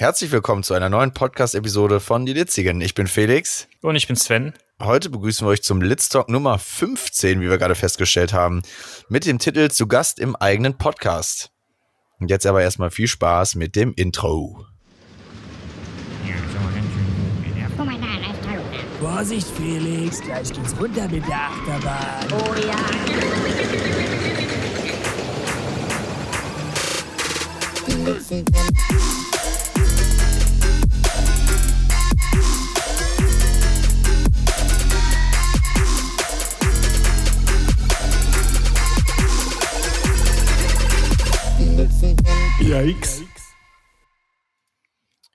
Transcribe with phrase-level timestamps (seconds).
[0.00, 2.80] Herzlich willkommen zu einer neuen Podcast-Episode von Die Litzigen.
[2.80, 3.68] Ich bin Felix.
[3.82, 4.54] Und ich bin Sven.
[4.80, 8.62] Heute begrüßen wir euch zum Litztalk Nummer 15, wie wir gerade festgestellt haben,
[9.10, 11.50] mit dem Titel Zu Gast im eigenen Podcast.
[12.18, 14.64] Und jetzt aber erstmal viel Spaß mit dem Intro.
[19.00, 22.26] Vorsicht, Felix, gleich geht's runter mit der Achterbahn.
[22.32, 22.74] Oh ja.
[42.60, 43.22] Yikes.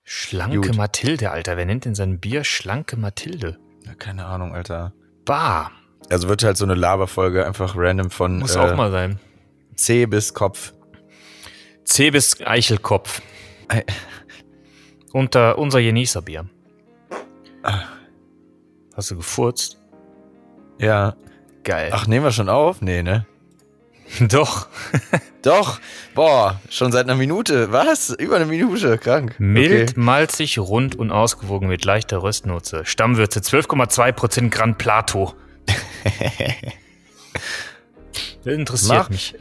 [0.03, 0.77] Schlanke Gut.
[0.77, 1.57] Mathilde, Alter.
[1.57, 3.57] Wer nennt denn sein Bier Schlanke Mathilde?
[3.85, 4.93] Ja, keine Ahnung, Alter.
[5.25, 5.71] Bah.
[6.09, 9.19] Also wird halt so eine Laberfolge einfach random von Muss äh, auch mal sein.
[9.75, 10.73] C bis Kopf.
[11.83, 13.21] C bis Eichelkopf.
[13.67, 13.83] Ei.
[15.11, 16.47] Unter unser Genießerbier.
[17.63, 17.83] Ah.
[18.95, 19.81] Hast du gefurzt?
[20.79, 21.15] Ja.
[21.63, 21.89] Geil.
[21.91, 22.81] Ach, nehmen wir schon auf?
[22.81, 23.25] Nee, ne?
[24.29, 24.67] Doch.
[25.41, 25.79] Doch.
[26.13, 27.71] Boah, schon seit einer Minute.
[27.71, 28.09] Was?
[28.11, 28.97] Über eine Minute.
[28.97, 29.35] Krank.
[29.39, 29.99] Mild, Okay.
[29.99, 32.85] malzig, rund und ausgewogen mit leichter Röstnote.
[32.85, 35.33] Stammwürze 12,2% Grand Plato.
[38.43, 39.09] Das interessiert Mach.
[39.09, 39.35] mich.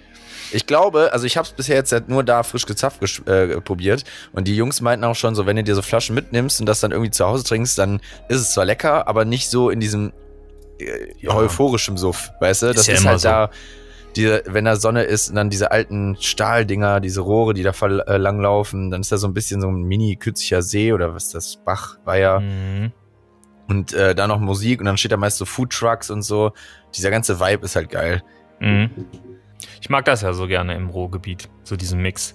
[0.53, 4.05] Ich glaube, also ich habe es bisher jetzt halt nur da frisch gezapft äh, probiert
[4.33, 6.81] und die Jungs meinten auch schon so, wenn du dir so Flaschen mitnimmst und das
[6.81, 10.12] dann irgendwie zu Hause trinkst, dann ist es zwar lecker, aber nicht so in diesem
[10.79, 11.35] äh, Ja.
[11.35, 12.73] euphorischen Suff, weißt du?
[12.73, 13.29] Das ja ist halt so.
[13.29, 13.51] da,
[14.17, 18.17] diese, wenn da Sonne ist und dann diese alten Stahldinger, diese Rohre, die da äh,
[18.17, 21.34] langlaufen, dann ist da so ein bisschen so ein mini kürzlicher See oder was ist
[21.34, 22.92] das, Bach, Weiher Mhm.
[23.69, 26.53] und äh, da noch Musik und dann steht da meist so Food Trucks und so.
[26.95, 28.23] Dieser ganze Vibe ist halt geil.
[28.61, 28.91] Mhm.
[29.81, 32.35] Ich mag das ja so gerne im Ruhrgebiet, so diesen Mix.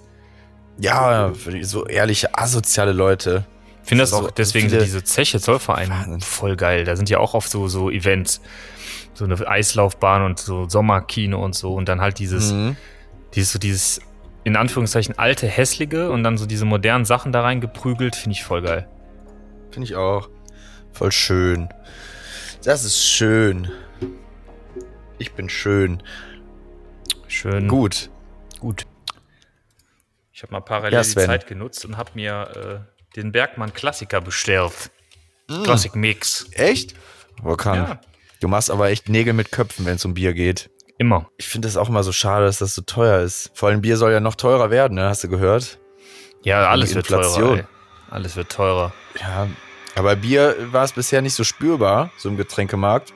[0.78, 3.44] Ja, so ehrliche, asoziale Leute.
[3.82, 6.20] Ich finde das So auch deswegen diese Zeche Zollverein Wahnsinn.
[6.20, 6.84] voll geil.
[6.84, 8.40] Da sind ja auch oft so, so Events.
[9.14, 11.74] So eine Eislaufbahn und so Sommerkino und so.
[11.74, 12.76] Und dann halt dieses, Mhm.
[13.34, 14.00] dieses, so dieses,
[14.44, 18.62] in Anführungszeichen, alte, hässliche und dann so diese modernen Sachen da reingeprügelt, finde ich voll
[18.62, 18.88] geil.
[19.70, 20.28] Finde ich auch.
[20.92, 21.68] Voll schön.
[22.64, 23.70] Das ist schön.
[25.18, 26.02] Ich bin schön.
[27.28, 27.68] Schön.
[27.68, 28.10] Gut.
[28.58, 28.86] Gut.
[30.32, 31.08] Ich habe mal parallel Ja, die.
[31.14, 34.90] Zeit genutzt und habe mir äh, den Bergmann Klassiker bestellt.
[35.64, 36.46] Classic Mix.
[36.52, 36.94] Echt?
[37.42, 37.88] Boah, krank.
[37.88, 38.00] Ja.
[38.40, 40.70] Du machst aber echt Nägel mit Köpfen, wenn es um Bier geht.
[40.98, 41.30] Immer.
[41.36, 43.50] Ich finde das auch immer so schade, dass das so teuer ist.
[43.54, 45.08] Vor allem Bier soll ja noch teurer werden, ne?
[45.08, 45.78] Hast du gehört?
[46.42, 47.56] Ja, alles wird teurer.
[47.58, 47.64] Ey.
[48.10, 48.92] Alles wird teurer.
[49.20, 49.46] Ja.
[49.94, 53.12] Aber Bier war es bisher nicht so spürbar, so im Getränkemarkt.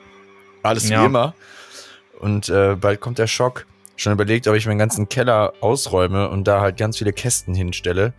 [0.63, 1.01] Alles Ja.
[1.01, 1.35] wie immer.
[2.19, 3.65] Und äh, bald kommt der Schock.
[3.97, 8.13] Schon überlegt, ob ich meinen ganzen Keller ausräume und da halt ganz viele Kästen hinstelle.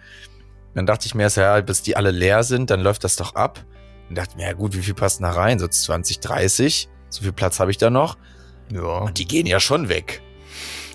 [0.75, 3.34] Dann dachte ich mir erst, ja, bis die alle leer sind, dann läuft das doch
[3.34, 3.65] ab.
[4.09, 5.59] Und dachte mir, ja gut, wie viel passt da rein?
[5.59, 6.89] So 20, 30?
[7.16, 8.19] So viel Platz habe ich da noch?
[8.71, 8.82] Ja.
[8.99, 10.21] Und die gehen ja schon weg.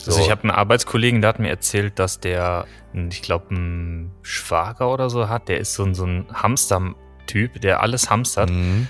[0.05, 4.91] Also ich habe einen Arbeitskollegen, der hat mir erzählt, dass der, ich glaube, einen Schwager
[4.91, 5.47] oder so hat.
[5.47, 8.87] Der ist so ein, so ein Hamster-Typ, der alles hamstert, Mhm.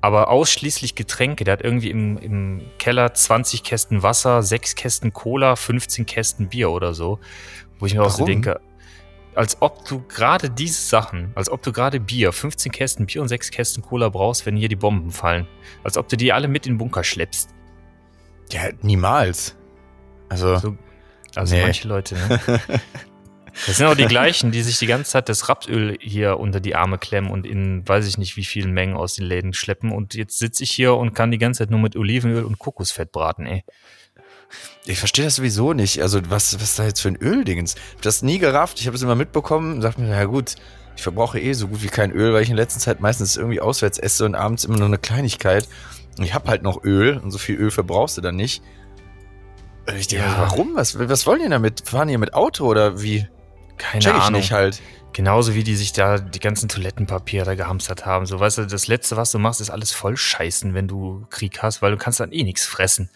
[0.00, 1.44] aber ausschließlich Getränke.
[1.44, 6.70] Der hat irgendwie im, im Keller 20 Kästen Wasser, 6 Kästen Cola, 15 Kästen Bier
[6.70, 7.18] oder so.
[7.78, 8.26] Wo ich mir auch so Warum?
[8.26, 8.60] denke,
[9.34, 13.28] als ob du gerade diese Sachen, als ob du gerade Bier, 15 Kästen Bier und
[13.28, 15.46] 6 Kästen Cola brauchst, wenn hier die Bomben fallen.
[15.84, 17.50] Als ob du die alle mit in den Bunker schleppst.
[18.50, 19.56] Ja, niemals.
[20.28, 20.76] Also, So,
[21.36, 21.62] also Nee.
[21.62, 22.40] manche Leute, ne?
[23.66, 26.76] Das sind auch die gleichen, die sich die ganze Zeit das Rapsöl hier unter die
[26.76, 29.90] Arme klemmen und in weiß ich nicht wie vielen Mengen aus den Läden schleppen.
[29.90, 33.10] Und jetzt sitze ich hier und kann die ganze Zeit nur mit Olivenöl und Kokosfett
[33.10, 33.64] braten, ey.
[34.86, 36.00] Ich verstehe das sowieso nicht.
[36.02, 37.74] Also, was, was ist da jetzt für ein Öldingens?
[37.74, 38.80] Ich habe das nie gerafft.
[38.80, 40.54] Ich habe es immer mitbekommen dachte mir, ja gut,
[40.96, 43.60] ich verbrauche eh so gut wie kein Öl, weil ich in letzter Zeit meistens irgendwie
[43.60, 45.68] auswärts esse und abends immer nur eine Kleinigkeit.
[46.18, 48.62] Und ich habe halt noch Öl und so viel Öl verbrauchst du dann nicht.
[49.88, 50.38] Und ich denke, Ja.
[50.38, 50.74] warum?
[50.74, 51.88] Was, was wollen die damit?
[51.88, 53.26] Fahren die mit Auto oder wie?
[53.78, 54.40] Keine Check ich Ahnung.
[54.40, 54.80] nicht halt.
[55.12, 58.26] Genauso wie die sich da die ganzen Toilettenpapier da gehamstert haben.
[58.26, 61.62] So, weißt du, das Letzte, was du machst, ist alles voll scheißen, wenn du Krieg
[61.62, 63.10] hast, weil du kannst dann eh nichts fressen.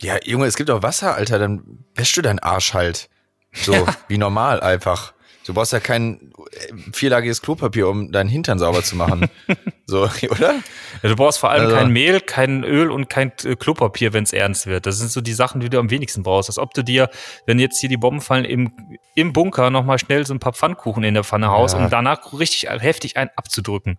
[0.00, 3.08] Ja, Junge, es gibt auch Wasser, Alter, dann wäschst du deinen Arsch halt.
[3.52, 5.12] So, wie normal einfach.
[5.46, 9.30] Du brauchst ja kein äh, vierlagiges Klopapier, um deinen Hintern sauber zu machen.
[9.86, 10.54] so, oder?
[11.02, 14.24] Ja, du brauchst vor allem Also- kein Mehl, kein Öl und kein äh, Klopapier, wenn
[14.24, 14.84] es ernst wird.
[14.84, 16.50] Das sind so die Sachen, die du am wenigsten brauchst.
[16.50, 17.08] Als ob du dir,
[17.46, 18.70] wenn jetzt hier die Bomben fallen, im,
[19.14, 21.82] im Bunker nochmal schnell so ein paar Pfannkuchen in der Pfanne haust, Ja.
[21.82, 23.98] um danach richtig heftig einen abzudrücken.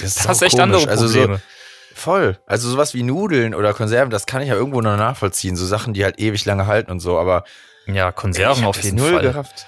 [0.00, 1.42] Das Da hast du echt andere Also so, Probleme.
[1.94, 2.38] Voll.
[2.46, 5.56] Also sowas wie Nudeln oder Konserven, das kann ich ja irgendwo noch nachvollziehen.
[5.56, 7.44] So Sachen, die halt ewig lange halten und so, aber
[7.86, 9.22] ja, Konserven auf jeden null Fall.
[9.22, 9.66] gerafft.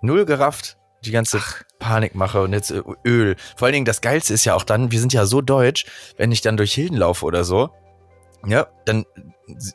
[0.00, 0.76] Null gerafft.
[1.04, 1.40] die ganze
[1.78, 3.36] Panikmache und jetzt äh, Öl.
[3.56, 5.86] Vor allen Dingen, das Geilste ist ja auch dann, wir sind ja so deutsch,
[6.16, 7.70] wenn ich dann durch Hilden laufe oder so,
[8.46, 9.04] ja, dann,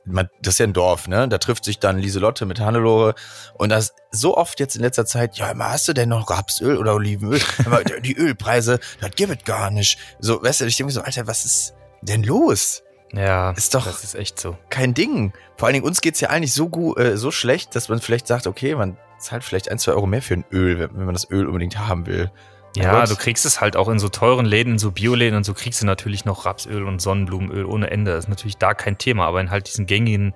[0.06, 1.28] man, das ist ja ein Dorf, ne?
[1.28, 3.16] Da trifft sich dann Lieselotte mit Hannelore
[3.56, 6.78] und das so oft jetzt in letzter Zeit, ja, immer hast du denn noch Rapsöl
[6.78, 7.40] oder Olivenöl?
[7.66, 9.98] Aber die Ölpreise, das gibt es gar nicht.
[10.20, 12.84] So, weißt du, ich denke mir so, Alter, was ist denn los?
[13.12, 14.58] Ja, Ist doch- das ist echt so.
[14.70, 15.34] Kein Ding.
[15.58, 18.28] Vor allen Dingen, uns geht's ja eigentlich so gut, äh, so schlecht, dass man vielleicht
[18.28, 21.30] sagt, okay, man zahlt vielleicht ein, zwei Euro mehr für ein Öl, wenn, man das
[21.32, 22.32] Öl unbedingt haben will.
[22.76, 25.56] Ja, du kriegst es halt auch in so teuren Läden, in so Bioläden und so
[25.56, 28.12] kriegst du natürlich noch Rapsöl und Sonnenblumenöl ohne Ende.
[28.12, 30.36] Das ist natürlich da kein Thema, aber in halt diesen gängigen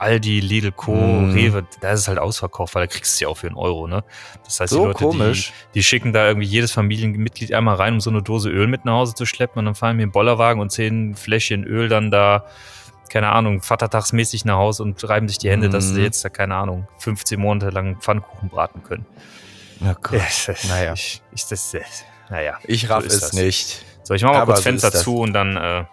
[0.00, 1.32] Aldi, Lidl, Co., Mm.
[1.32, 3.56] Rewe, da ist es halt ausverkauft, weil da kriegst du es ja auch für einen
[3.56, 4.02] Euro, ne?
[4.44, 5.52] Das heißt, So die Leute, komisch.
[5.68, 8.84] Die, die schicken da irgendwie jedes Familienmitglied einmal rein, um so eine Dose Öl mit
[8.84, 12.10] nach Hause zu schleppen und dann fahren wir einen Bollerwagen und zehn Fläschchen Öl dann
[12.10, 12.46] da,
[13.10, 16.04] keine Ahnung, vatertagsmäßig nach Hause und reiben sich die Hände, dass sie Mhm.
[16.04, 19.04] jetzt da, keine Ahnung, 15 Monate lang Pfannkuchen braten können.
[19.82, 20.20] Oh Gott.
[20.68, 20.92] naja.
[20.94, 21.80] Ich, ich, das, äh,
[22.30, 22.58] naja.
[22.64, 23.32] Ich raff So es das.
[23.32, 23.84] nicht.
[24.02, 25.84] So, ich mach mal Aber kurz so Fenster zu und dann äh,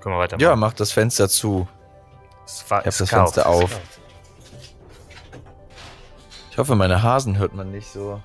[0.00, 0.42] können wir weitermachen.
[0.42, 1.66] Ja, mach das Fenster zu.
[2.46, 3.10] Es war, ich hab das.
[3.10, 3.80] Fenster auf.
[6.50, 8.22] Ich hoffe, meine Hasen hört man nicht so.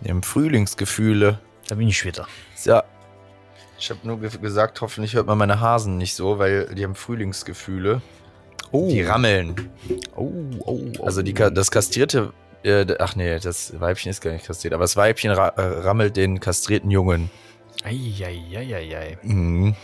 [0.00, 1.38] Die haben Frühlingsgefühle.
[1.68, 2.26] Da bin ich wieder.
[2.64, 2.84] Ja.
[3.78, 6.94] Ich habe nur ge gesagt, hoffentlich hört man meine Hasen nicht so, weil die haben
[6.94, 8.00] Frühlingsgefühle.
[8.72, 9.70] Die rammeln.
[10.14, 11.04] Oh, oh, oh.
[11.04, 12.32] Also die, das kastrierte,
[12.62, 16.16] äh, ach nee, das Weibchen ist gar nicht kastriert, aber das Weibchen ra äh, rammelt
[16.16, 17.30] den kastrierten Jungen.
[17.82, 19.18] Eieieiei.
[19.22, 19.74] Mhm.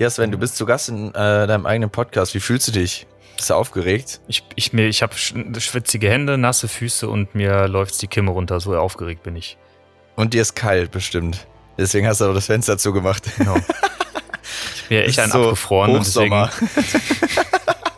[0.00, 2.32] Ja, Sven, du bist zu Gast in äh, deinem eigenen Podcast.
[2.34, 3.06] Wie fühlst du dich?
[3.36, 4.20] Bist du aufgeregt?
[4.28, 8.60] Ich, ich, mir- ich habe schwitzige Hände, nasse Füße und mir läuft die Kimme runter.
[8.60, 9.58] So aufgeregt bin ich.
[10.16, 11.46] Und dir ist kalt, bestimmt.
[11.76, 13.24] Deswegen hast du auch das Fenster zugemacht.
[13.36, 13.56] Genau.
[14.74, 16.00] Ich bin ja echt ein so abgefroren.
[16.00, 16.50] Hochsommer.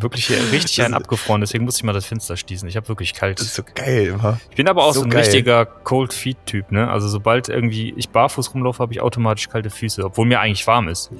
[0.00, 1.40] wirklich hier richtig Das ein abgefroren.
[1.40, 2.68] Deswegen muss ich mal das Fenster schließen.
[2.68, 3.38] Ich habe wirklich kalt.
[3.40, 4.40] Das ist so geil immer.
[4.50, 5.22] Ich bin aber auch so, so ein geil.
[5.22, 6.90] richtiger Cold Feet Typ, ne?
[6.90, 10.88] Also sobald irgendwie ich barfuß rumlaufe, habe ich automatisch kalte Füße, obwohl mir eigentlich warm
[10.88, 11.10] ist.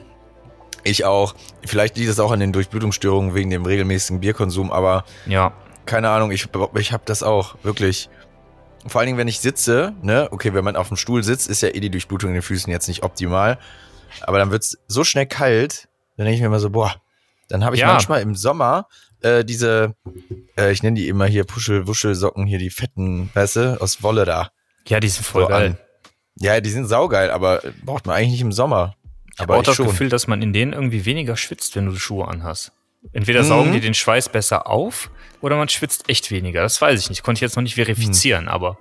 [0.84, 1.34] Ich auch.
[1.66, 5.52] Vielleicht liegt es auch an den Durchblutungsstörungen wegen dem regelmäßigen Bierkonsum, aber Ja.
[5.86, 6.48] keine Ahnung, ich,
[6.78, 8.08] ich habe das auch, wirklich.
[8.86, 11.62] Vor allen Dingen, wenn ich sitze, ne, okay, wenn man auf dem Stuhl sitzt, ist
[11.62, 13.58] ja eh die Durchblutung in den Füßen jetzt nicht optimal.
[14.22, 16.94] Aber dann wird's so schnell kalt, dann denke ich mir immer so, boah,
[17.48, 17.88] dann habe ich Ja.
[17.88, 18.86] manchmal im Sommer
[19.20, 19.94] äh, diese,
[20.56, 24.50] äh, ich nenne die immer hier Puschel-Wuschel-Socken, hier die fetten, weißt du, aus Wolle da.
[24.86, 25.66] Ja, die sind voll So geil.
[25.70, 25.78] an.
[26.40, 28.94] Ja, die sind saugeil, aber braucht man eigentlich nicht im Sommer.
[29.34, 29.86] Ich habe Aber auch ich das schon.
[29.88, 32.72] Gefühl, dass man in denen irgendwie weniger schwitzt, wenn du Schuhe anhast.
[33.12, 33.46] Entweder Mhm.
[33.48, 35.10] saugen die den Schweiß besser auf
[35.40, 36.62] oder man schwitzt echt weniger.
[36.62, 37.22] Das weiß ich nicht.
[37.24, 38.78] Konnte ich jetzt noch nicht verifizieren, aber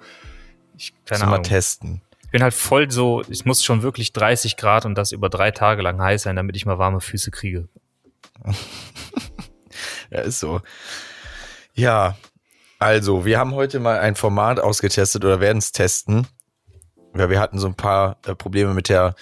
[0.78, 2.02] ich, keine mal testen.
[2.24, 5.50] Ich bin halt voll so, es muss schon wirklich 30 Grad und das über drei
[5.52, 7.70] Tage lang heiß sein, damit ich mal warme Füße kriege.
[10.10, 10.62] Ja, ist so.
[11.74, 12.16] Ja,
[12.80, 16.28] also, wir haben heute mal ein Format ausgetestet oder werden es testen.
[17.14, 19.16] Weil wir hatten so ein paar äh, Probleme mit der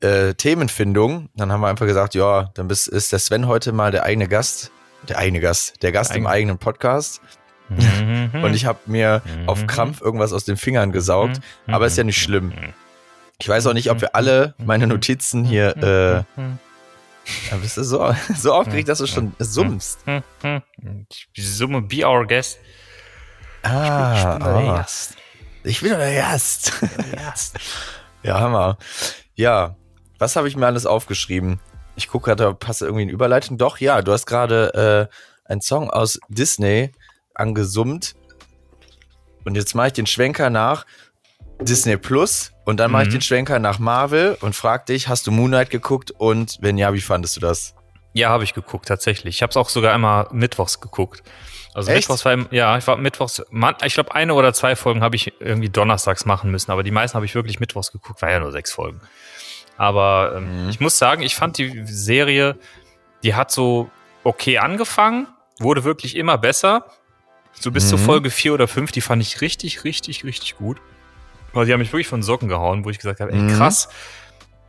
[0.00, 1.28] äh, Themenfindung.
[1.34, 4.28] Dann haben wir einfach gesagt, ja, dann bist, ist der Sven heute mal der eigene
[4.28, 4.70] Gast.
[5.08, 5.82] Der eigene Gast.
[5.82, 6.34] Der Gast Der im eigene.
[6.52, 7.20] eigenen Podcast.
[7.68, 8.30] Mhm.
[8.44, 9.48] Und ich habe mir Mhm.
[9.48, 11.40] auf Krampf irgendwas aus den Fingern gesaugt.
[11.66, 11.74] Mhm.
[11.74, 12.52] Aber ist ja nicht schlimm.
[13.40, 15.76] Ich weiß auch nicht, ob wir alle meine Notizen hier.
[15.76, 16.42] Äh,
[17.50, 20.00] ja, bist du so, so aufgeregt, dass du schon summst.
[21.32, 22.58] Ich summe Be Our Guest.
[23.62, 24.76] Ah, ich bin der ah.
[24.76, 25.16] Gast.
[25.64, 25.90] Ich bin.
[25.90, 26.72] Der Gast.
[28.22, 28.78] Ja, Hammer.
[29.34, 29.76] Ja,
[30.18, 31.60] was habe ich mir alles aufgeschrieben?
[31.94, 33.58] Ich gucke gerade, da passt irgendwie eine Überleitung.
[33.58, 36.90] Doch, ja, du hast gerade äh, einen Song aus Disney
[37.34, 38.14] angesummt.
[39.44, 40.86] Und jetzt mache ich den Schwenker nach
[41.60, 43.12] Disney Plus und dann mache ich Mhm.
[43.12, 47.00] den Schwenker nach Marvel und frag dich, hast du Moonlight geguckt und wenn ja, wie
[47.00, 47.74] fandest du das?
[48.12, 49.36] Ja, habe ich geguckt, tatsächlich.
[49.36, 51.22] Ich habe es auch sogar einmal mittwochs geguckt.
[51.74, 52.02] Also Echt?
[52.08, 55.16] mittwochs war, im- ja, ich war mittwochs, man, ich glaube eine oder zwei Folgen habe
[55.16, 58.38] ich irgendwie donnerstags machen müssen, aber die meisten habe ich wirklich mittwochs geguckt, war ja
[58.38, 59.00] nur sechs Folgen.
[59.76, 60.68] Aber ähm, Mhm.
[60.70, 62.56] ich muss sagen, ich fand die Serie,
[63.24, 63.90] die hat so
[64.22, 65.26] okay angefangen,
[65.58, 66.86] wurde wirklich immer besser.
[67.58, 68.04] So bis zur Mhm.
[68.04, 70.80] Folge vier oder fünf, die fand ich richtig, richtig, richtig gut.
[71.54, 73.56] Die haben mich wirklich von Socken gehauen, wo ich gesagt habe, ey, Mhm.
[73.56, 73.88] krass,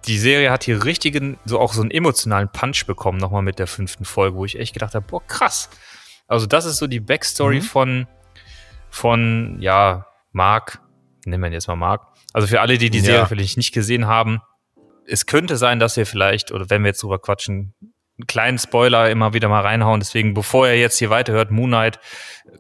[0.08, 3.66] die Serie hat hier richtigen, so auch so einen emotionalen Punch bekommen, nochmal mit der
[3.68, 5.70] fünften Folge, wo ich echt gedacht habe, boah, krass.
[6.28, 7.62] Also das ist so die Backstory Mhm.
[7.62, 8.08] von,
[8.90, 10.80] von, ja, Mark,
[11.26, 12.02] nennen wir ihn jetzt mal Mark.
[12.34, 13.04] Also für alle, die die Ja.
[13.06, 14.42] Serie vielleicht nicht gesehen haben,
[15.08, 17.74] es könnte sein, dass wir vielleicht, oder wenn wir jetzt drüber quatschen,
[18.18, 20.00] einen kleinen Spoiler immer wieder mal reinhauen.
[20.00, 22.00] Deswegen, bevor ihr jetzt hier weiterhört, Moon Knight,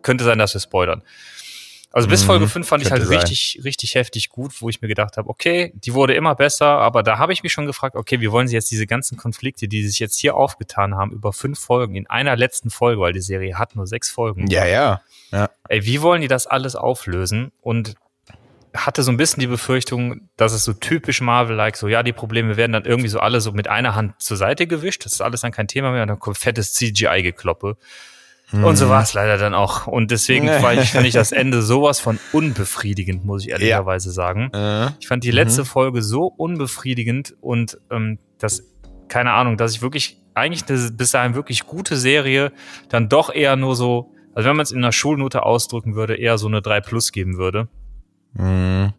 [0.02, 1.02] könnte sein, dass wir spoilern.
[1.96, 3.18] Also bis Mhm, Folge 5 fand ich halt sein.
[3.18, 7.04] richtig, richtig heftig gut, wo ich mir gedacht habe, okay, die wurde immer besser, aber
[7.04, 9.88] da habe ich mich schon gefragt, okay, wie wollen sie jetzt diese ganzen Konflikte, die
[9.88, 13.58] sich jetzt hier aufgetan haben, über fünf Folgen, in einer letzten Folge, weil die Serie
[13.58, 14.48] hat nur sechs Folgen.
[14.48, 15.02] Ja, ja.
[15.70, 17.54] Ey, wie wollen die das alles auflösen?
[17.62, 17.96] Und
[18.74, 22.58] hatte so ein bisschen die Befürchtung, dass es so typisch Marvel-like, so ja, die Probleme
[22.58, 25.42] werden dann irgendwie so alle so mit einer Hand zur Seite gewischt, das ist alles
[25.42, 27.78] dann kein Thema mehr und dann kommt fettes CGI-Gekloppe.
[28.52, 28.76] Und Mhm.
[28.76, 29.88] so war es leider dann auch.
[29.88, 34.52] Und deswegen war ich, fand ich das Ende sowas von unbefriedigend, muss ich ehrlicherweise sagen.
[34.54, 38.64] Äh, Ich fand die letzte Folge so unbefriedigend und ähm, das,
[39.08, 42.52] keine Ahnung, dass ich wirklich, eigentlich eine bis dahin wirklich gute Serie
[42.90, 46.38] dann doch eher nur so, also wenn man es in einer Schulnote ausdrücken würde, eher
[46.38, 47.68] so eine 3 Plus geben würde.
[48.34, 48.94] mh.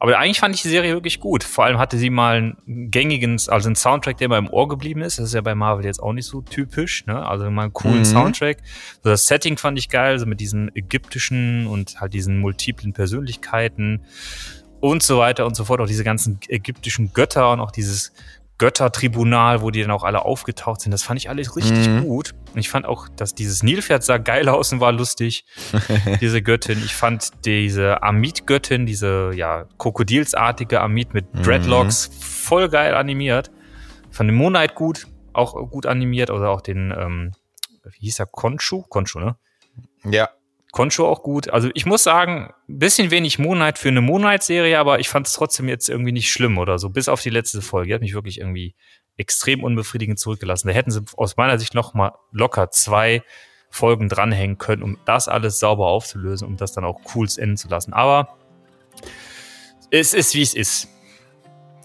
[0.00, 1.44] Aber eigentlich fand ich die Serie wirklich gut.
[1.44, 5.00] Vor allem hatte sie mal einen gängigen, also einen Soundtrack, der mal im Ohr geblieben
[5.02, 5.18] ist.
[5.18, 7.24] Das ist ja bei Marvel jetzt auch nicht so typisch, ne?
[7.24, 8.04] Also mal einen coolen Mhm.
[8.04, 8.58] Soundtrack.
[9.02, 14.02] So das Setting fand ich geil, so mit diesen ägyptischen und halt diesen multiplen Persönlichkeiten
[14.80, 15.80] und so weiter und so fort.
[15.80, 18.12] Auch diese ganzen ägyptischen Götter und auch dieses
[18.58, 20.92] Göttertribunal, wo die dann auch alle aufgetaucht sind.
[20.92, 22.02] Das fand ich alles richtig Mhm.
[22.04, 22.32] gut.
[22.52, 25.44] Und ich fand auch, dass dieses Nilpferd sah geil aus und war lustig.
[26.20, 26.78] diese Göttin.
[26.84, 31.42] Ich fand diese Amit-Göttin, diese ja krokodilsartige Amit mit Mhm.
[31.42, 33.50] Dreadlocks, voll geil animiert.
[34.10, 36.30] Ich fand den Moonlight gut, auch gut animiert.
[36.30, 37.32] Oder auch den, ähm,
[37.84, 38.82] wie hieß der, Konshu?
[38.82, 39.36] Konshu, ne?
[40.04, 40.28] Ja.
[40.74, 41.48] Concho auch gut.
[41.50, 45.32] Also ich muss sagen, ein bisschen wenig Moonlight für eine Moonlight-Serie, aber ich fand es
[45.32, 46.90] trotzdem jetzt irgendwie nicht schlimm oder so.
[46.90, 47.88] Bis auf die letzte Folge.
[47.88, 48.74] Die hat mich wirklich irgendwie
[49.16, 50.66] extrem unbefriedigend zurückgelassen.
[50.66, 53.22] Da hätten sie aus meiner Sicht noch mal locker zwei
[53.70, 57.68] Folgen dranhängen können, um das alles sauber aufzulösen, um das dann auch cool enden zu
[57.68, 57.92] lassen.
[57.92, 58.36] Aber
[59.92, 60.88] es ist, wie es ist.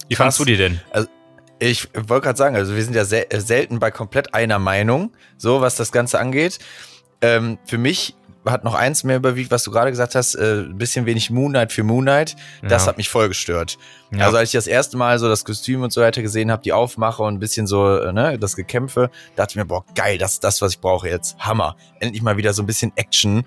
[0.07, 0.23] Wie Krass.
[0.25, 0.81] fandst du die denn?
[1.59, 5.61] Ich wollte gerade sagen, also wir sind ja sel selten bei komplett einer Meinung, so
[5.61, 6.57] was das Ganze angeht.
[7.21, 8.15] Ähm, für mich
[8.45, 11.71] hat noch eins mehr überwiegt, was du gerade gesagt hast, äh, ein bisschen wenig Moonlight
[11.73, 12.35] für Moonlight.
[12.63, 12.89] Das Ja.
[12.89, 13.77] hat mich voll gestört.
[14.11, 14.25] Ja.
[14.25, 16.73] Also als ich das erste Mal so das Kostüm und so weiter gesehen habe, die
[16.73, 20.33] Aufmache und ein bisschen so, äh, ne, das Gekämpfe, dachte ich mir, boah, geil, das
[20.33, 21.37] ist das, was ich brauche jetzt.
[21.39, 21.75] Hammer.
[21.99, 23.43] Endlich mal wieder so ein bisschen Action.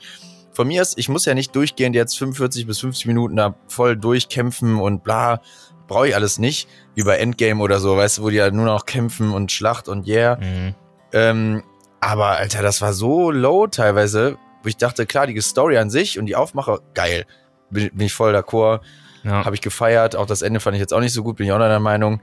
[0.53, 3.97] Von mir ist, ich muss ja nicht durchgehend jetzt 45 bis 50 Minuten da voll
[3.97, 5.41] durchkämpfen und bla.
[5.89, 6.69] Brauche ich alles nicht.
[6.95, 9.89] Wie bei Endgame oder so, weißt du, wo die ja nur noch kämpfen und Schlacht
[9.89, 10.37] und yeah.
[10.37, 10.75] Mhm.
[11.15, 11.63] Ähm,
[12.01, 16.19] aber Alter, das war so low teilweise, wo ich dachte, klar, die Story an sich
[16.19, 17.27] und die Aufmache, geil.
[17.71, 18.81] Bin, bin ich voll d'accord.
[19.25, 19.45] Ja.
[19.45, 20.17] Habe ich gefeiert.
[20.17, 22.21] Auch das Ende fand ich jetzt auch nicht so gut, bin ich auch der Meinung.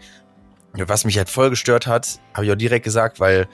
[0.74, 3.48] Was mich halt voll gestört hat, habe ich auch direkt gesagt, weil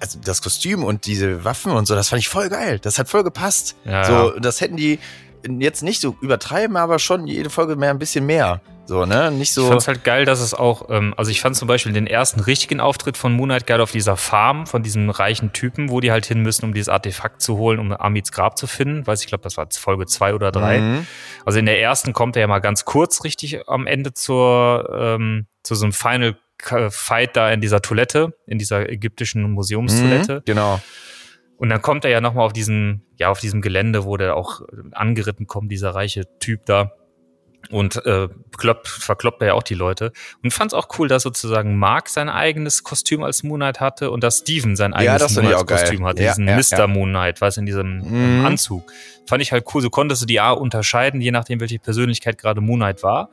[0.00, 2.78] also das Kostüm und diese Waffen und so, das fand ich voll geil.
[2.78, 3.76] Das hat voll gepasst.
[3.84, 4.98] Ja, so, das hätten die
[5.60, 8.60] jetzt nicht so übertreiben, aber schon jede Folge mehr ein bisschen mehr.
[8.86, 9.32] So, ne?
[9.32, 9.66] Nicht Ich so.
[9.66, 12.78] fand's halt geil, dass es auch, ähm, also ich fand zum Beispiel den ersten richtigen
[12.78, 16.40] Auftritt von Moonlight geil auf dieser Farm von diesem reichen Typen, wo die halt hin
[16.42, 19.04] müssen, um dieses Artefakt zu holen, um Amids Grab zu finden.
[19.06, 20.78] Weiß ich glaube, das war Folge zwei oder drei.
[20.78, 21.06] Mhm.
[21.44, 25.46] Also in der ersten kommt er ja mal ganz kurz richtig am Ende zur, ähm,
[25.64, 26.36] zu so einem Final
[26.90, 30.36] Fight da in dieser Toilette, in dieser ägyptischen Museumstoilette.
[30.36, 30.80] Mhm, genau.
[31.58, 34.60] Und dann kommt er ja nochmal auf diesem, ja, auf diesem Gelände, wo der auch
[34.92, 36.92] angeritten kommt, dieser reiche Typ da.
[37.70, 40.12] Und äh, kloppt, verkloppt er ja auch die Leute.
[40.44, 44.22] Und fand es auch cool, dass sozusagen Mark sein eigenes Kostüm als Moonlight hatte und
[44.22, 45.44] dass Steven sein Ja, eigenes auch geil.
[45.50, 46.78] Moonlight-Kostüm hatte, Ja, diesen ja, Mr.
[46.78, 46.86] ja.
[46.86, 48.46] Moonlight, was in diesem Mhm.
[48.46, 48.84] Anzug.
[49.26, 49.82] Fand ich halt cool.
[49.82, 53.30] So konntest du die A unterscheiden, je nachdem, welche Persönlichkeit gerade Moonlight war.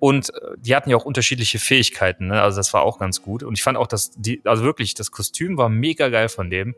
[0.00, 2.40] Und äh, die hatten ja auch unterschiedliche Fähigkeiten, ne?
[2.42, 3.42] also das war auch ganz gut.
[3.44, 6.74] Und ich fand auch, dass die, also wirklich, das Kostüm war mega geil von dem.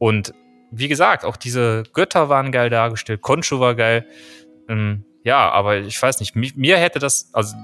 [0.00, 0.32] Und
[0.72, 4.06] wie gesagt, auch diese Götter waren geil dargestellt, Concho war geil.
[4.68, 7.54] Ähm, ja, aber ich weiß nicht, mi- mir hätte das, also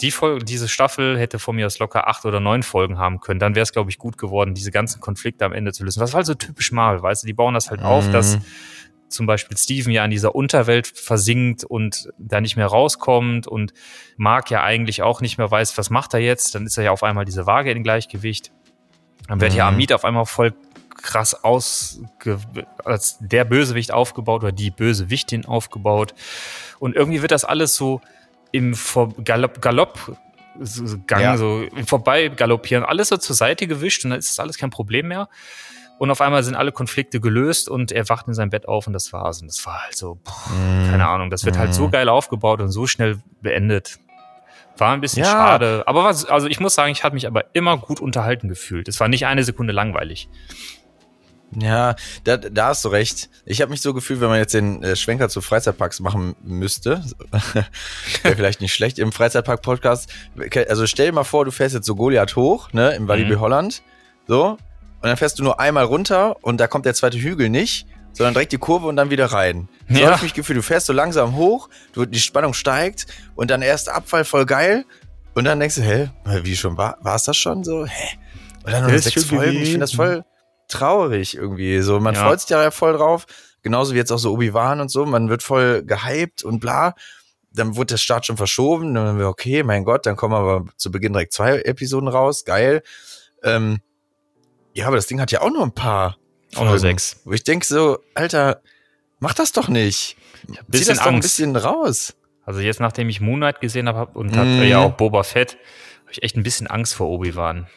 [0.00, 3.40] die Folge, diese Staffel hätte von mir aus locker acht oder neun Folgen haben können.
[3.40, 6.00] Dann wäre es, glaube ich, gut geworden, diese ganzen Konflikte am Ende zu lösen.
[6.00, 8.12] Das war halt so typisch Marvel, weißt du, die bauen das halt auf, Mhm.
[8.12, 8.38] dass
[9.08, 13.72] zum Beispiel Steven ja in dieser Unterwelt versinkt und da nicht mehr rauskommt und
[14.16, 16.54] Mark ja eigentlich auch nicht mehr weiß, was macht er jetzt.
[16.54, 18.52] Dann ist er ja auf einmal diese Waage in Gleichgewicht.
[19.28, 19.74] Dann wird ja Mhm.
[19.76, 20.54] Amit auf einmal voll
[21.02, 22.38] krass ausge
[22.84, 26.14] als der Bösewicht aufgebaut oder die Bösewichtin aufgebaut.
[26.78, 28.00] Und irgendwie wird das alles so
[28.52, 30.16] im Vor Galopp, Galopp
[31.06, 31.36] Gang, Ja.
[31.38, 34.68] so im Vorbei galoppieren, alles so zur Seite gewischt und dann ist das alles kein
[34.70, 35.28] Problem mehr.
[35.98, 38.92] Und auf einmal sind alle Konflikte gelöst und er wacht in seinem Bett auf und
[38.92, 39.40] das war's.
[39.40, 40.90] Und das war halt so, pff, Mhm.
[40.90, 43.98] keine Ahnung, das wird halt so geil aufgebaut und so schnell beendet.
[44.76, 45.30] War ein bisschen Ja.
[45.30, 45.84] schade.
[45.86, 48.88] Aber was, also ich muss sagen, ich habe mich aber immer gut unterhalten gefühlt.
[48.88, 50.28] Es war nicht eine Sekunde langweilig.
[51.60, 53.28] Ja, da, da hast du recht.
[53.44, 57.02] Ich habe mich so gefühlt, wenn man jetzt den äh, Schwenker zu Freizeitparks machen müsste,
[58.22, 60.08] wäre vielleicht nicht schlecht im Freizeitpark-Podcast.
[60.68, 63.40] Also stell dir mal vor, du fährst jetzt so Goliath hoch, ne, im Walibi Mhm.
[63.40, 63.82] Holland,
[64.26, 67.86] so, und dann fährst du nur einmal runter und da kommt der zweite Hügel nicht,
[68.12, 69.68] sondern direkt die Kurve und dann wieder rein.
[69.88, 70.08] So Ja.
[70.10, 70.58] hab ich mich gefühlt.
[70.58, 74.84] Du fährst so langsam hoch, du, die Spannung steigt und dann erst Abfall voll geil.
[75.34, 76.10] Und dann denkst du, hä,
[76.42, 77.86] wie schon, war es das schon so?
[77.86, 78.18] Hä?
[78.64, 79.56] Und dann noch sechs Folgen.
[79.62, 80.24] Ich finde das voll
[80.72, 81.80] traurig irgendwie.
[81.80, 82.22] So, man Ja.
[82.24, 83.26] freut sich da ja voll drauf.
[83.62, 85.06] Genauso wie jetzt auch so Obi-Wan und so.
[85.06, 86.94] Man wird voll gehypt und bla.
[87.52, 88.94] Dann wurde der Start schon verschoben.
[88.94, 92.44] Dann haben wir, okay, mein Gott, dann kommen aber zu Beginn direkt zwei Episoden raus.
[92.44, 92.82] Geil.
[93.44, 93.80] Ähm,
[94.74, 96.16] ja, aber das Ding hat ja auch nur ein paar.
[96.56, 97.20] Auch nur sechs.
[97.24, 98.62] Wo ich denke so, Alter,
[99.20, 100.16] mach das doch nicht.
[100.46, 102.14] Zieh bisschen das doch ein bisschen raus.
[102.44, 104.36] Also jetzt, nachdem ich Moon Knight gesehen habe hab- und Mhm.
[104.36, 105.52] hat, äh, ja auch Boba Fett,
[106.02, 107.68] habe ich echt ein bisschen Angst vor Obi-Wan.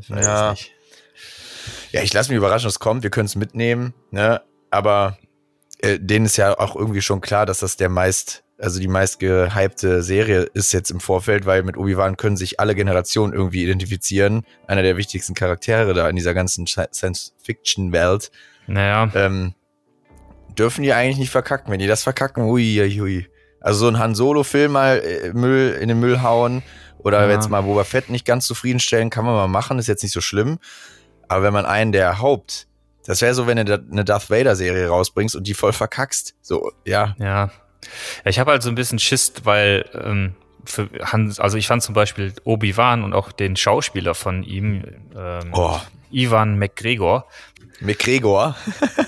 [0.00, 0.52] Ich weiß Ja.
[0.52, 0.72] es nicht.
[1.92, 3.02] Ja, ich lasse mich überraschen, was kommt.
[3.02, 4.42] Wir können es mitnehmen, ne?
[4.70, 5.16] Aber
[5.80, 9.18] äh, denen ist ja auch irgendwie schon klar, dass das der meist, also die meist
[9.20, 14.42] gehypte Serie ist jetzt im Vorfeld, weil mit Obi-Wan können sich alle Generationen irgendwie identifizieren.
[14.66, 18.30] Einer der wichtigsten Charaktere da in dieser ganzen Science-Fiction-Welt.
[18.66, 19.54] Naja, Ähm,
[20.58, 21.72] dürfen die eigentlich nicht verkacken.
[21.72, 23.26] Wenn die das verkacken, ui, ui, ui.
[23.60, 26.62] Also so ein Han Solo-Film mal äh, Müll in den Müll hauen
[26.98, 27.30] oder Ja.
[27.32, 30.20] jetzt mal Boba Fett nicht ganz zufriedenstellen, kann man mal machen, ist jetzt nicht so
[30.20, 30.58] schlimm.
[31.28, 32.66] Aber wenn man einen der Haupt,
[33.06, 36.34] das wäre so, wenn du eine Darth Vader-Serie rausbringst und die voll verkackst.
[36.42, 37.16] So, ja.
[37.18, 37.50] ja.
[38.24, 41.94] ich habe halt so ein bisschen Schiss, weil ähm, für Han, also ich fand zum
[41.94, 44.84] Beispiel Obi-Wan und auch den Schauspieler von ihm,
[45.16, 45.78] ähm, Oh,
[46.10, 47.26] Ivan McGregor,
[47.80, 48.56] McGregor.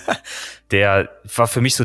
[0.71, 1.85] der war für mich so,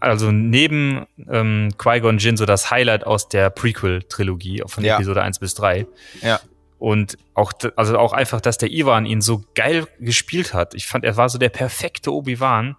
[0.00, 4.96] also neben ähm, Qui-Gon Jinn so das Highlight aus der Prequel-Trilogie von Ja.
[4.96, 5.86] Episode 1 bis 3.
[6.22, 6.40] Ja.
[6.84, 10.74] Und auch, also auch einfach, dass der Ivan ihn so geil gespielt hat.
[10.74, 12.76] Ich fand, er war so der perfekte Obi-Wan.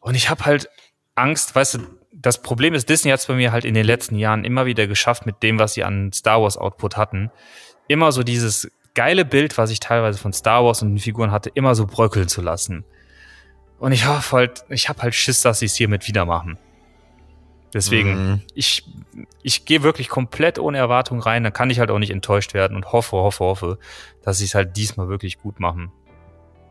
[0.00, 0.68] Und ich habe halt
[1.14, 1.78] Angst, weißt du,
[2.12, 4.86] das Problem ist, Disney hat es bei mir halt in den letzten Jahren immer wieder
[4.86, 7.30] geschafft, mit dem, was sie an Star Wars Output hatten,
[7.88, 11.50] immer so dieses geile Bild, was ich teilweise von Star Wars und den Figuren hatte,
[11.54, 12.84] immer so bröckeln zu lassen.
[13.78, 16.58] Und ich hoffe halt, ich habe halt Schiss, dass sie es hiermit wieder machen.
[17.74, 18.42] Deswegen, Mhm.
[18.54, 18.84] ich,
[19.42, 22.76] ich gehe wirklich komplett ohne Erwartung rein, dann kann ich halt auch nicht enttäuscht werden
[22.76, 23.78] und hoffe, hoffe, hoffe,
[24.22, 25.90] dass sie es halt diesmal wirklich gut machen.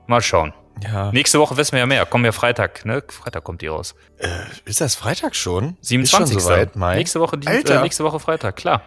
[0.07, 0.53] Mal schauen.
[0.83, 1.11] Ja.
[1.11, 2.05] Nächste Woche wissen wir ja mehr.
[2.05, 3.01] Kommen ja Freitag, ne?
[3.07, 3.95] Freitag kommt die raus.
[4.17, 4.27] Äh,
[4.65, 5.77] ist das Freitag schon?
[5.81, 6.35] 27.
[6.37, 6.95] Ist schon soweit, Mai?
[6.97, 7.79] Nächste Woche, Dien- Alter.
[7.79, 8.81] äh, nächste Woche Freitag, klar.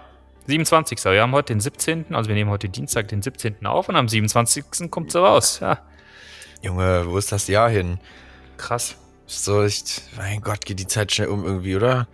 [0.46, 1.02] 27.
[1.04, 3.66] Wir haben heute den 17., also wir nehmen heute Dienstag den 17.
[3.66, 4.90] auf und am 27.
[4.90, 5.60] kommt sie raus.
[5.60, 5.78] Ja,
[6.62, 7.98] Junge, wo ist das Jahr hin?
[8.56, 8.96] krass.
[9.30, 12.08] So echt, mein Gott, geht die Zeit schnell um irgendwie, oder?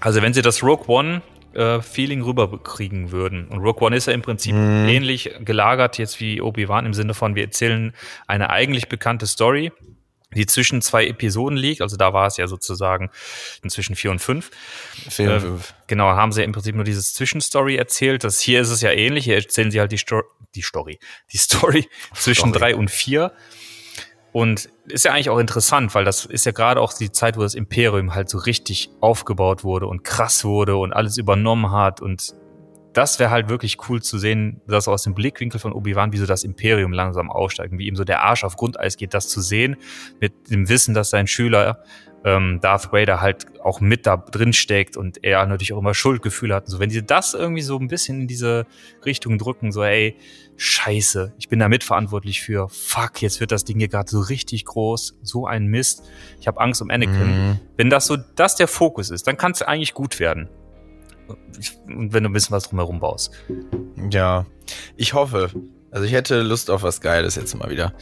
[0.00, 1.22] Also wenn sie das Rogue One
[1.54, 3.48] äh, Feeling rüberkriegen würden.
[3.48, 4.88] Und Rogue One ist ja im Prinzip Mhm.
[4.88, 7.92] ähnlich gelagert jetzt wie Obi-Wan im Sinne von, wir erzählen
[8.28, 9.72] eine eigentlich bekannte Story,
[10.34, 11.80] die zwischen zwei Episoden liegt.
[11.80, 13.10] Also da war es ja sozusagen
[13.62, 14.50] inzwischen vier und fünf.
[15.08, 15.74] Vier, Äh, fünf.
[15.88, 18.22] Genau, haben sie ja im Prinzip nur dieses Zwischenstory erzählt.
[18.24, 19.24] Das hier ist es ja ähnlich.
[19.24, 20.22] Hier erzählen sie halt die, Sto
[20.54, 20.98] die Story,
[21.32, 22.58] die Story zwischen Story.
[22.58, 23.32] drei und vier.
[24.34, 27.42] Und ist ja eigentlich auch interessant, weil das ist ja gerade auch die Zeit, wo
[27.42, 32.00] das Imperium halt so richtig aufgebaut wurde und krass wurde und alles übernommen hat.
[32.02, 32.34] Und
[32.94, 36.26] das wäre halt wirklich cool zu sehen, dass aus dem Blickwinkel von Obi-Wan, wie so
[36.26, 39.76] das Imperium langsam aufsteigt, wie ihm so der Arsch auf Grundeis geht, das zu sehen,
[40.20, 41.82] mit dem Wissen, dass sein Schüler
[42.24, 46.54] ähm, Darth Vader halt auch mit da drin steckt und er natürlich auch immer Schuldgefühle
[46.54, 46.64] hat.
[46.64, 48.66] Und so, wenn sie das irgendwie so ein bisschen in diese
[49.04, 50.16] Richtung drücken, so, ey,
[50.56, 54.64] scheiße, ich bin da mitverantwortlich für, fuck, jetzt wird das Ding hier gerade so richtig
[54.64, 56.04] groß, so ein Mist,
[56.40, 57.48] ich habe Angst um Anakin.
[57.48, 57.60] Mhm.
[57.76, 60.48] Wenn das so, das der Fokus ist, dann kann es eigentlich gut werden.
[61.86, 63.32] Und wenn du ein bisschen was drumherum baust.
[64.10, 64.46] Ja,
[64.96, 65.50] ich hoffe.
[65.90, 67.92] Also ich hätte Lust auf was Geiles jetzt mal wieder.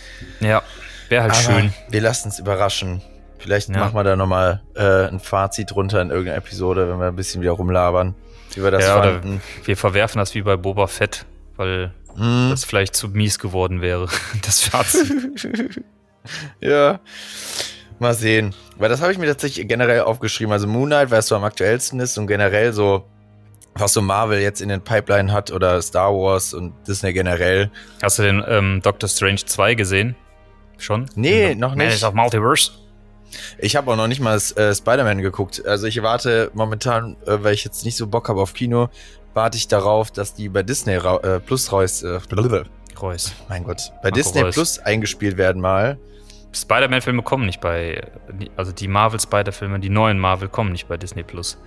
[0.41, 0.63] Ja,
[1.09, 1.73] wäre halt Aber schön.
[1.91, 3.03] Wir lassen uns überraschen.
[3.39, 3.79] Vielleicht Ja.
[3.79, 7.43] machen wir da nochmal äh, ein Fazit runter in irgendeiner Episode, wenn wir ein bisschen
[7.43, 8.15] wieder rumlabern,
[8.55, 9.43] wie wir das Ja, fanden.
[9.65, 12.51] Wir verwerfen das wie bei Boba Fett, weil Mhm.
[12.51, 14.07] das vielleicht zu mies geworden wäre.
[14.43, 15.11] Das Fazit.
[16.61, 17.01] ja.
[17.99, 18.55] Mal sehen.
[18.79, 20.53] Weil das habe ich mir tatsächlich generell aufgeschrieben.
[20.53, 23.05] Also Moonlight, weil es so am aktuellsten ist und generell so,
[23.75, 27.71] was so Marvel jetzt in den Pipeline hat oder Star Wars und Disney generell.
[28.03, 30.17] Hast du den ähm, Doctor Strange 2 gesehen?
[30.79, 31.07] Schon?
[31.15, 31.95] Nee, Den- noch nicht.
[31.95, 32.73] is of Multiverse.
[33.59, 35.65] Ich habe auch noch nicht mal äh, Spider-Man geguckt.
[35.65, 38.89] Also ich warte momentan, äh, weil ich jetzt nicht so Bock habe auf Kino,
[39.33, 42.21] warte ich darauf, dass die bei Disney äh, Plus raus, äh.
[43.01, 43.33] Reus.
[43.49, 44.55] mein Gott, bei Marco Disney Reus.
[44.55, 45.99] Plus eingespielt werden mal.
[46.55, 48.03] Spider-Man-Filme kommen nicht bei,
[48.57, 51.59] also die Marvel-Spider-Filme, die neuen Marvel kommen nicht bei Disney Plus.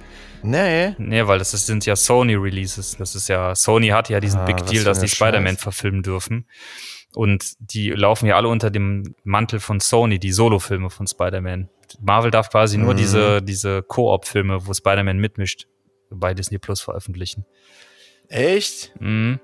[0.43, 0.95] Nee.
[0.97, 2.97] Nee, weil das sind ja Sony-Releases.
[2.97, 6.47] Das ist ja, Sony hat ja diesen Ah, Big Deal, dass die Spider-Man verfilmen dürfen.
[7.15, 11.69] Und die laufen ja alle unter dem Mantel von Sony, die Solo-Filme von Spider-Man.
[12.01, 12.97] Marvel darf quasi nur Mhm.
[12.97, 15.67] diese, diese Koop-Filme, wo Spider-Man mitmischt,
[16.09, 17.45] bei Disney Plus veröffentlichen.
[18.27, 18.93] Echt?
[18.99, 19.39] Mhm.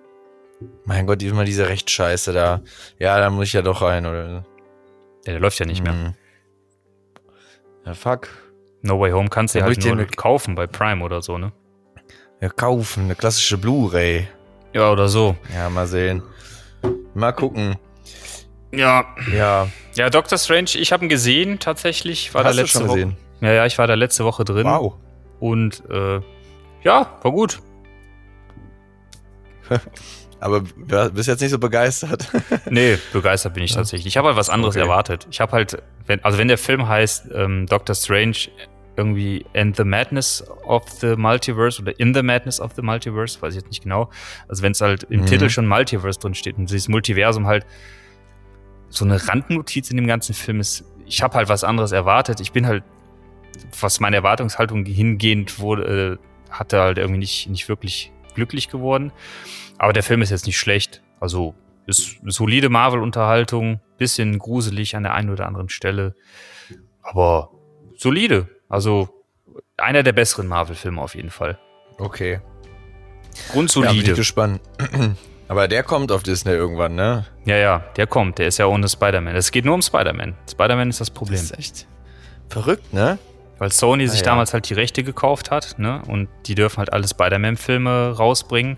[0.85, 2.61] Mein Gott, immer diese Rechtscheiße da.
[2.99, 4.29] Ja, da muss ich ja doch rein, oder?
[4.29, 4.43] Ja,
[5.33, 5.93] der läuft ja nicht mehr.
[5.93, 6.13] Hm.
[7.85, 8.27] Ja, fuck.
[8.81, 11.51] No Way Home kannst du Ja, halt nur kaufen bei Prime oder so, ne?
[12.41, 14.27] Ja, kaufen, eine klassische Blu-ray.
[14.73, 15.35] Ja, oder so.
[15.53, 16.23] Ja, mal sehen.
[17.13, 17.75] Mal gucken.
[18.71, 19.05] Ja.
[19.31, 22.33] Ja, Ja, Doctor Strange, ich habe ihn gesehen, tatsächlich.
[22.33, 22.95] War hast da du letzte schon Woche.
[22.95, 23.17] gesehen?
[23.41, 24.65] Ja, ja, ich war da letzte Woche drin.
[24.65, 24.95] Wow.
[25.39, 26.21] Und äh,
[26.83, 27.59] ja, war gut.
[30.39, 32.27] Aber du bist jetzt nicht so begeistert.
[32.69, 34.07] Nee, begeistert bin ich tatsächlich.
[34.07, 34.83] Ich habe halt was anderes Okay.
[34.85, 35.27] erwartet.
[35.29, 38.37] Ich habe halt, wenn, also wenn der Film heißt ähm, Doctor Strange
[38.97, 43.53] irgendwie and the Madness of the Multiverse oder in the Madness of the Multiverse, weiß
[43.53, 44.09] ich jetzt nicht genau.
[44.47, 45.25] Also wenn es halt im Mhm.
[45.27, 47.65] Titel schon Multiverse drin steht und dieses Multiversum halt
[48.89, 52.41] so eine Randnotiz in dem ganzen Film ist, ich habe halt was anderes erwartet.
[52.41, 52.83] Ich bin halt,
[53.79, 59.13] was meine Erwartungshaltung hingehend wurde, äh, hatte halt irgendwie nicht, nicht wirklich glücklich geworden.
[59.77, 61.01] Aber der Film ist jetzt nicht schlecht.
[61.21, 66.15] Also ist solide Marvel-Unterhaltung, bisschen gruselig an der einen oder anderen Stelle,
[67.01, 67.51] aber
[67.95, 68.47] solide.
[68.71, 69.09] Also
[69.75, 71.59] einer der besseren Marvel-Filme auf jeden Fall.
[71.97, 72.33] Okay.
[72.33, 74.13] Ja, bin ich Grundsolide.
[74.13, 74.61] gespannt.
[75.49, 77.25] Aber der kommt auf Disney irgendwann, ne?
[77.43, 78.37] Ja, ja, der kommt.
[78.37, 79.35] Der ist ja ohne Spider-Man.
[79.35, 80.35] Es geht nur um Spider-Man.
[80.49, 81.35] Spider-Man ist das Problem.
[81.35, 81.87] Das ist echt
[82.47, 83.19] verrückt, ne?
[83.57, 84.27] Weil Sony sich ja.
[84.27, 86.01] damals halt die Rechte gekauft hat, ne?
[86.07, 88.77] Und die dürfen halt alle Spider-Man-Filme rausbringen.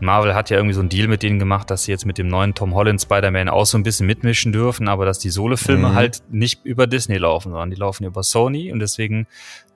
[0.00, 2.28] Marvel hat ja irgendwie so einen Deal mit denen gemacht, dass sie jetzt mit dem
[2.28, 5.94] neuen Tom Holland Spider-Man auch so ein bisschen mitmischen dürfen, aber dass die Solo-Filme Mhm.
[5.94, 9.26] halt nicht über Disney laufen, sondern die laufen über Sony und deswegen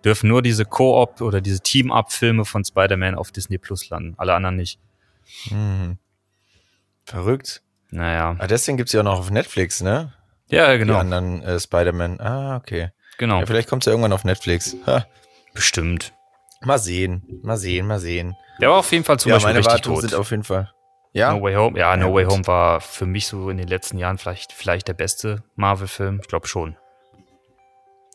[0.05, 4.15] dürfen nur diese Co-op oder diese Team-Up-Filme von Spider-Man auf Disney Plus landen.
[4.17, 4.79] Alle anderen nicht.
[5.51, 5.99] Mhm.
[7.05, 7.63] Verrückt.
[7.91, 8.35] Naja.
[8.39, 10.13] Ah, deswegen gibt's ja auch noch auf Netflix, ne?
[10.49, 10.97] Ja, Die genau.
[10.99, 12.21] anderen äh, Spider-Man.
[12.21, 12.91] Ah, okay.
[13.19, 13.41] Genau.
[13.41, 14.75] Ja, vielleicht kommt's ja irgendwann auf Netflix.
[14.87, 15.07] Ha.
[15.53, 16.14] Bestimmt.
[16.65, 17.41] Mal sehen.
[17.43, 18.37] Mal sehen, mal sehen.
[18.61, 20.01] Der war auf jeden Fall zum ja, Beispiel meine richtig tot.
[20.03, 20.71] sind auf jeden Fall.
[21.13, 21.33] Ja?
[21.33, 22.25] No Way Home, ja, No Ja, Way.
[22.27, 26.21] Home war für mich so in den letzten Jahren vielleicht, vielleicht der beste Marvel-Film.
[26.23, 26.77] Ich glaube schon.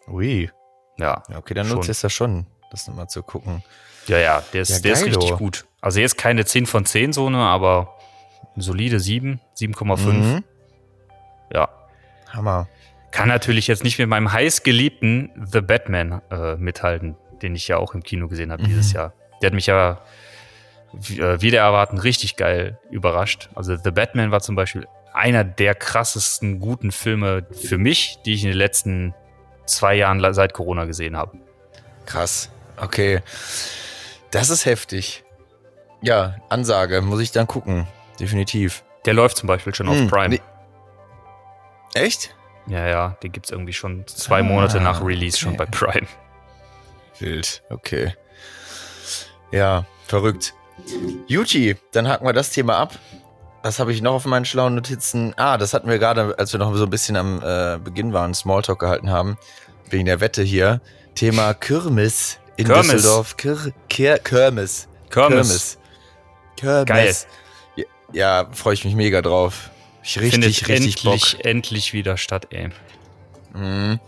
[0.07, 0.49] Ui.
[0.97, 1.23] Ja.
[1.29, 1.77] Ja, okay, dann Schon.
[1.77, 3.63] nutzt es ja schon, das nochmal zu gucken.
[4.07, 5.65] Ja, ja, der ist, Ja, der ist richtig gut.
[5.81, 7.95] Also jetzt keine 10 von 10 so, ne, aber
[8.53, 10.11] eine solide 7, 7,5.
[10.11, 10.43] Mhm.
[11.53, 11.69] Ja.
[12.31, 12.67] Hammer.
[13.11, 17.93] Kann natürlich jetzt nicht mit meinem heißgeliebten The Batman äh, mithalten, den ich ja auch
[17.93, 18.95] im Kino gesehen habe dieses Mhm.
[18.97, 19.13] Jahr.
[19.41, 20.01] Der hat mich ja
[21.09, 23.49] äh, wieder erwarten richtig geil überrascht.
[23.55, 28.43] Also The Batman war zum Beispiel einer der krassesten guten Filme für mich, die ich
[28.43, 29.13] in den letzten
[29.65, 31.37] zwei Jahren seit Corona gesehen habe.
[32.05, 32.49] Krass.
[32.77, 33.21] Okay.
[34.31, 35.23] Das ist heftig.
[36.01, 37.87] Ja, Ansage, muss ich dann gucken.
[38.19, 38.83] Definitiv.
[39.05, 40.29] Der läuft zum Beispiel schon auf Hm, Prime.
[40.29, 40.41] nee.
[41.93, 42.35] Echt?
[42.67, 45.85] Ja, ja, den gibt's irgendwie schon zwei Ah, Monate nach Release schon bei okay.
[45.85, 46.07] Prime.
[47.19, 47.61] Wild.
[47.69, 48.13] Okay.
[49.51, 50.53] Ja, verrückt.
[51.27, 52.97] Juti, dann haken wir das Thema ab.
[53.61, 55.33] Was habe ich noch auf meinen schlauen Notizen?
[55.37, 58.33] Ah, das hatten wir gerade, als wir noch so ein bisschen am äh, Beginn waren,
[58.33, 59.37] Smalltalk gehalten haben,
[59.89, 60.81] wegen der Wette hier.
[61.15, 62.87] Thema Kirmes in Kirmes.
[62.87, 63.35] Düsseldorf.
[63.35, 64.87] Kir Kir Kirmes.
[65.09, 65.77] Kirmes.
[66.55, 66.85] Kirmes.
[66.85, 67.15] Geil.
[67.75, 69.69] Ja, ja freue ich mich mega drauf.
[70.03, 71.13] Ich richtig, Findet richtig Bock.
[71.13, 72.69] endlich, endlich wieder statt, ey.
[73.53, 73.99] Mhm.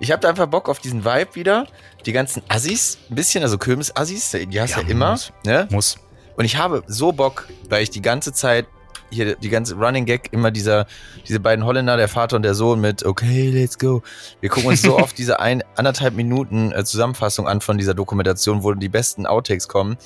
[0.00, 1.66] Ich habe da einfach Bock auf diesen Vibe wieder.
[2.06, 5.10] Die ganzen Assis, ein bisschen, also Kirmes-Assis, die hast du Ja, ja immer.
[5.12, 5.32] muss.
[5.44, 5.68] Ne?
[5.70, 5.96] Muss.
[6.36, 8.66] Und ich habe so Bock, weil ich die ganze Zeit
[9.10, 10.86] hier die ganze Running Gag immer dieser
[11.26, 14.02] diese beiden Holländer, der Vater und der Sohn mit Okay, let's go.
[14.40, 18.62] Wir gucken uns so oft diese ein anderthalb Minuten äh, Zusammenfassung an von dieser Dokumentation,
[18.62, 19.96] wo die besten Outtakes kommen.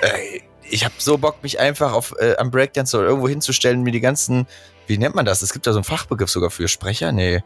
[0.00, 3.92] Äh, ich habe so Bock, mich einfach auf äh, am Breakdance oder irgendwo hinzustellen, mir
[3.92, 4.46] die ganzen,
[4.86, 5.42] wie nennt man das?
[5.42, 7.42] Es gibt da so einen Fachbegriff sogar für Sprecher, nee.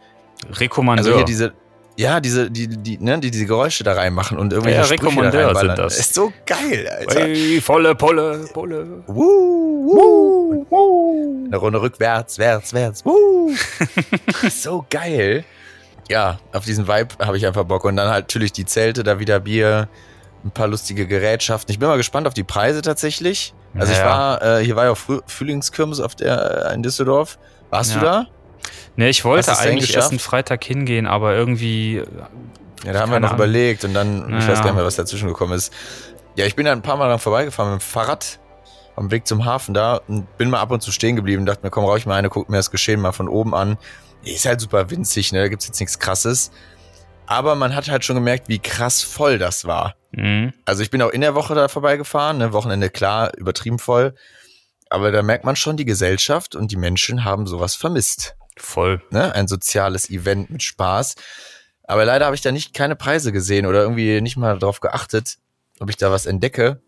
[0.53, 1.05] Rekommandeur.
[1.05, 1.53] Also hier diese,
[1.97, 5.09] ja, diese, die, die, ne, die diese Geräusche da reinmachen und irgendwelche Ja, Sprüche da
[5.09, 5.77] Rekommandeur reinballern.
[5.77, 5.99] sind das.
[5.99, 7.21] Ist so geil, Alter.
[7.27, 9.03] Ey, volle Polle, Polle.
[9.07, 11.45] Woo, woo, woo.
[11.47, 13.05] Eine Runde rückwärts, wärts, wärts.
[13.05, 13.51] Woo.
[14.51, 15.45] so geil.
[16.09, 17.85] Ja, auf diesen Vibe habe ich einfach Bock.
[17.85, 19.89] Und dann halt natürlich die Zelte, da wieder Bier,
[20.45, 21.73] ein paar lustige Gerätschaften.
[21.73, 23.55] Ich bin mal gespannt auf die Preise tatsächlich.
[23.75, 24.05] Also ich Ja.
[24.07, 27.39] war, äh, hier war ja auch Früh Frühlingskirmes auf der, äh, in Düsseldorf.
[27.71, 27.99] Warst Ja.
[27.99, 28.27] du da?
[28.97, 32.03] Ne, ich wollte eigentlich erst einen Freitag hingehen, aber irgendwie.
[32.85, 33.39] Ja, da haben wir noch Ahnung.
[33.39, 34.51] überlegt und dann, ich Ja.
[34.53, 35.73] weiß gar nicht mehr, was dazwischen gekommen ist.
[36.37, 38.39] Ja, ich bin da ein paar Mal dran vorbeigefahren mit dem Fahrrad
[38.97, 41.63] am Weg zum Hafen da und bin mal ab und zu stehen geblieben und dachte
[41.65, 43.77] mir, komm, rauch ich mal eine, guck mir das Geschehen mal von oben an.
[44.25, 45.41] Ist halt super winzig, ne?
[45.41, 46.51] Da gibt's jetzt nichts krasses.
[47.27, 49.97] Aber man hat halt schon gemerkt, wie krass voll das war.
[50.13, 52.53] Mh, Also ich bin auch in der Woche da vorbeigefahren, ne?
[52.53, 54.15] Wochenende klar, übertrieben voll.
[54.91, 59.03] Aber da merkt man schon, die Gesellschaft und die Menschen haben sowas vermisst voll.
[59.11, 59.35] ne?
[59.35, 61.15] ein soziales Event mit Spaß.
[61.85, 65.37] Aber leider habe ich da nicht keine Preise gesehen oder irgendwie nicht mal darauf geachtet,
[65.79, 66.81] ob ich da was entdecke.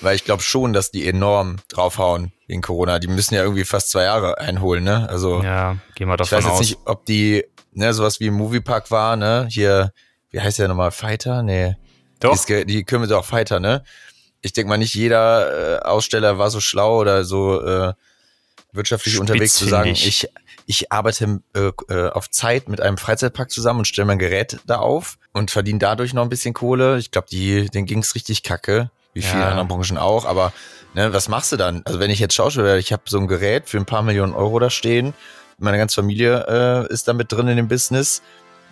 [0.00, 2.98] Weil ich glaube schon, dass die enorm draufhauen wegen Corona.
[2.98, 5.08] Die müssen ja irgendwie fast zwei Jahre einholen, ne?
[5.08, 6.60] Also Ja, gehen wir ich davon weiß jetzt aus.
[6.60, 9.46] nicht, ob die, ne, sowas wie im Moviepark war, ne?
[9.48, 9.92] Hier,
[10.30, 10.90] wie heißt der nochmal?
[10.90, 11.44] Fighter?
[11.44, 11.76] Nee.
[12.18, 13.84] Doch, Die, die kümmern sich auch Fighter, ne?
[14.40, 17.92] Ich denke mal, nicht jeder äh, Aussteller war so schlau oder so äh,
[18.72, 20.28] wirtschaftlich unterwegs zu sagen, ich.
[20.66, 24.76] Ich, arbeite äh, äh, auf Zeit mit einem Freizeitpark zusammen und stelle mein Gerät da
[24.78, 26.98] auf und verdiene dadurch noch ein bisschen Kohle.
[26.98, 29.28] Ich glaube, die, denen ging's richtig kacke, wie Ja.
[29.28, 30.24] vielen anderen Branchen auch.
[30.24, 30.52] Aber
[30.94, 31.82] ne, was machst du dann?
[31.84, 34.34] Also wenn ich jetzt Schauspieler wäre, ich habe so ein Gerät für ein paar Millionen
[34.34, 35.14] Euro da stehen,
[35.58, 38.20] meine ganze Familie äh, ist damit drin in dem Business.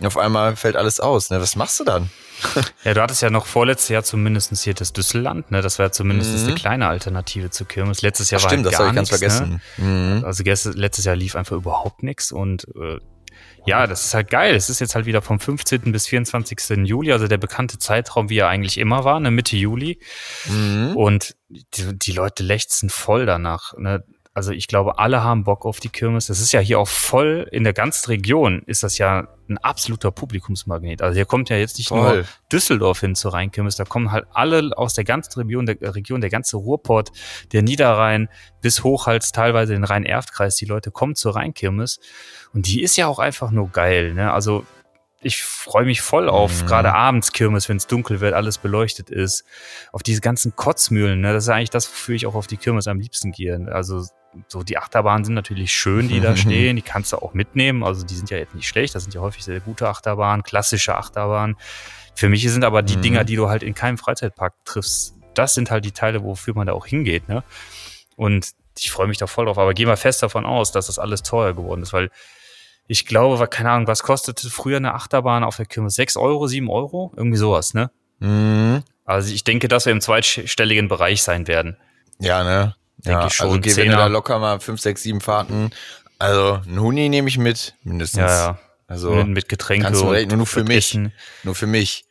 [0.03, 1.31] Auf einmal fällt alles aus.
[1.31, 1.41] Ne?
[1.41, 2.11] Was machst du dann?
[2.85, 5.63] ja, du hattest ja noch vorletztes Jahr zumindest hier das Düsselland, ne?
[5.63, 6.47] Das war ja zumindest Mhm.
[6.47, 8.03] eine kleine Alternative zu Kirmes.
[8.03, 9.61] Letztes Jahr Ach, war stimmt, halt das gar habe ich ganz nichts, vergessen.
[9.79, 10.19] Ne?
[10.19, 10.25] Mhm.
[10.25, 12.99] Also letztes Jahr lief einfach überhaupt nichts und äh,
[13.67, 14.55] ja, das ist halt geil.
[14.55, 15.91] Es ist jetzt halt wieder vom 15.
[15.91, 16.87] bis 24.
[16.87, 19.99] Juli, also der bekannte Zeitraum, wie er eigentlich immer war, ne, Mitte Juli.
[20.47, 20.93] Mhm.
[20.97, 23.73] Und die, die Leute lechzen voll danach.
[23.79, 24.05] Ne?
[24.37, 26.27] Also ich glaube, alle haben Bock auf die Kirmes.
[26.27, 30.11] Das ist ja hier auch voll, in der ganzen Region ist das ja ein absoluter
[30.11, 31.03] Publikumsmagnet.
[31.03, 32.25] Also hier kommt ja jetzt nicht nur Voll.
[32.51, 36.31] Düsseldorf hin zur Rheinkirmes, da kommen halt alle aus der ganzen Region, der Region, der
[36.31, 37.13] ganze Ruhrpott,
[37.53, 38.29] der Niederrhein
[38.61, 40.57] bis hoch halt teilweise den Rhein-Erft-Kreis.
[40.57, 42.01] Die Leute kommen zur Rheinkirmes
[42.53, 44.15] und die ist ja auch einfach nur geil.
[44.15, 44.33] Ne?
[44.33, 44.67] Also
[45.21, 46.67] ich freue mich voll auf Mhm.
[46.67, 49.45] gerade abends Kirmes, wenn es dunkel wird, alles beleuchtet ist.
[49.93, 51.21] Auf diese ganzen Kotzmühlen.
[51.21, 51.33] Ne?
[51.33, 53.69] Das ist eigentlich das, wofür ich auch auf die Kirmes am liebsten gehe.
[53.71, 54.05] Also
[54.49, 56.77] so die Achterbahnen sind natürlich schön, die da stehen.
[56.77, 57.83] Die kannst du auch mitnehmen.
[57.85, 58.95] Also die sind ja jetzt nicht schlecht.
[58.95, 61.57] Das sind ja häufig sehr gute Achterbahnen, klassische Achterbahnen.
[62.15, 63.03] Für mich sind aber die Mhm.
[63.03, 66.67] Dinger, die du halt in keinem Freizeitpark triffst, das sind halt die Teile, wofür man
[66.67, 67.29] da auch hingeht.
[67.29, 67.43] Ne?
[68.17, 69.59] Und ich freue mich da voll drauf.
[69.59, 72.11] Aber geh mal fest davon aus, dass das alles teuer geworden ist, weil
[72.87, 75.95] ich glaube, keine Ahnung, was kostete früher eine Achterbahn auf der Kirmes?
[75.95, 77.13] 6 Euro, 7 Euro?
[77.17, 77.91] Irgendwie sowas, ne?
[78.21, 78.83] Mhm.
[79.05, 81.77] Also ich denke, dass wir im zweistelligen Bereich sein werden.
[82.21, 82.75] Ja, ne?
[83.05, 83.49] Denke ja, ich schon.
[83.49, 83.97] Also geh, wenn du Zehner.
[83.97, 85.71] da locker mal fünf, sechs, sieben Fahrten.
[86.19, 88.21] Also ein Huni nehme ich mit, mindestens.
[88.23, 88.59] Ja, ja.
[88.87, 90.91] Also mit, mit Getränke kannst du und rechnen, nur für mich.
[90.93, 91.13] Essen.
[91.43, 92.05] nur für mich.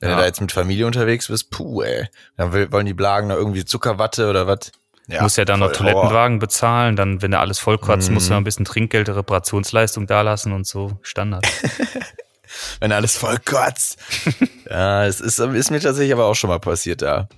[0.00, 0.14] Wenn Ja.
[0.16, 2.06] du da jetzt mit Familie unterwegs bist, puh, ey.
[2.36, 4.70] Dann wollen die Blagen da irgendwie Zuckerwatte oder was?
[5.08, 8.14] Du musst ja dann noch Toilettenwagen bezahlen, dann, wenn du alles vollkotzt, Mhm.
[8.14, 10.98] musst du noch ein bisschen Trinkgeld, Reparationsleistung dalassen und so.
[11.02, 11.46] Standard.
[12.80, 13.98] Wenn alles voll kotzt.
[14.70, 17.16] ja, es ist, ist mir tatsächlich aber auch schon mal passiert da.
[17.16, 17.28] Ja?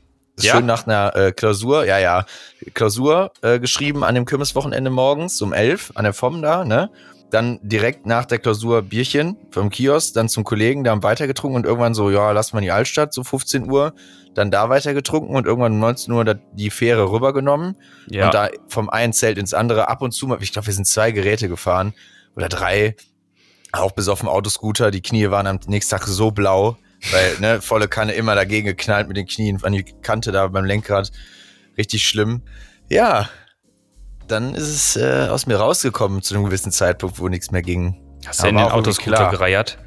[0.40, 2.24] Schön nach einer äh, Klausur, ja, ja,
[2.74, 6.90] Klausur äh, geschrieben an dem Kirmeswochenende morgens um elf an der FOM da, ne?
[7.30, 11.64] Dann direkt nach der Klausur Bierchen vom Kiosk, dann zum Kollegen, da haben weitergetrunken und
[11.64, 13.94] irgendwann so, ja, lass mal in die Altstadt, so 15 Uhr,
[14.34, 17.76] dann da weitergetrunken und irgendwann um 19 Uhr die Fähre rübergenommen
[18.08, 18.26] Ja.
[18.26, 20.86] und da vom einen Zelt ins andere ab und zu mal, ich glaube, wir sind
[20.86, 21.94] zwei Geräte gefahren
[22.34, 22.96] oder drei,
[23.72, 26.76] auch bis auf dem Autoscooter, die Knie waren am nächsten Tag so blau,
[27.10, 30.64] weil, ne, volle Kanne immer dagegen geknallt mit den Knien an die Kante da beim
[30.64, 31.10] Lenkrad.
[31.78, 32.42] Richtig schlimm.
[32.88, 33.28] Ja,
[34.28, 37.96] dann ist es äh, aus mir rausgekommen zu einem gewissen Zeitpunkt, wo nichts mehr ging.
[38.26, 39.78] Hast du in den Autoscooter gereiert?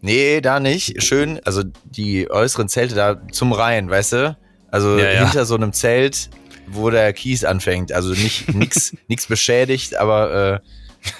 [0.00, 1.02] Nee, da nicht.
[1.02, 4.36] Schön, also die äußeren Zelte da zum Rhein, weißt du?
[4.70, 5.24] Also Ja, ja.
[5.24, 6.30] hinter so einem Zelt,
[6.66, 7.92] wo der Kies anfängt.
[7.92, 10.60] Also nicht nix, nix beschädigt, aber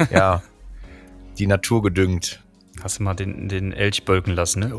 [0.00, 0.42] äh, ja,
[1.38, 2.40] die Natur gedüngt.
[2.82, 4.74] Hast du mal den, den Elch bölken lassen, ne?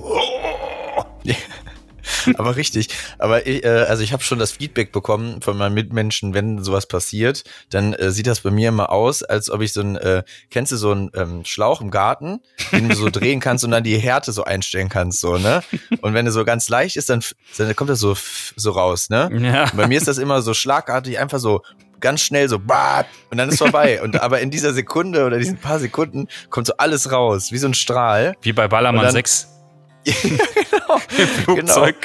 [2.38, 2.90] Aber richtig.
[3.18, 6.88] Aber ich, äh, also ich habe schon das Feedback bekommen von meinen Mitmenschen, wenn sowas
[6.88, 10.24] passiert, dann äh, sieht das bei mir immer aus, als ob ich so ein, äh,
[10.50, 13.84] kennst du so einen ähm, Schlauch im Garten, den du so drehen kannst und dann
[13.84, 15.64] die Härte so einstellen kannst, so, ne?
[16.02, 17.22] Und wenn er so ganz leicht ist, dann,
[17.58, 18.16] dann kommt das so,
[18.56, 19.30] so raus, ne?
[19.42, 19.64] Ja.
[19.64, 21.62] Und bei mir ist das immer so schlagartig, einfach so
[22.00, 24.02] ganz schnell so bat und dann ist vorbei.
[24.02, 27.68] Und aber in dieser Sekunde oder diesen paar Sekunden kommt so alles raus, wie so
[27.68, 28.36] ein Strahl.
[28.42, 29.55] Wie bei Ballermann dann- 6
[30.06, 31.02] genau.
[31.18, 31.96] im Flugzeug.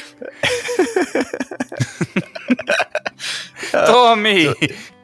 [3.85, 4.53] Tommy!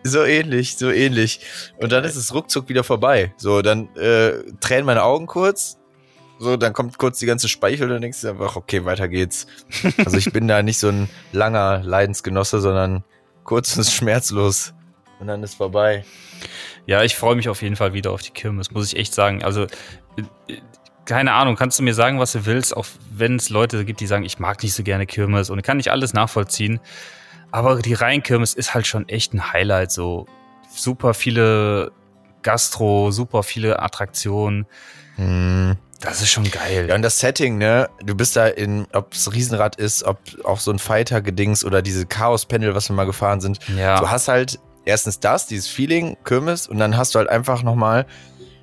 [0.04, 1.42] So ähnlich, so ähnlich.
[1.78, 3.34] Und dann ist es ruckzuck wieder vorbei.
[3.38, 5.78] So, dann äh, tränen meine Augen kurz.
[6.40, 9.48] So, dann kommt kurz die ganze Speichel und dann denkst du einfach, okay, weiter geht's.
[10.06, 13.04] Also ich bin da nicht so ein langer Leidensgenosse, sondern
[13.44, 14.74] kurz und schmerzlos.
[15.20, 16.06] Und dann ist vorbei.
[16.86, 19.44] Ja, ich freue mich auf jeden Fall wieder auf die Kirmes, muss ich echt sagen.
[19.44, 20.58] Also, äh,
[21.08, 24.08] keine Ahnung, kannst du mir sagen, was du willst, auch wenn es Leute gibt, die
[24.08, 26.80] sagen, ich mag nicht so gerne Kirmes und ich kann nicht alles nachvollziehen.
[27.50, 29.92] Aber die Rheinkirmes ist halt schon echt ein Highlight.
[29.92, 30.28] So
[30.70, 31.92] super viele
[32.44, 34.66] Gastro, super viele Attraktionen.
[35.16, 35.78] Hm.
[36.02, 36.88] Das ist schon geil.
[36.90, 37.90] Ja, und das Setting, ne?
[38.04, 42.06] Du bist da in, ob es Riesenrad ist, ob auch so ein Fighter-Gedings oder diese
[42.06, 43.60] Chaos-Pendel, was wir mal gefahren sind.
[43.76, 44.00] Ja.
[44.00, 48.06] Du hast halt erstens das, dieses Feeling, Kirmes, und dann hast du halt einfach nochmal,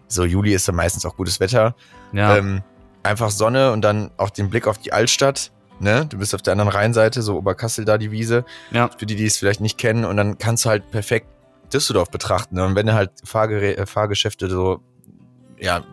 [0.06, 1.74] so Juli ist dann meistens auch gutes Wetter,
[2.14, 2.36] ja.
[2.36, 2.62] ähm,
[3.02, 5.52] einfach Sonne und dann auch den Blick auf die Altstadt.
[5.80, 6.06] ne?
[6.08, 8.44] Du bist auf der anderen Rheinseite, so Oberkassel da die Wiese.
[8.70, 8.88] Ja.
[8.96, 10.04] Für die, die es vielleicht nicht kennen.
[10.04, 11.26] Und dann kannst du halt perfekt
[11.72, 12.56] Düsseldorf betrachten.
[12.56, 12.64] Ne?
[12.64, 14.80] Und wenn du halt Fahrgerä äh, Fahrgeschäfte so,
[15.58, 15.84] ja,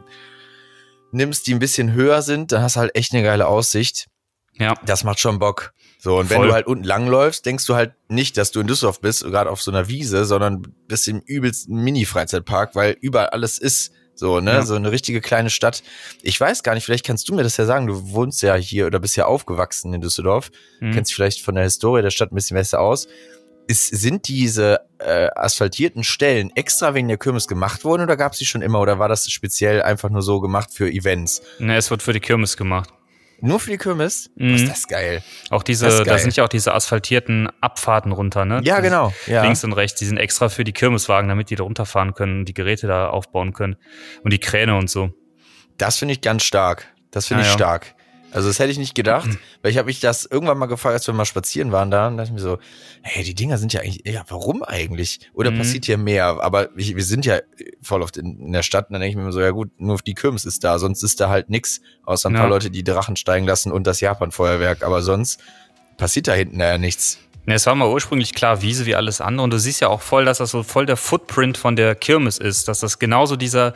[1.11, 4.07] nimmst, die ein bisschen höher sind, dann hast du halt echt eine geile Aussicht.
[4.53, 4.75] Ja.
[4.85, 5.73] Das macht schon Bock.
[5.99, 6.47] So, und wenn Voll.
[6.47, 9.61] du halt unten langläufst, denkst du halt nicht, dass du in Düsseldorf bist, gerade auf
[9.61, 13.91] so einer Wiese, sondern bist im übelsten Mini-Freizeitpark, weil überall alles ist.
[14.21, 14.61] So, ne, Ja.
[14.61, 15.81] so eine richtige kleine Stadt.
[16.21, 17.87] Ich weiß gar nicht, vielleicht kannst du mir das ja sagen.
[17.87, 20.51] Du wohnst ja hier oder bist ja aufgewachsen in Düsseldorf.
[20.79, 20.91] Mhm.
[20.93, 23.07] Kennst vielleicht von der Historie der Stadt ein bisschen besser aus.
[23.65, 28.37] Ist, sind diese äh, asphaltierten Stellen extra wegen der Kirmes gemacht worden oder gab es
[28.37, 31.41] die schon immer oder war das speziell einfach nur so gemacht für Events?
[31.57, 32.89] Ne, es wird für die Kirmes gemacht.
[33.41, 34.29] Nur für die Kirmes?
[34.35, 34.55] Mhm.
[34.55, 35.23] Ist das geil.
[35.49, 38.61] Auch diese, da sind ja auch diese asphaltierten Abfahrten runter, ne?
[38.63, 39.13] Ja, genau.
[39.27, 39.43] Ja.
[39.43, 42.53] Links und rechts, die sind extra für die Kirmeswagen, damit die da runterfahren können, die
[42.53, 43.75] Geräte da aufbauen können.
[44.23, 45.11] Und die Kräne und so.
[45.77, 46.87] Das finde ich ganz stark.
[47.09, 47.57] Das finde Ja, ich ja.
[47.57, 47.95] stark.
[48.31, 49.29] Also das hätte ich nicht gedacht,
[49.61, 52.17] weil ich habe mich das irgendwann mal gefragt, als wir mal spazieren waren da, und
[52.17, 52.59] dachte ich mir so,
[53.01, 55.19] hey, die Dinger sind ja eigentlich, ja, warum eigentlich?
[55.33, 55.57] Oder Mhm.
[55.57, 56.37] passiert hier mehr?
[56.41, 57.39] Aber ich, wir sind ja
[57.81, 59.97] voll oft in, in der Stadt und dann denke ich mir so, ja gut, nur
[59.97, 62.39] die Kirmes ist da, sonst ist da halt nix, außer ein Ja.
[62.41, 65.39] paar Leute, die Drachen steigen lassen und das Japan-Feuerwerk, aber sonst
[65.97, 67.19] passiert da hinten ja nichts.
[67.45, 69.43] Ne, es war mal ursprünglich klar Wiese wie alles andere.
[69.43, 72.37] Und du siehst ja auch voll, dass das so voll der Footprint von der Kirmes
[72.37, 73.73] ist, dass das genauso dieser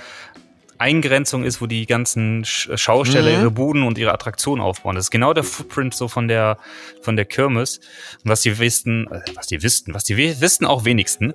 [0.77, 3.39] Eingrenzung ist, wo die ganzen Sch- Schausteller Mhm.
[3.41, 4.95] ihre Buden und ihre Attraktionen aufbauen.
[4.95, 6.57] Das ist genau der Footprint so von der,
[7.01, 7.79] von der Kirmes.
[8.23, 11.31] Und was die wissen, äh, was die wissen, was die wissen auch wenigsten,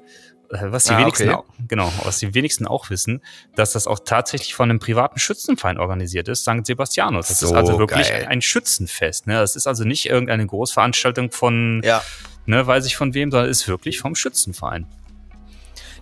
[0.50, 1.34] äh, was die Ah, wenigsten okay.
[1.38, 3.22] auch, genau, was die wenigsten auch wissen,
[3.54, 6.64] dass das auch tatsächlich von einem privaten Schützenverein organisiert ist, St.
[6.66, 7.28] Sebastianus.
[7.28, 8.26] Das ist So also wirklich geil.
[8.28, 9.26] ein Schützenfest.
[9.26, 9.34] Ne?
[9.34, 12.02] Das ist also nicht irgendeine Großveranstaltung von, Ja.
[12.46, 14.86] ne, weiß ich von wem, sondern ist wirklich vom Schützenverein.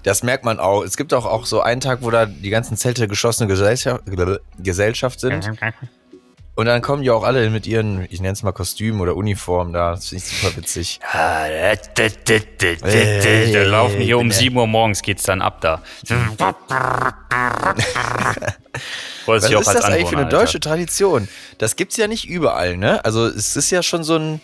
[0.02, 0.82] Das merkt man auch.
[0.84, 4.02] Es gibt auch, auch so einen Tag, wo da die ganzen Zelte geschlossene Gesellschaft,
[4.58, 5.50] Gesellschaft sind.
[6.54, 9.72] Und dann kommen die auch alle mit ihren, ich nenne es mal Kostümen oder Uniformen
[9.72, 9.92] da.
[9.92, 10.98] Das finde ich super witzig.
[13.52, 15.82] Da laufen hier um 7 Uhr morgens geht's dann ab da.
[19.26, 21.28] Was ist das eigentlich für eine deutsche Tradition?
[21.58, 23.04] Das gibt's ja nicht überall, ne?
[23.04, 24.40] Also es ist ja schon so ein,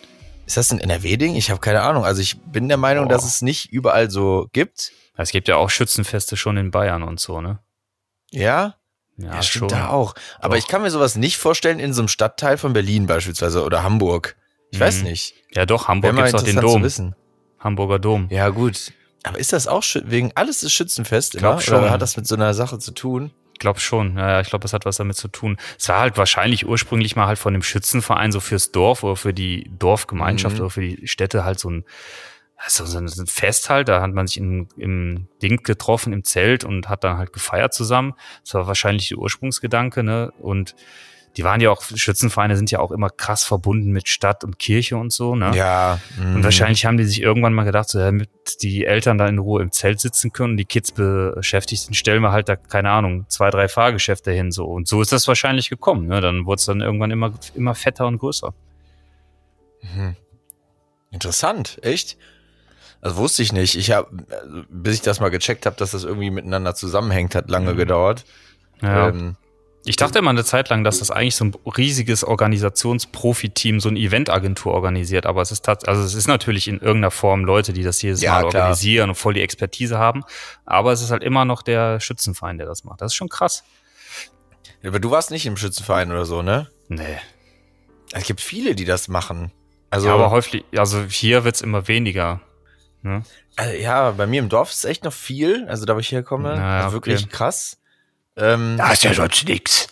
[0.47, 1.35] ist das ein NRW-Ding?
[1.37, 2.05] Ich habe keine Ahnung.
[2.05, 3.09] Also ich bin der Meinung, Oh.
[3.09, 4.93] dass es nicht überall so gibt.
[5.17, 7.61] Es gibt ja auch Schützenfeste schon in Bayern und so, ne?
[8.31, 8.77] Ja?
[9.17, 10.15] Ja, Ja, stimmt da auch.
[10.41, 13.85] Aber ich kann mir sowas nicht vorstellen in so einem Stadtteil von Berlin beispielsweise oder
[13.85, 14.37] Hamburg.
[14.73, 15.05] Ich weiß Mhm.
[15.05, 15.35] nicht.
[15.55, 16.83] Ja, doch, Hamburg mal gibt's auch den Dom.
[16.83, 17.15] wissen.
[17.61, 18.27] Hamburger Dom.
[18.31, 18.93] Ja, gut.
[19.23, 21.61] Aber ist das auch wegen alles ist Schützenfest Glaub immer?
[21.61, 21.79] schon.
[21.79, 23.31] Oder hat das mit so einer Sache zu tun?
[23.53, 24.19] Ich glaube schon.
[24.19, 25.57] Ja, ja, ich glaube, das hat was damit zu tun.
[25.79, 29.33] Es war halt wahrscheinlich ursprünglich mal halt von dem Schützenverein so fürs Dorf oder für
[29.33, 30.61] die Dorfgemeinschaft Mhm.
[30.63, 31.85] oder für die Städte halt so ein,
[32.57, 33.89] also so ein Fest halt.
[33.89, 37.75] Da hat man sich in, im Ding getroffen, im Zelt und hat dann halt gefeiert
[37.75, 38.15] zusammen.
[38.45, 40.33] Das war wahrscheinlich der Ursprungsgedanke, ne?
[40.41, 40.75] Und
[41.37, 44.97] die waren ja auch, Schützenvereine sind ja auch immer krass verbunden mit Stadt und Kirche
[44.97, 45.51] und so, ne?
[45.55, 45.99] Ja.
[46.17, 46.45] Und mhm.
[46.45, 48.31] wahrscheinlich haben die sich irgendwann mal gedacht, so, damit
[48.63, 52.23] die Eltern da in Ruhe im Zelt sitzen können und die Kids beschäftigt sind, stellen
[52.23, 54.65] wir halt da, keine Ahnung, zwei, drei Fahrgeschäfte hin, so.
[54.67, 56.21] Und so ist das wahrscheinlich gekommen, ne?
[56.21, 58.55] Dann wurde es dann irgendwann immer, immer fetter und größer.
[59.83, 60.17] Mhm.
[61.11, 62.17] Interessant, echt?
[63.05, 63.77] Also wusste ich nicht.
[63.77, 64.09] Ich habe,
[64.71, 67.77] bis ich das mal gecheckt habe, dass das irgendwie miteinander zusammenhängt, hat lange Mhm.
[67.77, 68.25] gedauert.
[68.81, 69.09] Ja.
[69.09, 69.37] Ähm,
[69.85, 73.99] ich dachte immer eine Zeit lang, dass das eigentlich so ein riesiges Organisationsprofi-Team, so eine
[73.99, 78.01] Eventagentur organisiert, aber es ist also es ist natürlich in irgendeiner Form Leute, die das
[78.01, 78.63] jedes Ja, Mal klar.
[78.63, 80.23] organisieren und voll die Expertise haben,
[80.65, 83.03] aber es ist halt immer noch der Schützenverein, der das macht.
[83.03, 83.63] Das ist schon krass.
[84.83, 86.71] aber du warst nicht im Schützenverein oder so, ne?
[86.89, 87.19] Nee.
[88.13, 89.51] Es gibt viele, die das machen.
[89.91, 92.41] Also, ja, aber häufig, also hier wird's immer weniger.
[93.05, 93.23] Ne?
[93.57, 95.67] also, ja, bei mir im Dorf ist echt noch viel.
[95.69, 97.31] Also da, wo ich herkomme, Na, also wirklich okay.
[97.31, 97.77] krass.
[98.37, 99.87] Ähm, ist ja sonst nix.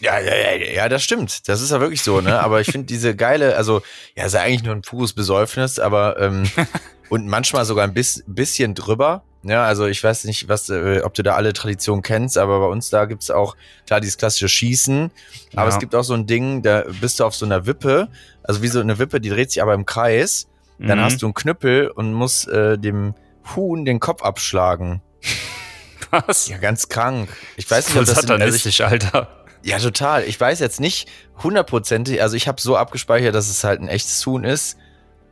[0.00, 1.48] Ja, ja, ja, ja, das stimmt.
[1.48, 2.40] Das ist ja wirklich so, ne?
[2.40, 3.82] Aber ich finde diese geile, also,
[4.16, 6.50] ja, ist ja eigentlich nur ein pures Besäufnis, aber ähm,
[7.10, 9.22] und manchmal sogar ein bis, bisschen drüber.
[9.42, 12.66] Ja, also ich weiß nicht, was, äh, ob du da alle Traditionen kennst, aber bei
[12.66, 15.10] uns da gibt's auch, klar, dieses klassische Schießen,
[15.54, 15.74] aber Ja.
[15.74, 18.08] es gibt auch so ein Ding, da bist du auf so einer Wippe,
[18.42, 20.46] also wie so eine Wippe, die dreht sich aber im Kreis,
[20.88, 21.04] dann Mhm.
[21.04, 23.14] hast du einen Knüppel und musst äh, dem
[23.54, 25.02] Huhn den Kopf abschlagen.
[26.10, 26.48] was?
[26.48, 27.28] Ja, ganz krank.
[27.56, 29.28] Ich weiß nicht, ob das also satanistisch, Alter.
[29.62, 30.24] ja, total.
[30.24, 31.08] Ich weiß jetzt nicht
[31.42, 34.76] hundertprozentig, also ich habe so abgespeichert, dass es halt ein echtes Huhn ist,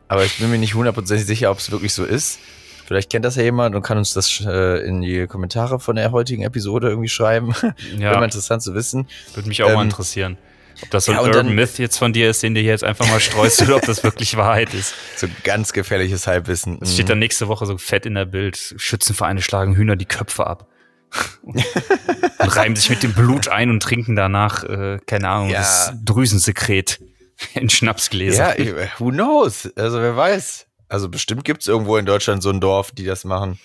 [0.09, 2.39] aber ich bin mir nicht hundertprozentig sicher, ob es wirklich so ist.
[2.87, 6.11] Vielleicht kennt das ja jemand und kann uns das äh, in die Kommentare von der
[6.11, 7.53] heutigen Episode irgendwie schreiben.
[7.61, 9.07] Wäre mal Ja, interessant zu wissen.
[9.35, 10.39] würde mich auch mal ähm, interessieren.
[10.83, 12.71] Ob das so ja, ein Urban dann- Myth jetzt von dir ist, den du hier
[12.71, 14.95] jetzt einfach mal streust, oder ob das wirklich Wahrheit ist.
[15.17, 16.79] So ganz gefährliches Halbwissen.
[16.81, 20.47] Es steht dann nächste Woche so fett in der Bild, Schützenvereine schlagen Hühner die Köpfe
[20.47, 20.69] ab.
[21.43, 25.59] und reiben sich mit dem Blut ein und trinken danach, äh, keine Ahnung, Ja.
[25.61, 27.01] das Drüsensekret.
[27.55, 28.61] In Schnapsgläser.
[28.61, 29.71] Ja, who knows?
[29.77, 30.67] Also wer weiß.
[30.89, 33.59] Also bestimmt gibt's irgendwo in Deutschland so ein Dorf, die das machen.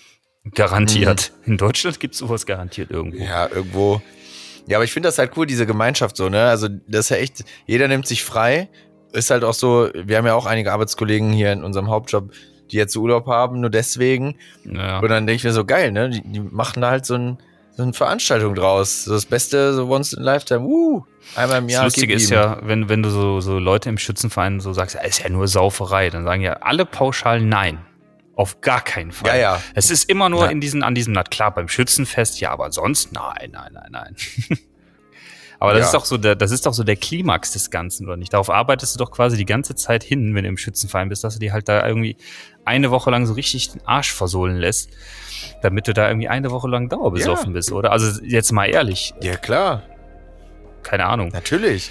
[0.54, 1.32] Garantiert.
[1.44, 3.18] In Deutschland gibt's sowas garantiert irgendwo.
[3.22, 4.00] Ja, irgendwo.
[4.66, 6.44] Ja, aber ich finde das halt cool, diese Gemeinschaft so, ne?
[6.44, 8.68] Also das ist ja echt, jeder nimmt sich frei.
[9.12, 12.32] Ist halt auch so, wir haben ja auch einige Arbeitskollegen hier in unserem Hauptjob,
[12.70, 14.36] die jetzt Urlaub haben, nur deswegen.
[14.64, 15.00] Ja.
[15.00, 16.10] Und dann denke ich mir so, geil, ne?
[16.10, 17.38] Die, die machen da halt so, ein,
[17.76, 19.04] so eine Veranstaltung draus.
[19.04, 21.04] So das Beste, so once in a lifetime, uh,
[21.36, 21.84] einmal im Das Jahr.
[21.84, 25.02] Lustige gib ist ja, wenn, wenn du so, so Leute im Schützenverein so sagst, ja,
[25.02, 27.78] ist ja nur Sauferei, dann sagen ja alle pauschal nein.
[28.36, 29.28] Auf gar keinen Fall.
[29.30, 29.62] Ja, ja.
[29.74, 30.52] Es ist immer nur Nein.
[30.56, 34.16] in diesen, an diesem, na klar, beim Schützenfest, ja, aber sonst nein, nein, nein, nein.
[35.60, 35.86] aber das Ja.
[35.86, 38.32] ist doch so der, das ist doch so der Klimax des Ganzen, oder nicht?
[38.32, 41.34] Darauf arbeitest du doch quasi die ganze Zeit hin, wenn du im Schützenverein bist, dass
[41.34, 42.16] du dir halt da irgendwie
[42.64, 44.90] eine Woche lang so richtig den Arsch versohlen lässt,
[45.62, 47.92] damit du da irgendwie eine Woche lang dauerbesoffen bist, oder?
[47.92, 49.82] Also jetzt mal ehrlich, Ja, klar.
[50.82, 51.28] keine Ahnung.
[51.32, 51.90] Natürlich.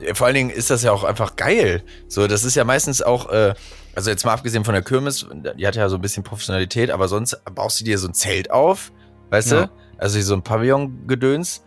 [0.00, 1.82] Ja, Vor allen Dingen ist das ja auch einfach geil.
[2.08, 3.54] So, das ist ja meistens auch, äh,
[3.94, 5.26] also jetzt mal abgesehen von der Kirmes,
[5.58, 8.50] die hat ja so ein bisschen Professionalität, aber sonst baust du dir so ein Zelt
[8.50, 8.92] auf,
[9.30, 9.66] weißt Ja.
[9.66, 9.70] du?
[9.98, 11.62] Also so ein Pavillon-Gedöns.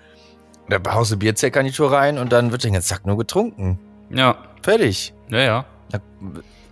[0.70, 3.80] Da baust du Bierzeltgarnitur rein und dann wird den ganzen Tag nur getrunken.
[4.10, 5.14] Ja, Fertig.
[5.30, 5.66] ja, ja.
[5.92, 6.00] Da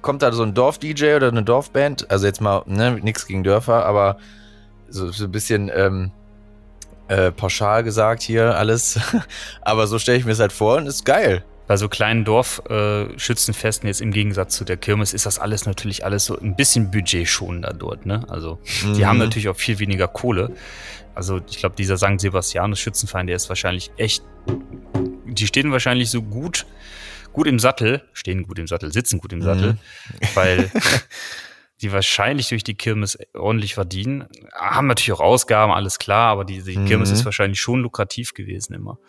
[0.01, 3.85] kommt da so ein Dorf-DJ oder eine Dorfband, also jetzt mal, ne, nichts gegen Dörfer,
[3.85, 4.17] aber
[4.89, 6.11] so, so ein bisschen ähm,
[7.07, 8.99] äh, pauschal gesagt hier alles.
[9.61, 11.43] aber so stelle ich mir es halt vor und ist geil.
[11.73, 16.05] Bei so kleinen Dorfschützenfesten, äh, jetzt im Gegensatz zu der Kirmes, ist das alles natürlich
[16.05, 18.23] alles so ein bisschen budgetschonender dort, ne?
[18.29, 19.05] Also, die Mhm.
[19.07, 20.51] haben natürlich auch viel weniger Kohle.
[21.15, 22.19] Also, ich glaube, dieser St.
[22.19, 24.21] Sebastianus Schützenverein, der ist wahrscheinlich echt,
[25.25, 26.67] die stehen wahrscheinlich so gut,
[27.31, 29.75] gut im Sattel, stehen gut im Sattel, sitzen gut im Sattel,
[30.35, 30.69] weil
[31.81, 34.27] die wahrscheinlich durch die Kirmes ordentlich verdienen.
[34.53, 36.85] Haben natürlich auch Ausgaben, alles klar, aber die, die Mhm.
[36.85, 38.99] Kirmes ist wahrscheinlich schon lukrativ gewesen immer.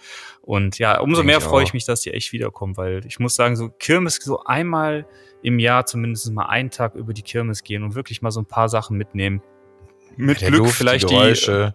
[0.41, 1.69] Und ja, umso Denk mehr ich freue auch.
[1.69, 5.07] ich mich, dass die echt wiederkommen, weil ich muss sagen, so Kirmes so einmal
[5.43, 8.47] im Jahr zumindest mal einen Tag über die Kirmes gehen und wirklich mal so ein
[8.47, 9.43] paar Sachen mitnehmen.
[10.17, 11.75] Mit Der Glück Luft, vielleicht die die,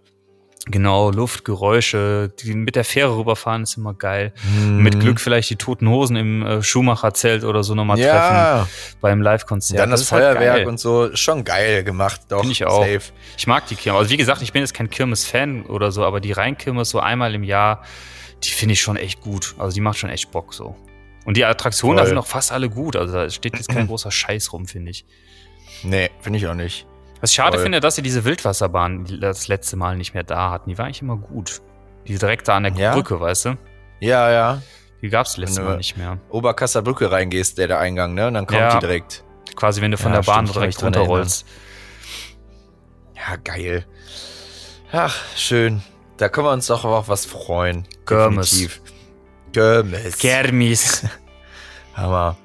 [0.66, 4.34] genau, Luft, Geräusche, die mit der Fähre rüberfahren ist immer geil.
[4.44, 4.84] Mhm.
[4.84, 8.68] Mit Glück vielleicht die toten Hosen im äh, Schumacher-Zelt oder so nochmal treffen ja,
[9.02, 9.80] beim Live-Konzert.
[9.80, 10.68] dann das, ist halt Feuerwerk geil.
[10.68, 12.42] und so, schon geil gemacht, doch.
[12.42, 12.82] Finde ich auch.
[12.82, 13.02] Safe.
[13.38, 14.00] Ich mag die Kirmes.
[14.00, 17.34] Also wie gesagt, ich bin jetzt kein Kirmes-Fan oder so, aber die Rheinkirmes so einmal
[17.36, 17.84] im Jahr,
[18.44, 19.56] die finde ich schon echt gut.
[19.58, 20.76] Also die macht schon echt Bock so.
[21.26, 22.10] Und die Attraktionen, da Voll.
[22.10, 22.96] sind auch fast alle gut.
[22.96, 25.06] Also da steht jetzt kein großer Scheiß rum, finde ich.
[25.84, 26.88] Nee, finde ich auch nicht.
[27.22, 27.64] Was ich schade Voll.
[27.64, 30.70] finde, dass sie diese Wildwasserbahn das letzte Mal nicht mehr da hatten.
[30.70, 31.62] Die war eigentlich immer gut.
[32.08, 32.94] Die direkt da an der Ja?
[32.94, 33.58] Brücke, weißt du?
[34.00, 34.62] Ja, ja.
[35.02, 36.18] Die gab es letztes Mal nicht mehr.
[36.30, 38.28] Oberkasser Brücke reingehst, der der Eingang, ne?
[38.28, 38.74] Und dann kommt Ja.
[38.74, 39.24] die direkt.
[39.56, 41.46] Quasi, wenn du von Ja, der Bahn stimmt, direkt runterrollst.
[43.16, 43.86] Ja, geil.
[44.92, 45.82] Ach, schön.
[46.18, 47.86] Da können wir uns doch auf was freuen.
[48.10, 48.82] Definitiv.
[49.54, 50.18] Kirmes.
[50.18, 51.06] Kermis.
[51.96, 52.38] Hammer.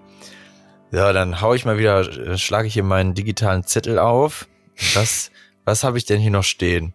[0.90, 4.46] Ja, dann hau ich mal wieder, äh, schlage ich hier meinen digitalen Zettel auf.
[4.94, 5.30] Was,
[5.64, 6.94] was habe ich denn hier noch stehen?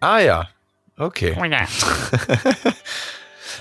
[0.00, 0.48] Ah ja,
[0.96, 1.36] okay.
[1.38, 1.66] Oh ja.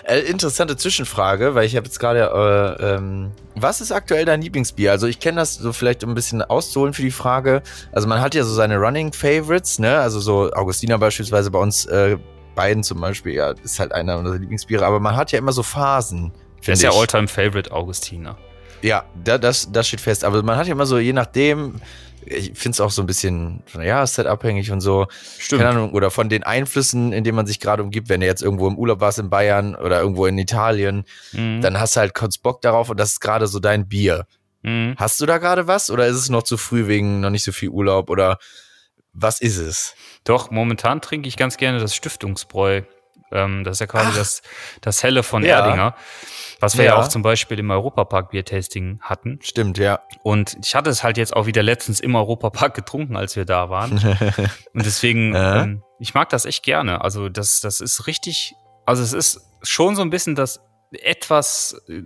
[0.03, 4.91] Äh, interessante Zwischenfrage, weil ich habe jetzt gerade, äh, ähm, was ist aktuell dein Lieblingsbier?
[4.91, 7.61] Also ich kenne das so vielleicht um ein bisschen auszuholen für die Frage.
[7.91, 9.99] Also man hat ja so seine Running Favorites, ne?
[9.99, 12.17] Also so Augustiner beispielsweise bei uns äh,
[12.55, 14.85] beiden zum Beispiel, ja, ist halt einer unserer Lieblingsbiere.
[14.85, 16.31] Aber man hat ja immer so Phasen.
[16.61, 16.91] Find ist ja.
[16.91, 18.37] Alltime Favorite Augustiner.
[18.81, 20.23] Ja, da, das, das steht fest.
[20.23, 21.81] Aber man hat ja immer so, je nachdem,
[22.29, 25.07] ich finde es auch so ein bisschen von der Jahreszeit abhängig und so.
[25.37, 25.61] Stimmt.
[25.61, 28.07] Keine Ahnung, oder von den Einflüssen, in denen man sich gerade umgibt.
[28.09, 31.03] Wenn du jetzt irgendwo im Urlaub warst in Bayern oder irgendwo in Italien,
[31.33, 31.61] Mhm.
[31.61, 34.25] dann hast du halt kurz Bock darauf und das ist gerade so dein Bier.
[34.61, 34.95] Mhm.
[34.97, 37.51] Hast du da gerade was oder ist es noch zu früh wegen noch nicht so
[37.51, 38.37] viel Urlaub oder
[39.13, 39.95] was ist es?
[40.23, 42.81] Doch, momentan trinke ich ganz gerne das Stiftungsbräu.
[43.31, 44.17] Ähm, das ist ja quasi Ach.
[44.17, 44.41] das,
[44.81, 45.59] das Helle von Ja.
[45.59, 45.95] Erdinger.
[46.61, 46.91] Was wir ja.
[46.95, 46.99] Ja.
[47.01, 49.39] auch zum Beispiel im Europapark Biertasting hatten.
[49.41, 49.99] Stimmt, ja.
[50.23, 53.69] Und ich hatte es halt jetzt auch wieder letztens im Europapark getrunken, als wir da
[53.69, 53.93] waren.
[54.73, 55.61] Und deswegen, Äh?
[55.61, 57.01] ähm, ich mag das echt gerne.
[57.01, 58.55] Also das, das ist richtig,
[58.85, 62.01] also es ist schon so ein bisschen das etwas äh,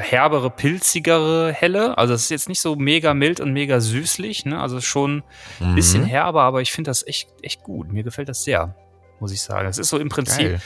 [0.00, 1.98] herbere, pilzigere Helle.
[1.98, 4.60] Also es ist jetzt nicht so mega mild und mega süßlich, ne?
[4.60, 5.22] Also schon
[5.60, 6.06] ein bisschen Mhm.
[6.06, 7.92] herber, aber ich finde das echt, echt gut.
[7.92, 8.74] Mir gefällt das sehr,
[9.20, 9.68] muss ich sagen.
[9.68, 10.60] Es ist so im Prinzip, Geil.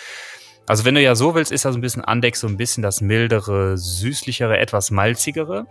[0.67, 2.83] Also wenn du ja so willst, ist das so ein bisschen Andex, so ein bisschen
[2.83, 5.67] das mildere, süßlichere, etwas malzigere.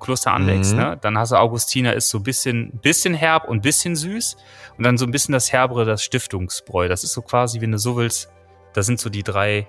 [0.00, 0.78] Kloster Andex, Mhm.
[0.78, 0.98] ne?
[1.02, 4.36] Dann hast du Augustiner, ist so ein bisschen, bisschen herb und bisschen süß.
[4.78, 6.88] Und dann so ein bisschen das herbere, das Stiftungsbräu.
[6.88, 8.30] Das ist so quasi, wenn du so willst,
[8.72, 9.68] das sind so die drei,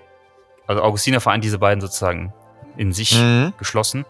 [0.68, 2.34] also Augustiner vereint diese beiden sozusagen
[2.78, 3.54] in sich Mhm.
[3.58, 4.06] geschlossen.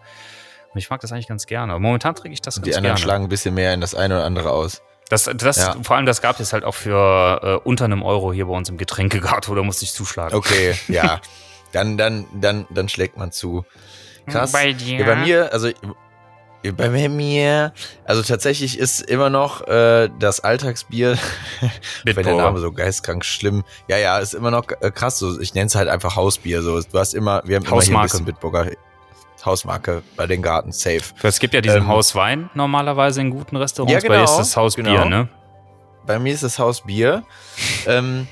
[0.72, 1.76] Und ich mag das eigentlich ganz gerne.
[1.80, 3.00] Momentan trinke ich das ganz die anderen gerne.
[3.02, 4.80] schlagen ein bisschen mehr in das eine oder andere aus.
[5.12, 5.76] Das, das, Ja.
[5.82, 8.70] Vor allem, das gab es halt auch für äh, unter einem Euro hier bei uns
[8.70, 10.34] im Getränkegarten, da musste ich zuschlagen.
[10.34, 11.20] Okay, ja.
[11.72, 13.66] dann, dann, dann, dann schlägt man zu.
[14.26, 14.52] Krass.
[14.52, 15.00] Bei dir?
[15.00, 15.68] Ja, bei mir, also
[16.62, 17.74] bei mir,
[18.06, 21.18] also tatsächlich ist immer noch äh, das Alltagsbier,
[22.04, 22.36] wenn der.
[22.36, 25.18] Name so geistkrank schlimm, ja, ja, ist immer noch äh, krass.
[25.18, 26.62] So, ich nenne es halt einfach Hausbier.
[26.62, 28.12] So, du hast immer, wir haben immer hier ein Hausmarke.
[28.12, 28.70] bisschen Bitburger
[29.44, 31.02] Hausmarke bei den Garten safe.
[31.22, 33.92] Es gibt ja diesen Ähm, Hauswein normalerweise in guten Restaurants.
[34.02, 35.04] Ja, Bei dir ist genau, das Hausbier, genau.
[35.06, 35.28] ne?
[36.06, 37.22] Bei mir ist es Hausbier.
[37.86, 38.26] ähm,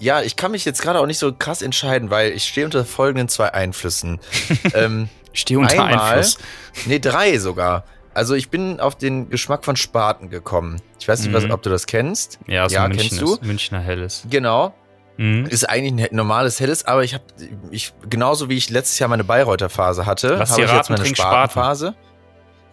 [0.00, 2.84] ja, ich kann mich jetzt gerade auch nicht so krass entscheiden, weil ich stehe unter
[2.84, 4.18] folgenden zwei Einflüssen.
[4.74, 6.38] ähm, Ich stehe unter einmal, Einfluss.
[6.86, 7.84] nee, drei sogar.
[8.12, 10.80] Also ich bin auf den Geschmack von Spaten gekommen.
[11.00, 11.50] Ich weiß nicht, was, Mhm.
[11.50, 12.38] ob du das kennst.
[12.46, 13.38] Ja, so Ja, München kennst du?
[13.46, 14.24] Münchner Helles.
[14.30, 14.72] Genau.
[15.16, 15.46] Mhm.
[15.46, 17.24] Ist eigentlich ein normales Helles, aber ich habe,
[17.70, 21.94] ich, genauso wie ich letztes Jahr meine Bayreuther Phase hatte, habe ich jetzt meine Spatenphase.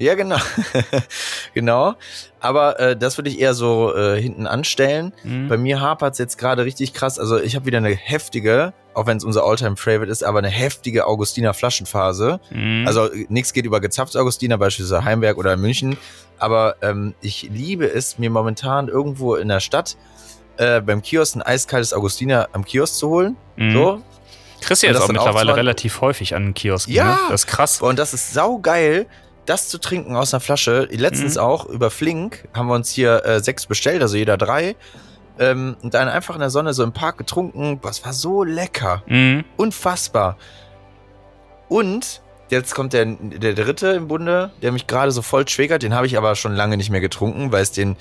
[0.02, 0.38] Ja, genau.
[1.54, 1.94] genau.
[2.40, 5.14] Aber äh, das würde ich eher so äh, hinten anstellen.
[5.24, 5.48] Mhm.
[5.48, 7.20] Bei mir hapert es jetzt gerade richtig krass.
[7.20, 10.50] Also ich habe wieder eine heftige, auch wenn es unser Alltime favorite ist, aber eine
[10.50, 12.40] heftige Augustiner Flaschenphase.
[12.50, 12.86] Mhm.
[12.88, 15.98] Also nichts geht über gezapft Augustiner, beispielsweise Heimberg oder München.
[16.40, 19.98] Aber ähm, ich liebe es, mir momentan irgendwo in der Stadt
[20.62, 23.36] äh, beim Kiosk ein eiskaltes Augustiner am Kiosk zu holen.
[23.56, 23.74] Mhm.
[23.74, 24.02] So.
[24.62, 27.06] Kriegst du jetzt das auch mittlerweile relativ häufig an den Kiosken, Ja.
[27.06, 27.18] ne?
[27.30, 27.82] Das ist krass.
[27.82, 29.08] Und das ist saugeil,
[29.48, 30.88] das zu trinken aus einer Flasche.
[30.92, 31.42] Letztens Mhm.
[31.42, 34.76] auch über Flink haben wir uns hier äh, sechs bestellt, also jeder drei.
[35.40, 37.80] Ähm, und dann einfach in der Sonne so im Park getrunken.
[37.90, 39.02] Es war so lecker.
[39.08, 39.44] Mhm.
[39.58, 40.38] Unfassbar.
[41.70, 45.84] Und jetzt kommt der, der dritte im Bunde, der mich gerade so voll triggert.
[45.84, 47.96] Den habe ich aber schon lange nicht mehr getrunken, weil es den,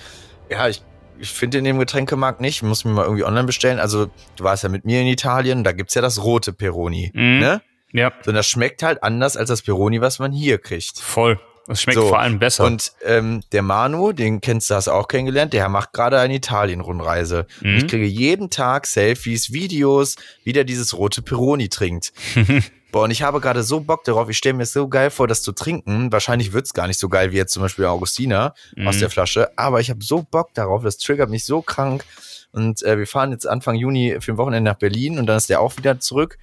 [0.50, 0.82] ja, ich,
[1.20, 2.56] ich finde den im Getränkemarkt nicht.
[2.56, 3.78] Ich muss mir mal irgendwie online bestellen.
[3.78, 4.06] Also,
[4.36, 7.10] du warst ja mit mir in Italien, da gibt's ja das rote Peroni.
[7.14, 7.38] Mhm.
[7.38, 7.62] Ne?
[7.92, 10.98] Ja, und das schmeckt halt anders als das Peroni, was man hier kriegt.
[10.98, 11.38] voll.
[11.68, 12.64] Es schmeckt So, vor allem besser.
[12.64, 16.34] Und ähm, der Manu, den kennst du, hast du auch kennengelernt, der macht gerade eine
[16.34, 17.46] Italien-Rundreise.
[17.60, 17.76] Und Mhm.
[17.76, 22.12] Ich kriege jeden Tag Selfies, Videos, wie der dieses rote Peroni trinkt.
[22.92, 24.28] Boah, und ich habe gerade so Bock darauf.
[24.28, 26.10] Ich stelle mir es so geil vor, das zu trinken.
[26.12, 29.00] Wahrscheinlich wird's gar nicht so geil wie jetzt zum Beispiel Augustiner aus Mhm.
[29.00, 29.50] der Flasche.
[29.56, 30.82] Aber ich habe so Bock darauf.
[30.82, 32.04] Das triggert mich so krank.
[32.52, 35.48] Und äh, wir fahren jetzt Anfang Juni für ein Wochenende nach Berlin und dann ist
[35.50, 36.36] der auch wieder zurück.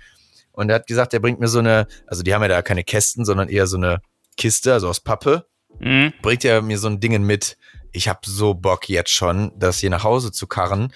[0.54, 2.84] Und er hat gesagt, er bringt mir so eine, also die haben ja da keine
[2.84, 4.02] Kästen, sondern eher so eine
[4.38, 5.46] Kiste, also aus Pappe
[5.80, 6.14] Mhm.
[6.22, 7.58] bringt er mir so ein Ding mit.
[7.92, 10.94] Ich habe so Bock jetzt schon, das hier nach Hause zu karren,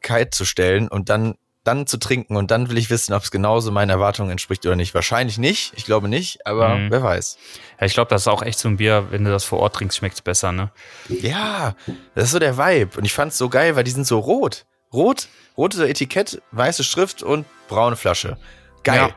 [0.00, 1.36] kalt zu stellen und dann
[1.68, 4.74] dann zu trinken und dann will ich wissen, ob es genauso meinen Erwartungen entspricht oder
[4.74, 4.94] nicht.
[4.94, 6.90] Wahrscheinlich nicht, ich glaube nicht, aber Mhm.
[6.90, 7.36] wer weiß.
[7.78, 9.76] Ja, ich glaube, das ist auch echt so ein Bier, wenn du das vor Ort
[9.76, 10.70] trinkst, schmeckt es besser, ne?
[11.08, 11.74] Ja,
[12.14, 14.64] das ist so der Vibe und ich fand's so geil, weil die sind so rot.
[14.92, 18.38] Rot, rote Etikett, weiße Schrift und braune Flasche.
[18.82, 18.96] Geil.
[19.08, 19.14] Ja.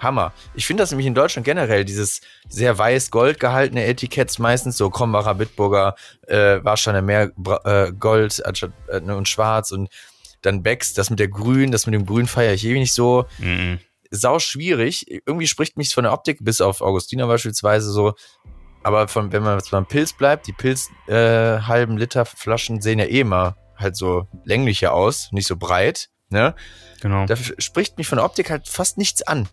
[0.00, 0.32] Hammer.
[0.54, 5.34] Ich finde das nämlich in Deutschland generell, dieses sehr weiß-gold gehaltene Etiketts meistens, so Krombacher,
[5.34, 5.96] Bitburger,
[6.28, 7.32] äh, Warsteiner Meer,
[7.64, 9.88] äh, Gold äh, ne, und Schwarz und
[10.42, 13.26] dann Becks, das mit der Grün, das mit dem Grün feiere ich eh nicht so.
[13.38, 13.78] Mhm.
[14.10, 15.06] Sau schwierig.
[15.26, 18.14] Irgendwie spricht mich von der Optik, bis auf Augustiner beispielsweise so.
[18.82, 22.98] Aber von, wenn man jetzt beim Pilz bleibt, die Pilz äh, halben Liter Flaschen sehen
[22.98, 26.08] ja eh immer halt so länglicher aus, nicht so breit.
[26.30, 26.54] Ne?
[27.00, 27.26] Genau.
[27.26, 29.48] Da spricht mich von der Optik halt fast nichts an.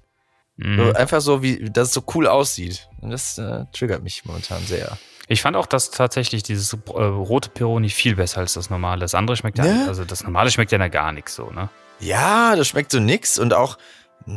[0.58, 0.96] So, Mhm.
[0.96, 2.88] einfach so, wie, dass es so cool aussieht.
[3.02, 4.98] Und das äh, triggert mich momentan sehr.
[5.28, 9.00] Ich fand auch, dass tatsächlich dieses äh, rote Peroni viel besser als das normale.
[9.02, 9.86] Das andere schmeckt ja, Ne?
[9.88, 11.70] also das normale schmeckt ja gar nichts so, ne?
[12.00, 13.78] Ja, das schmeckt so nix und auch,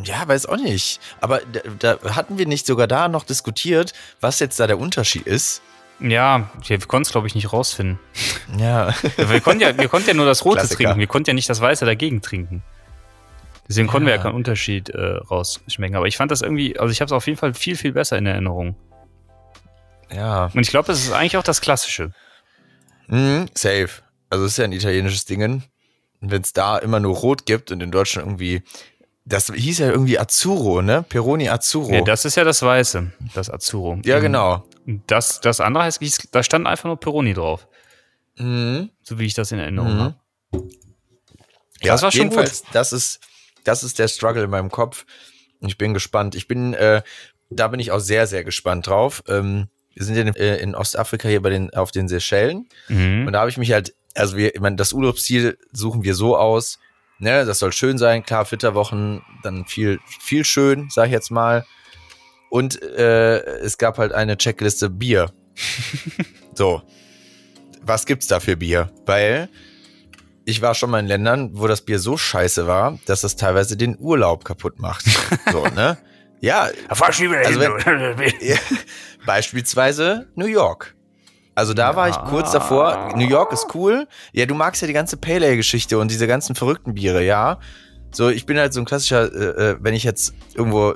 [0.05, 1.01] ja, weiß auch nicht.
[1.21, 1.41] Aber
[1.81, 5.61] da, da hatten wir nicht sogar da noch diskutiert, was jetzt da der Unterschied ist.
[6.01, 7.99] Ja, wir konnten es, glaube ich, nicht rausfinden.
[8.57, 8.95] Ja.
[9.17, 10.77] Wir konnten ja, wir konnten ja nur das Rote Klassiker.
[10.85, 12.63] trinken, wir konnten ja nicht das Weiße dagegen trinken.
[13.69, 14.23] Deswegen konnten wir ja Ja.
[14.23, 15.97] keinen Unterschied äh, rausschmecken.
[15.97, 18.17] Aber ich fand das irgendwie, also ich habe es auf jeden Fall viel, viel besser
[18.17, 18.77] in Erinnerung.
[20.13, 20.47] Ja.
[20.55, 22.13] Und ich glaube, es ist eigentlich auch das Klassische.
[23.09, 23.89] Mhm, safe.
[24.31, 25.63] Also es ist ja ein italienisches Ding.
[26.21, 28.63] Wenn es da immer nur rot gibt und in Deutschland irgendwie,
[29.25, 31.05] das hieß ja irgendwie Azzurro, ne?
[31.09, 31.93] Peroni Azzurro.
[31.93, 33.99] Ja, das ist ja das Weiße, das Azzurro.
[34.05, 34.65] ja Und genau.
[35.07, 36.01] Das, das andere heißt,
[36.33, 37.69] da stand einfach nur Peroni drauf.
[38.37, 38.91] Mhm.
[39.03, 40.01] So wie ich das in Erinnerung Mhm.
[40.01, 40.15] habe.
[41.81, 43.21] Ja, Das war schon jedenfalls, das ist,
[43.65, 45.05] das ist der Struggle in meinem Kopf.
[45.61, 46.35] Ich bin gespannt.
[46.35, 47.03] Ich bin, äh,
[47.51, 49.23] da bin ich auch sehr, sehr gespannt drauf.
[49.29, 49.69] Ähm,
[49.99, 52.69] wir sind ja in, äh, in Ostafrika hier bei den, auf den Seychellen.
[52.89, 53.27] Mhm.
[53.27, 56.37] Und da habe ich mich halt, also wir, ich meine, das Urlaubsziel suchen wir so
[56.37, 56.79] aus,
[57.19, 61.67] ne, das soll schön sein, klar, Flitterwochen, dann viel, viel schön, sag ich jetzt mal.
[62.49, 65.33] Und äh, es gab halt eine Checkliste Bier.
[66.55, 66.83] so.
[67.83, 68.93] Was gibt's da für Bier?
[69.05, 69.49] Weil
[70.45, 73.77] ich war schon mal in Ländern, wo das Bier so scheiße war, dass es teilweise
[73.77, 75.05] den Urlaub kaputt macht.
[75.53, 75.99] so, ne?
[76.41, 76.69] Ja,
[77.45, 77.61] also
[78.41, 78.57] Ja,
[79.27, 80.95] Beispielsweise New York.
[81.55, 83.15] Also da war ich kurz davor.
[83.17, 84.07] New York ist cool.
[84.33, 87.59] Ja, du magst ja die ganze Pale Ale Geschichte und diese ganzen verrückten Biere, ja.
[88.13, 90.95] So, ich bin halt so ein klassischer, äh, äh, wenn ich jetzt irgendwo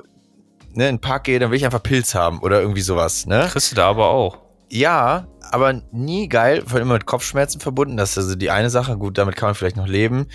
[0.73, 3.47] ne, in den Park gehe, dann will ich einfach Pilz haben oder irgendwie sowas, ne?
[3.51, 4.37] Kriegst du da aber auch.
[4.69, 7.97] Ja, aber nie geil, vor allem immer mit Kopfschmerzen verbunden.
[7.97, 8.97] Das ist also die eine Sache.
[8.97, 10.27] Gut, damit kann man vielleicht noch leben.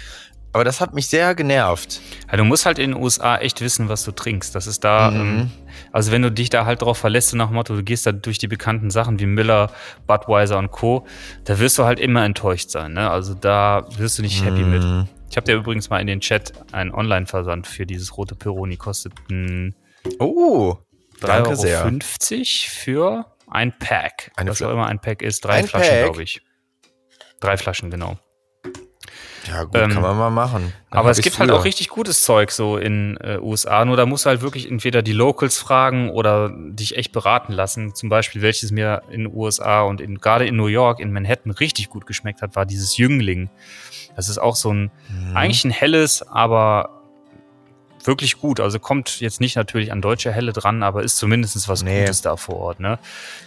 [0.53, 2.01] Aber das hat mich sehr genervt.
[2.31, 4.55] Ja, du musst halt in den USA echt wissen, was du trinkst.
[4.55, 5.21] Das ist da, Mhm.
[5.21, 5.51] ähm,
[5.93, 8.39] also wenn du dich da halt drauf verlässt, nach dem Motto, du gehst da durch
[8.39, 9.71] die bekannten Sachen wie Miller,
[10.07, 11.07] Budweiser und Co.,
[11.45, 12.95] da wirst du halt immer enttäuscht sein.
[12.95, 13.11] Ne?
[13.11, 14.83] Also da wirst du nicht happy mit.
[14.83, 15.07] Mhm.
[15.31, 19.13] Ich habe dir übrigens mal in den Chat einen Online-Versand für dieses rote Peroni, kostet
[19.31, 19.75] ein
[20.19, 20.79] Oh,
[21.21, 21.85] danke sehr.
[21.85, 24.31] 3,50 Euro für ein Pack.
[24.37, 25.45] Eine was Fla- auch immer ein Pack ist.
[25.45, 26.41] Drei Ein Flaschen, glaube ich.
[27.41, 28.19] Drei Flaschen, genau.
[29.47, 30.73] Ja, gut, Ähm, kann man mal machen.
[30.91, 31.59] Dann Aber es gibt halt früher.
[31.61, 33.85] auch richtig gutes Zeug so in äh, USA.
[33.85, 37.95] Nur da musst du halt wirklich entweder die Locals fragen oder dich echt beraten lassen.
[37.95, 41.53] Zum Beispiel, welches mir in den USA und in, gerade in New York, in Manhattan
[41.53, 43.49] richtig gut geschmeckt hat, war dieses Jüngling.
[44.17, 45.37] Das ist auch so ein, Mhm.
[45.37, 46.91] eigentlich ein helles, aber
[48.05, 48.61] wirklich gut.
[48.61, 52.01] Also kommt jetzt nicht natürlich an deutsche Helle dran, aber ist zumindest was Nee.
[52.01, 52.81] Gutes da vor Ort.
[52.81, 52.99] Ne?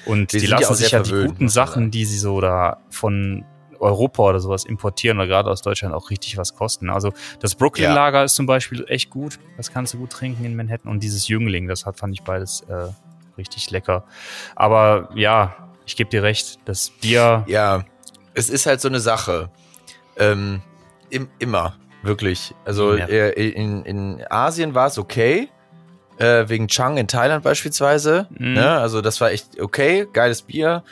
[0.06, 1.50] Und Die die, lassen sich ja die guten.
[1.50, 3.44] Sachen, die sie so da von
[3.82, 6.90] Europa oder sowas importieren oder gerade aus Deutschland auch richtig was kosten.
[6.90, 9.40] Also das Brooklyn-Lager ist zum Beispiel echt gut.
[9.58, 10.92] Das kannst du gut trinken in Manhattan.
[10.92, 12.88] Und dieses Jüngling, das hat, fand ich beides äh,
[13.38, 14.04] richtig lecker.
[14.56, 15.56] Aber ja,
[15.86, 17.84] ich gebe dir recht, das Bier, Ja,
[18.34, 19.50] es ist halt so eine Sache.
[20.18, 20.62] Ähm,
[21.10, 22.54] im, immer, wirklich.
[22.66, 23.06] Also Ja.
[23.08, 25.50] äh, in, in Asien war es okay.
[26.18, 28.28] Äh, wegen Chang in Thailand beispielsweise.
[28.38, 28.54] Mhm.
[28.54, 28.70] Ne?
[28.70, 30.84] Also das war echt okay, geiles Bier.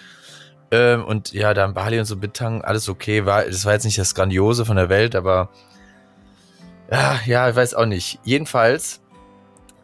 [0.72, 3.26] Ähm, und ja, da in Bali und so Bitang, alles okay.
[3.26, 5.50] War, das war jetzt nicht das Grandiose von der Welt, aber
[6.92, 8.20] ja, ja, ich weiß auch nicht.
[8.24, 9.02] Jedenfalls,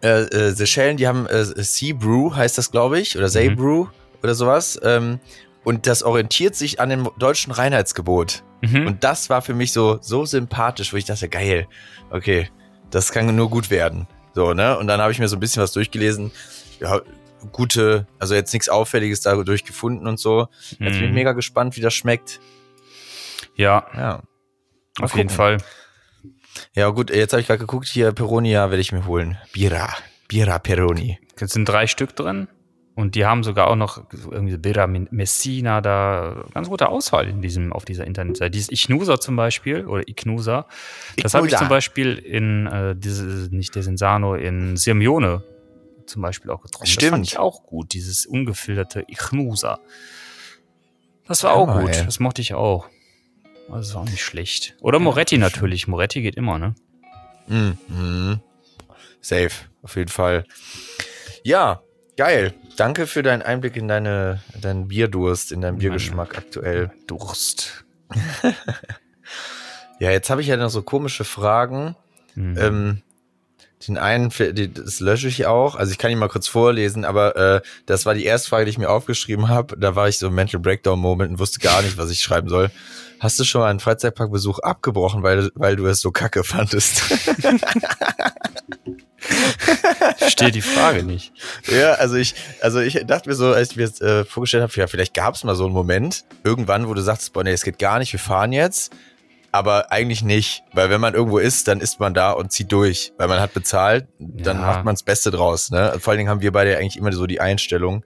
[0.03, 3.55] äh, äh, Seychellen, die haben äh, Sea Brew, heißt das, glaube ich, oder Say Mhm.
[3.55, 3.87] Brew
[4.23, 4.79] oder sowas.
[4.83, 5.19] Ähm,
[5.63, 8.43] und das orientiert sich an dem deutschen Reinheitsgebot.
[8.61, 8.87] mhm.
[8.87, 11.67] Und das war für mich so, so sympathisch, wo ich dachte, geil,
[12.11, 12.49] okay,
[12.91, 14.07] das kann nur gut werden.
[14.33, 14.77] So, ne?
[14.77, 16.31] Und dann habe ich mir so ein bisschen was durchgelesen.
[16.79, 17.01] Ja,
[17.51, 20.47] gute, also jetzt nichts Auffälliges dadurch gefunden und so.
[20.69, 21.13] Jetzt bin ich Mhm.
[21.13, 22.39] mega gespannt, wie das schmeckt.
[23.55, 24.21] ja, Ja.
[24.97, 25.29] Mal auf jeden.
[25.29, 25.57] Fall.
[26.73, 29.37] Ja, gut, jetzt habe ich gerade geguckt, hier Peronia werde ich mir holen.
[29.51, 29.89] Bira.
[30.29, 31.19] Bira Peroni.
[31.39, 32.47] Jetzt sind drei Stück drin.
[32.97, 36.45] Und die haben sogar auch noch irgendwie Birra Messina da.
[36.53, 38.51] Ganz gute Auswahl in diesem, auf dieser Internetseite.
[38.51, 40.65] Dieses Ichnusa zum Beispiel, oder Ignusa.
[41.21, 45.43] Das habe ich zum Beispiel in, äh, diese, nicht Desenzano, in Sirmione
[46.05, 46.85] zum Beispiel auch getrunken.
[46.85, 47.11] Das Stimmt.
[47.11, 49.79] fand ich auch gut, dieses ungefilterte Ichnusa.
[51.27, 51.95] Das war auch gut.
[51.95, 52.05] ey.
[52.05, 52.87] Das mochte ich auch.
[53.67, 54.75] Also das war auch nicht schlecht.
[54.81, 55.87] Oder Moretti natürlich.
[55.87, 56.75] Moretti geht immer, ne?
[57.47, 58.39] Mhm.
[59.21, 59.51] Safe,
[59.81, 60.45] auf jeden Fall.
[61.43, 61.81] Ja,
[62.17, 62.53] geil.
[62.77, 66.91] Danke für deinen Einblick in deine, deinen Bierdurst, in deinen Biergeschmack aktuell.
[67.07, 67.85] Durst.
[69.99, 71.95] Ja, jetzt habe ich ja noch so komische Fragen.
[72.35, 72.57] Mhm.
[72.59, 73.01] Ähm,
[73.87, 75.75] den einen, das lösche ich auch.
[75.75, 78.71] Also ich kann ihn mal kurz vorlesen, aber äh, das war die erste Frage, die
[78.71, 79.77] ich mir aufgeschrieben habe.
[79.77, 82.49] Da war ich so im Mental Breakdown Moment und wusste gar nicht, was ich schreiben
[82.49, 82.71] soll.
[83.19, 87.03] Hast du schon mal einen Freizeitparkbesuch abgebrochen, weil, weil du es so kacke fandest?
[89.27, 91.33] Ich verstehe die Frage nicht.
[91.67, 94.73] ja, also ich, also ich dachte mir so, als ich mir das äh, vorgestellt habe,
[94.75, 97.63] ja, vielleicht gab es mal so einen Moment, irgendwann, wo du sagst, boah, nee, es
[97.63, 98.93] geht gar nicht, wir fahren jetzt.
[99.55, 103.13] Aber eigentlich nicht, weil wenn man irgendwo ist, dann ist man da und zieht durch,
[103.17, 104.65] weil man hat bezahlt, dann Ja.
[104.65, 105.71] macht man das Beste draus.
[105.71, 105.95] Ne?
[105.99, 108.03] Vor allen Dingen haben wir beide eigentlich immer so die Einstellung,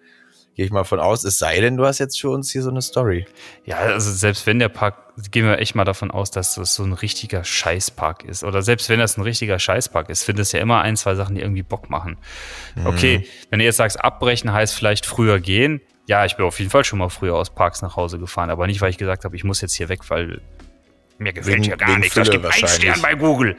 [0.54, 2.70] gehe ich mal von aus, es sei denn, du hast jetzt für uns hier so
[2.70, 3.26] eine Story.
[3.66, 4.95] Ja, also selbst wenn der Park,
[5.32, 8.43] gehen wir echt mal davon aus, dass das so ein richtiger Scheißpark ist.
[8.43, 11.34] Oder selbst wenn das ein richtiger Scheißpark ist, finde es ja immer ein, zwei Sachen,
[11.34, 12.18] die irgendwie Bock machen.
[12.86, 15.82] Okay, wenn du jetzt sagst, abbrechen heißt vielleicht früher gehen.
[16.08, 18.68] Ja, ich bin auf jeden Fall schon mal früher aus Parks nach Hause gefahren, aber
[18.68, 20.41] nicht, weil ich gesagt habe, ich muss jetzt hier weg, weil
[21.20, 22.15] mir gefällt Wegen- hier gar nichts.
[22.15, 22.70] Da Fülle steht ein.
[22.70, 23.57] Stern bei Google.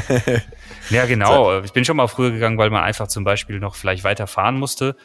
[0.90, 1.60] ja, genau.
[1.60, 4.96] Ich bin schon mal früher gegangen, weil man einfach zum Beispiel noch vielleicht weiterfahren musste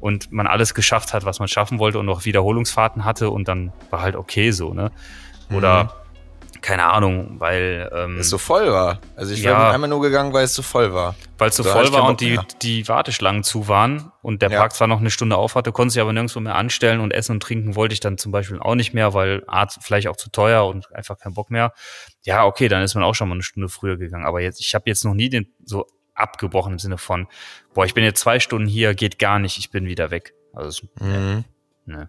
[0.00, 3.72] und man alles geschafft hat, was man schaffen wollte und noch Wiederholungsfahrten hatte und dann
[3.90, 4.90] war halt okay so, ne?
[5.52, 5.94] Oder
[6.66, 8.98] keine Ahnung, weil ähm, Es so voll war.
[9.14, 9.54] Also ich Ja.
[9.66, 11.14] bin einmal nur gegangen, weil es so voll war.
[11.38, 14.58] weil es so voll war und die, die Warteschlangen zu waren und der Ja.
[14.58, 17.32] Park zwar noch eine Stunde auf hatte, konnte sich aber nirgendwo mehr anstellen und essen
[17.32, 20.28] und trinken wollte ich dann zum Beispiel auch nicht mehr, weil A, vielleicht auch zu
[20.30, 21.72] teuer und einfach keinen Bock mehr.
[22.22, 24.24] Ja, okay, dann ist man auch schon mal eine Stunde früher gegangen.
[24.26, 27.28] Aber jetzt, ich habe jetzt noch nie den so abgebrochen im Sinne von,
[27.74, 30.32] boah, ich bin jetzt zwei Stunden hier, geht gar nicht, ich bin wieder weg.
[30.52, 31.44] Also, es- Mhm.
[31.84, 32.08] ne.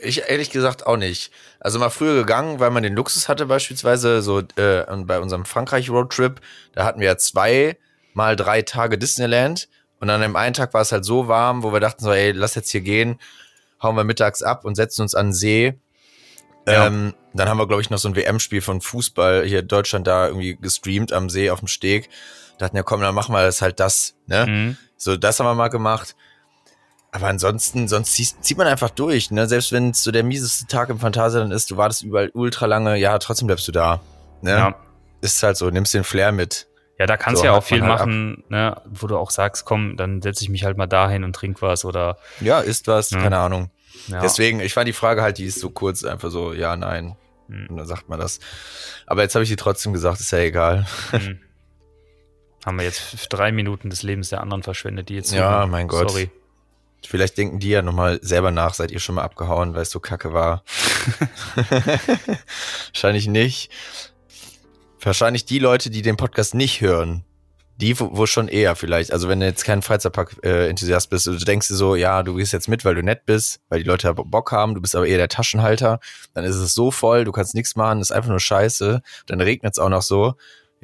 [0.00, 1.32] Ich ehrlich gesagt auch nicht.
[1.60, 6.40] Also mal früher gegangen, weil man den Luxus hatte beispielsweise, so äh, bei unserem Frankreich-Roadtrip,
[6.72, 7.78] da hatten wir ja zwei
[8.12, 9.68] mal drei Tage Disneyland
[10.00, 12.32] und an dem einen Tag war es halt so warm, wo wir dachten so, ey,
[12.32, 13.18] lass jetzt hier gehen,
[13.82, 15.78] hauen wir mittags ab und setzen uns an den See.
[16.66, 16.86] Ja.
[16.86, 20.06] Ähm, dann haben wir, glaube ich, noch so ein WM-Spiel von Fußball hier in Deutschland
[20.06, 22.08] da irgendwie gestreamt am See auf dem Steg.
[22.58, 24.46] Dachten ja, komm, dann machen wir das halt das, ne?
[24.46, 24.76] Mhm.
[24.96, 26.14] So, das haben wir mal gemacht.
[27.14, 28.12] Aber ansonsten, sonst
[28.42, 29.46] zieht, man einfach durch, ne?
[29.46, 32.96] Selbst wenn es so der mieseste Tag im Phantasialand ist, du wartest überall ultra lange,
[32.96, 34.00] ja, trotzdem bleibst du da.
[34.42, 34.50] Ne?
[34.50, 34.74] Ja.
[35.20, 36.66] Ist halt so, nimmst den Flair mit.
[36.98, 39.64] Ja, da kannst So du ja auch viel halt machen, ne, wo du auch sagst,
[39.64, 43.10] komm, dann setze ich mich halt mal dahin und trink was oder Ja, ist was,
[43.10, 43.20] Ja.
[43.22, 43.70] keine Ahnung.
[44.08, 44.20] ja.
[44.20, 47.14] Deswegen, ich fand die Frage halt, die ist so kurz, einfach so, ja, nein.
[47.48, 47.68] Hm.
[47.70, 48.40] Und dann sagt man das.
[49.06, 50.84] Aber jetzt habe ich sie trotzdem gesagt, ist ja egal.
[51.12, 51.38] Hm.
[52.66, 55.70] Haben wir jetzt drei Minuten des Lebens der anderen verschwendet, die jetzt Ja, zuhören.
[55.70, 56.10] mein Gott.
[56.10, 56.30] Sorry.
[57.06, 60.00] Vielleicht denken die ja nochmal selber nach, seid ihr schon mal abgehauen, weil es so
[60.00, 60.64] kacke war.
[62.92, 63.70] Wahrscheinlich nicht.
[65.00, 67.24] Wahrscheinlich die Leute, die den Podcast nicht hören.
[67.76, 69.12] Die, wo, wo schon eher vielleicht.
[69.12, 72.52] Also wenn du jetzt kein Freizeitpark-Enthusiast bist, und du denkst dir so, ja, du gehst
[72.52, 75.18] jetzt mit, weil du nett bist, weil die Leute Bock haben, du bist aber eher
[75.18, 75.98] der Taschenhalter,
[76.34, 79.72] dann ist es so voll, du kannst nichts machen, ist einfach nur scheiße, dann regnet
[79.72, 80.34] es auch noch so.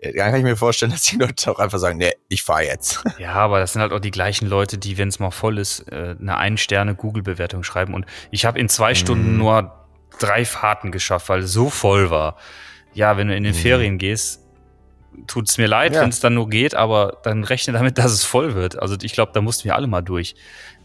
[0.03, 2.63] Ja, Dann kann ich mir vorstellen, dass die Leute auch einfach sagen, nee, ich fahr
[2.63, 3.03] jetzt.
[3.19, 5.81] Ja, aber das sind halt auch die gleichen Leute, die, wenn es mal voll ist,
[5.93, 7.95] äh, eine Ein-Sterne-Google-Bewertung schreiben.
[7.95, 9.73] Und ich habe in zwei Stunden nur
[10.19, 12.37] drei Fahrten geschafft, weil es so voll war.
[12.95, 13.59] Ja, wenn du in den Mhm.
[13.59, 14.41] Ferien gehst,
[15.27, 16.03] tut's mir leid, Ja.
[16.03, 18.79] wenn es dann nur geht, aber dann rechne damit, dass es voll wird.
[18.81, 20.35] Also ich glaube, da mussten wir alle mal durch.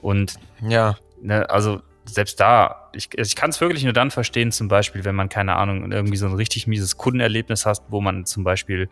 [0.01, 0.97] Und Ja.
[1.21, 5.15] ne, also selbst da, ich, ich kann es wirklich nur dann verstehen, zum Beispiel, wenn
[5.15, 8.89] man, keine Ahnung, irgendwie so ein richtig mieses Kundenerlebnis hast, wo man zum Beispiel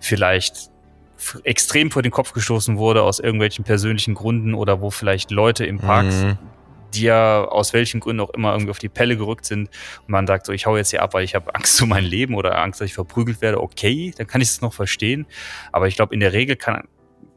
[0.00, 0.70] vielleicht
[1.44, 5.78] extrem vor den Kopf gestoßen wurde aus irgendwelchen persönlichen Gründen oder wo vielleicht Leute im
[5.78, 6.38] Park Mhm.
[6.92, 9.68] dir aus welchen Gründen auch immer irgendwie auf die Pelle gerückt sind
[10.02, 12.04] und man sagt so, ich hau jetzt hier ab, weil ich habe Angst um mein
[12.04, 15.26] Leben oder Angst, dass ich verprügelt werde, okay, dann kann ich es noch verstehen.
[15.72, 16.86] Aber ich glaube, in der Regel kann,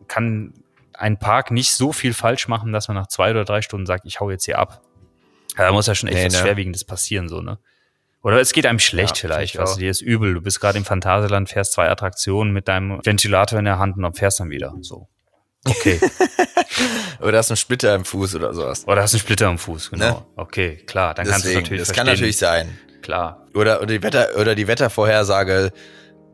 [0.08, 0.54] kann
[0.94, 4.06] ein Park nicht so viel falsch machen, dass man nach zwei oder drei Stunden sagt,
[4.06, 4.82] ich hau jetzt hier ab.
[5.56, 6.40] Da muss ja schon echt Nee, was ne?
[6.40, 7.58] Schwerwiegendes passieren, so, ne?
[8.24, 9.78] Oder es geht einem schlecht Ja, vielleicht, also auch.
[9.78, 13.66] dir ist übel, du bist gerade im Phantasialand, fährst zwei Attraktionen mit deinem Ventilator in
[13.66, 15.08] der Hand und dann fährst dann wieder, so.
[15.66, 16.00] Okay.
[17.22, 18.88] Oder hast du einen Splitter im Fuß oder sowas.
[18.88, 20.06] Oder hast einen Splitter am Fuß, genau.
[20.20, 20.26] Ne?
[20.36, 21.96] Okay, klar, dann kannst du natürlich das verstehen.
[21.96, 22.78] kann natürlich sein.
[23.02, 23.48] Klar.
[23.56, 25.72] Oder, oder die Wetter, oder die Wettervorhersage,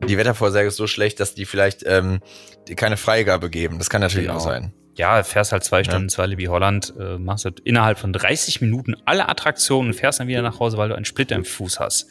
[0.06, 2.20] die Wettervorhersage ist so schlecht, dass die vielleicht ähm,
[2.68, 3.78] die keine Freigabe geben.
[3.78, 4.38] Das kann natürlich Genau.
[4.38, 4.72] auch sein.
[4.96, 5.84] Ja, fährst halt zwei Ja.
[5.84, 10.20] Stunden, zwei Libi Holland, äh, machst halt innerhalb von 30 Minuten alle Attraktionen und fährst
[10.20, 12.06] dann wieder nach Hause, weil du einen Splitter im Fuß hast.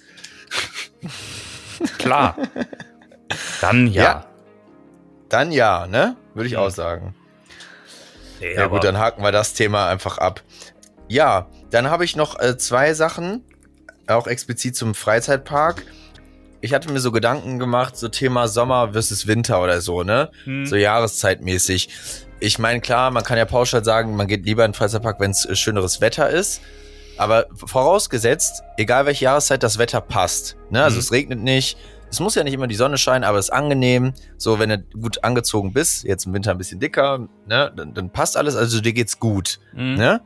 [1.97, 2.37] Klar.
[3.61, 4.03] Dann ja.
[4.03, 4.25] Ja.
[5.29, 6.15] Dann ja, ne?
[6.33, 6.59] Würde ich Mhm.
[6.59, 7.15] auch sagen.
[8.39, 10.41] Nee, Ja, gut, dann haken wir das Thema einfach ab.
[11.07, 13.43] Ja, dann habe ich noch äh, zwei Sachen,
[14.07, 15.83] auch explizit zum Freizeitpark.
[16.61, 20.29] Ich hatte mir so Gedanken gemacht, so Thema Sommer versus Winter oder so, ne?
[20.43, 20.65] Hm.
[20.65, 21.89] So jahreszeitmäßig.
[22.45, 25.31] Ich meine, klar, man kann ja pauschal sagen, man geht lieber in den Freizeitpark, wenn
[25.31, 26.59] es schöneres Wetter ist.
[27.17, 30.57] Aber vorausgesetzt, egal welche Jahreszeit, das Wetter passt.
[30.69, 30.83] Ne?
[30.83, 30.99] Also Mhm.
[30.99, 31.77] es regnet nicht.
[32.09, 34.13] Es muss ja nicht immer die Sonne scheinen, aber es ist angenehm.
[34.37, 38.09] So, wenn du gut angezogen bist, jetzt im Winter ein bisschen dicker, ne, dann, dann
[38.11, 38.57] passt alles.
[38.57, 39.59] Also dir geht's gut.
[39.73, 39.95] Hm.
[39.95, 40.19] Ne?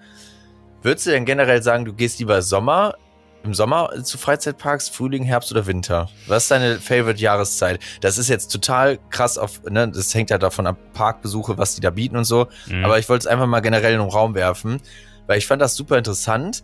[0.82, 2.95] Würdest du denn generell sagen, du gehst lieber Sommer,
[3.43, 6.09] im Sommer zu Freizeitparks, Frühling, Herbst oder Winter?
[6.27, 7.79] Was ist deine Favorite Jahreszeit?
[8.01, 11.81] Das ist jetzt total krass auf, ne, das hängt ja davon ab, Parkbesuche, was die
[11.81, 12.47] da bieten und so.
[12.67, 12.83] Hm.
[12.83, 14.81] Aber ich wollte es einfach mal generell in den Raum werfen,
[15.27, 16.63] weil ich fand das super interessant.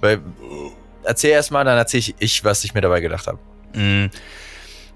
[0.00, 0.20] Weil,
[1.04, 3.38] erzähl erst mal, dann erzähl ich, was ich mir dabei gedacht habe.
[3.74, 4.10] Mm,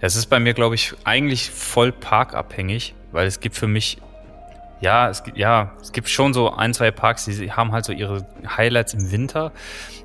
[0.01, 3.99] Das ist bei mir, glaube ich, eigentlich voll parkabhängig, weil es gibt für mich,
[4.85, 7.93] ja, es gibt, ja, es gibt schon so ein, zwei Parks, die haben halt so
[7.93, 9.51] ihre Highlights im Winter.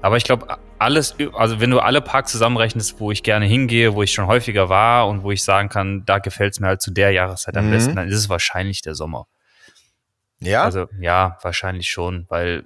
[0.02, 4.02] Aber ich glaube, alles, also wenn du alle Parks zusammenrechnest, wo ich gerne hingehe, wo
[4.04, 6.92] ich schon häufiger war und wo ich sagen kann, da gefällt es mir halt zu
[6.92, 7.72] der Jahreszeit am Mhm.
[7.72, 9.28] besten, dann ist es wahrscheinlich der Sommer.
[10.40, 10.64] Ja?
[10.64, 12.64] Also ja, wahrscheinlich schon, weil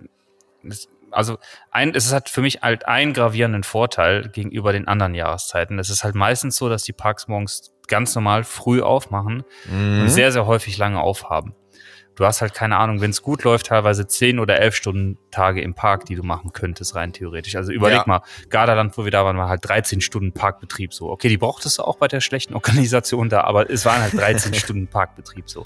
[0.64, 1.38] es, also
[1.72, 5.80] ein, es hat für mich halt einen gravierenden Vorteil gegenüber den anderen Jahreszeiten.
[5.80, 10.02] Es ist halt meistens so, dass die Parks morgens ganz normal früh aufmachen Mhm.
[10.02, 11.56] und sehr, sehr häufig lange aufhaben.
[12.16, 15.62] Du hast halt keine Ahnung, wenn es gut läuft, teilweise 10 oder 11 Stunden Tage
[15.62, 17.56] im Park, die du machen könntest, rein theoretisch.
[17.56, 18.04] Also überleg Ja.
[18.06, 21.10] mal, Gardaland, wo wir da waren, war halt 13 Stunden Parkbetrieb so.
[21.10, 24.54] Okay, die brauchtest du auch bei der schlechten Organisation da, aber es waren halt 13
[24.54, 25.66] Stunden Parkbetrieb so.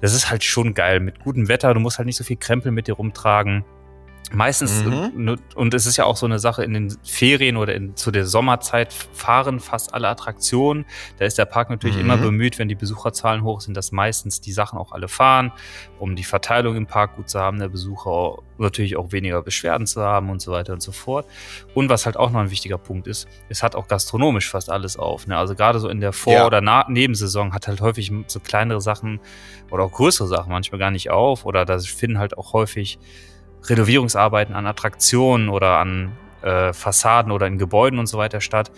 [0.00, 1.00] Das ist halt schon geil.
[1.00, 3.64] Mit gutem Wetter, du musst halt nicht so viel Krempel mit dir rumtragen.
[4.32, 5.28] Meistens, Mhm.
[5.28, 8.10] äh, und es ist ja auch so eine Sache, in den Ferien oder in, zu
[8.10, 10.86] der Sommerzeit fahren fast alle Attraktionen.
[11.18, 12.02] Da ist der Park natürlich Mhm.
[12.02, 15.52] immer bemüht, wenn die Besucherzahlen hoch sind, dass meistens die Sachen auch alle fahren,
[15.98, 20.00] um die Verteilung im Park gut zu haben, der Besucher natürlich auch weniger Beschwerden zu
[20.02, 21.26] haben und so weiter und so fort.
[21.74, 24.96] Und was halt auch noch ein wichtiger Punkt ist, es hat auch gastronomisch fast alles
[24.96, 25.26] auf.
[25.26, 25.36] Ne?
[25.36, 26.46] Also gerade so in der Vor- Ja.
[26.46, 29.20] oder Na Nebensaison hat halt häufig so kleinere Sachen
[29.70, 32.98] oder auch größere Sachen manchmal gar nicht auf oder da finden halt auch häufig
[33.68, 36.12] Renovierungsarbeiten an Attraktionen oder an
[36.42, 38.70] äh, Fassaden oder in Gebäuden und so weiter statt.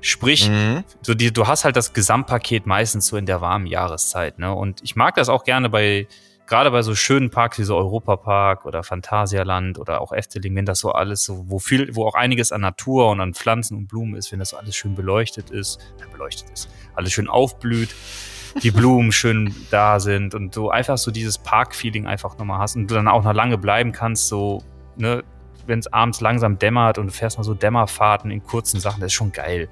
[0.00, 0.84] Sprich, Mhm.
[1.02, 4.38] so die, du hast halt das Gesamtpaket meistens so in der warmen Jahreszeit.
[4.38, 4.54] Ne?
[4.54, 6.06] Und ich mag das auch gerne bei,
[6.46, 10.80] gerade bei so schönen Parks wie so Europapark oder Phantasialand oder auch Efteling, wenn das
[10.80, 14.14] so alles so, wo viel, wo auch einiges an Natur und an Pflanzen und Blumen
[14.14, 15.80] ist, wenn das so alles schön beleuchtet ist,
[16.12, 17.88] beleuchtet ist, alles schön aufblüht,
[18.62, 22.90] die Blumen schön da sind und du einfach so dieses Park-Feeling einfach nochmal hast und
[22.90, 24.62] du dann auch noch lange bleiben kannst, so,
[24.96, 25.22] ne,
[25.66, 29.08] wenn es abends langsam dämmert und du fährst mal so Dämmerfahrten in kurzen Sachen, das
[29.08, 29.68] ist schon geil.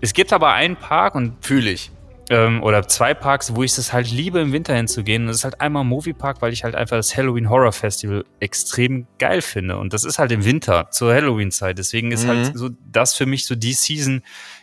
[0.00, 1.90] Es gibt aber einen Park und Fühle ich.
[2.30, 5.22] ähm, oder zwei Parks, wo ich es halt liebe, im Winter hinzugehen.
[5.22, 8.24] Und das ist halt einmal Movie Park, weil ich halt einfach das Halloween Horror Festival
[8.40, 9.76] extrem geil finde.
[9.78, 11.78] Und das ist halt im Winter, zur Halloween-Zeit.
[11.78, 12.28] Deswegen ist Mhm.
[12.28, 14.22] halt so das für mich so die Season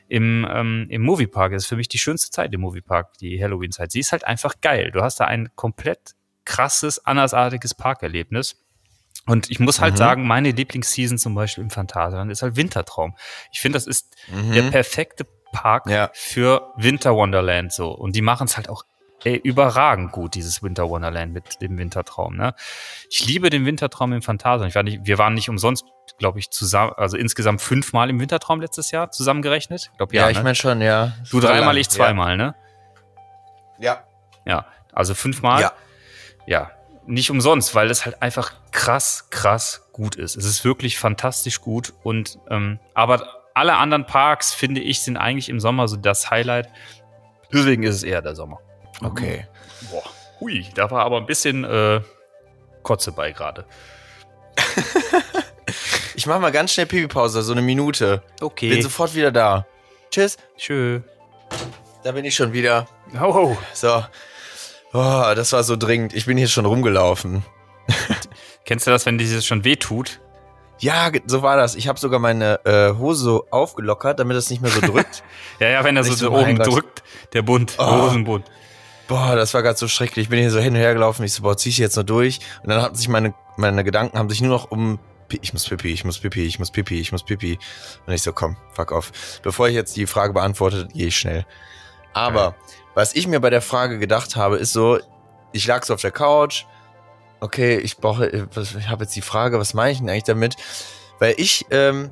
[0.09, 1.53] im, ähm, im Movie Park.
[1.53, 3.91] Das ist für mich die schönste Zeit im Movie Park, die Halloween-Zeit.
[3.91, 4.91] Sie ist halt einfach geil.
[4.91, 8.57] Du hast da ein komplett krasses, andersartiges Parkerlebnis.
[9.27, 9.97] Und ich muss halt Mhm.
[9.97, 13.15] sagen, meine Lieblingsseason zum Beispiel im Phantasialand ist halt Wintertraum.
[13.51, 14.53] Ich finde, das ist Mhm.
[14.53, 16.09] der perfekte Park Ja.
[16.13, 17.91] für Winter Wonderland so.
[17.91, 18.83] Und die machen es halt auch
[19.23, 22.35] ey, überragend gut, dieses Winter Wonderland mit dem Wintertraum.
[22.35, 22.53] Ne?
[23.09, 24.69] Ich liebe den Wintertraum im Phantasialand.
[24.69, 25.85] Ich war nicht, wir waren nicht umsonst,
[26.17, 29.89] glaube ich, zusammen, also insgesamt fünfmal im Wintertraum letztes Jahr zusammengerechnet.
[29.91, 30.23] Ich glaube, ja.
[30.23, 30.43] Ja, ich ne?
[30.43, 31.13] meine schon, ja.
[31.31, 32.55] du dreimal, ich zweimal, ne?
[33.79, 34.03] Ja.
[34.45, 34.65] Ja.
[34.93, 35.61] Also fünfmal.
[35.61, 35.73] Ja.
[36.45, 36.71] ja,
[37.05, 40.35] nicht umsonst, weil es halt einfach krass, krass gut ist.
[40.35, 45.49] Es ist wirklich fantastisch gut und ähm, aber alle anderen Parks finde ich sind eigentlich
[45.49, 46.69] im Sommer so das Highlight.
[47.51, 48.59] Deswegen ist es eher der Sommer.
[49.01, 49.45] Okay.
[49.91, 50.03] Boah,
[50.39, 52.01] hui, da war aber ein bisschen äh,
[52.83, 53.65] Kotze bei gerade.
[56.15, 58.21] Ich mache mal ganz schnell Pipi-Pause, so eine Minute.
[58.41, 58.67] Okay.
[58.71, 59.65] Bin sofort wieder da.
[60.11, 60.35] Tschüss.
[60.57, 60.99] Tschö.
[62.03, 62.87] Da bin ich schon wieder.
[63.17, 63.57] Ho.
[63.73, 64.03] So.
[64.91, 66.13] Oh, das war so dringend.
[66.13, 67.45] Ich bin hier schon rumgelaufen.
[68.65, 70.19] Kennst du das, wenn dieses schon weh tut?
[70.79, 71.75] Ja, so war das.
[71.75, 75.23] Ich habe sogar meine äh, Hose so aufgelockert, damit es nicht mehr so drückt.
[75.61, 76.67] Ja, ja, wenn er so, so, oben Gott.
[76.67, 78.01] drückt, der Bund, der Oh.
[78.07, 78.45] Hosenbund.
[79.09, 80.25] Boah, das war gerade so schrecklich.
[80.25, 81.23] Ich bin hier so hin und her gelaufen.
[81.23, 82.39] Ich so, boah, zieh ich jetzt noch durch?
[82.61, 84.99] Und dann haben sich meine, meine Gedanken haben sich nur noch um
[85.41, 87.59] ich muss pipi, ich muss pipi, ich muss pipi, ich muss pipi.
[88.05, 89.11] Und ich so, komm, fuck off.
[89.43, 91.45] Bevor ich jetzt die Frage beantworte, gehe ich schnell.
[92.13, 92.55] Aber
[92.95, 94.99] was ich mir bei der Frage gedacht habe, ist so,
[95.51, 96.65] ich lag so auf der Couch.
[97.39, 100.55] Okay, ich brauche, äh, ich habe jetzt die Frage, was meine ich denn eigentlich damit?
[101.19, 102.11] Weil ich, ähm,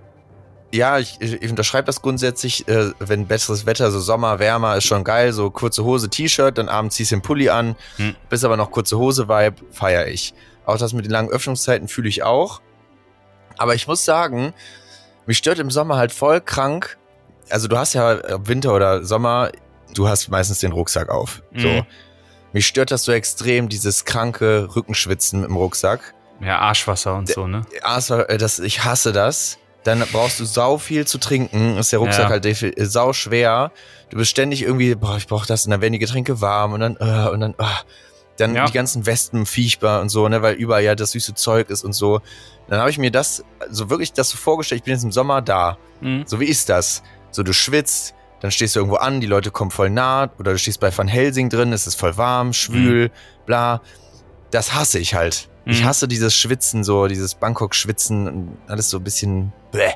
[0.73, 5.03] ja, ich, ich unterschreibe das grundsätzlich, äh, wenn besseres Wetter, so Sommer, wärmer, ist schon
[5.03, 8.15] geil, so kurze Hose, T-Shirt, dann abends ziehst du den Pulli an, Hm.
[8.29, 10.33] bis aber noch kurze Hose-Vibe, feiere ich.
[10.65, 12.61] Auch das mit den langen Öffnungszeiten fühle ich auch.
[13.57, 14.53] Aber ich muss sagen,
[15.25, 16.97] mich stört im Sommer halt voll krank.
[17.49, 19.51] Also du hast ja ob Winter oder Sommer,
[19.93, 21.41] du hast meistens den Rucksack auf.
[21.55, 21.67] So.
[21.69, 21.85] Mhm.
[22.53, 26.13] Mich stört das so extrem, dieses kranke Rückenschwitzen im Rucksack.
[26.41, 27.61] Ja, Arschwasser und so, ne?
[27.81, 29.57] Also, äh, das, ich hasse das.
[29.87, 31.77] Dann brauchst du sau viel zu trinken.
[31.77, 32.29] Ist der Rucksack Ja.
[32.29, 33.71] halt äh, sau schwer.
[34.09, 36.81] Du bist ständig irgendwie, boah, ich brauch das und dann werden die Getränke warm und
[36.81, 37.63] dann, äh, und dann, äh,
[38.37, 38.65] dann Ja.
[38.65, 41.93] die ganzen Wespen fiechbar und so, ne, weil überall ja das süße Zeug ist und
[41.93, 42.19] so.
[42.67, 45.41] Dann habe ich mir das, so wirklich das so vorgestellt, ich bin jetzt im Sommer
[45.41, 45.77] da.
[46.01, 46.23] Mhm.
[46.27, 47.01] So wie ist das?
[47.31, 50.57] So, du schwitzt, dann stehst du irgendwo an, die Leute kommen voll nah, oder du
[50.59, 53.09] stehst bei Van Helsing drin, es ist voll warm, schwül,
[53.45, 53.81] bla.
[54.51, 55.47] Das hasse ich halt.
[55.65, 55.85] Ich Mhm.
[55.85, 59.93] hasse dieses Schwitzen, so dieses Bangkok-Schwitzen und alles so ein bisschen bläh.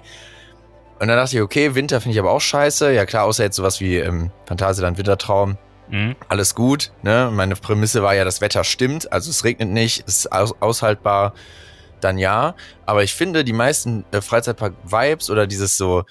[1.00, 2.94] Und dann dachte ich, okay, Winter finde ich aber auch scheiße.
[2.94, 5.58] Ja klar, außer jetzt sowas wie ähm, Phantasialand Wintertraum.
[5.90, 6.16] Mhm.
[6.30, 6.92] Alles gut.
[7.02, 7.30] Ne?
[7.34, 9.12] Meine Prämisse war ja, das Wetter stimmt.
[9.12, 11.34] Also es regnet nicht, es ist aus aushaltbar.
[12.02, 12.56] Dann ja.
[12.86, 16.04] Aber ich finde, die meisten äh, Freizeitpark-Vibes oder dieses so,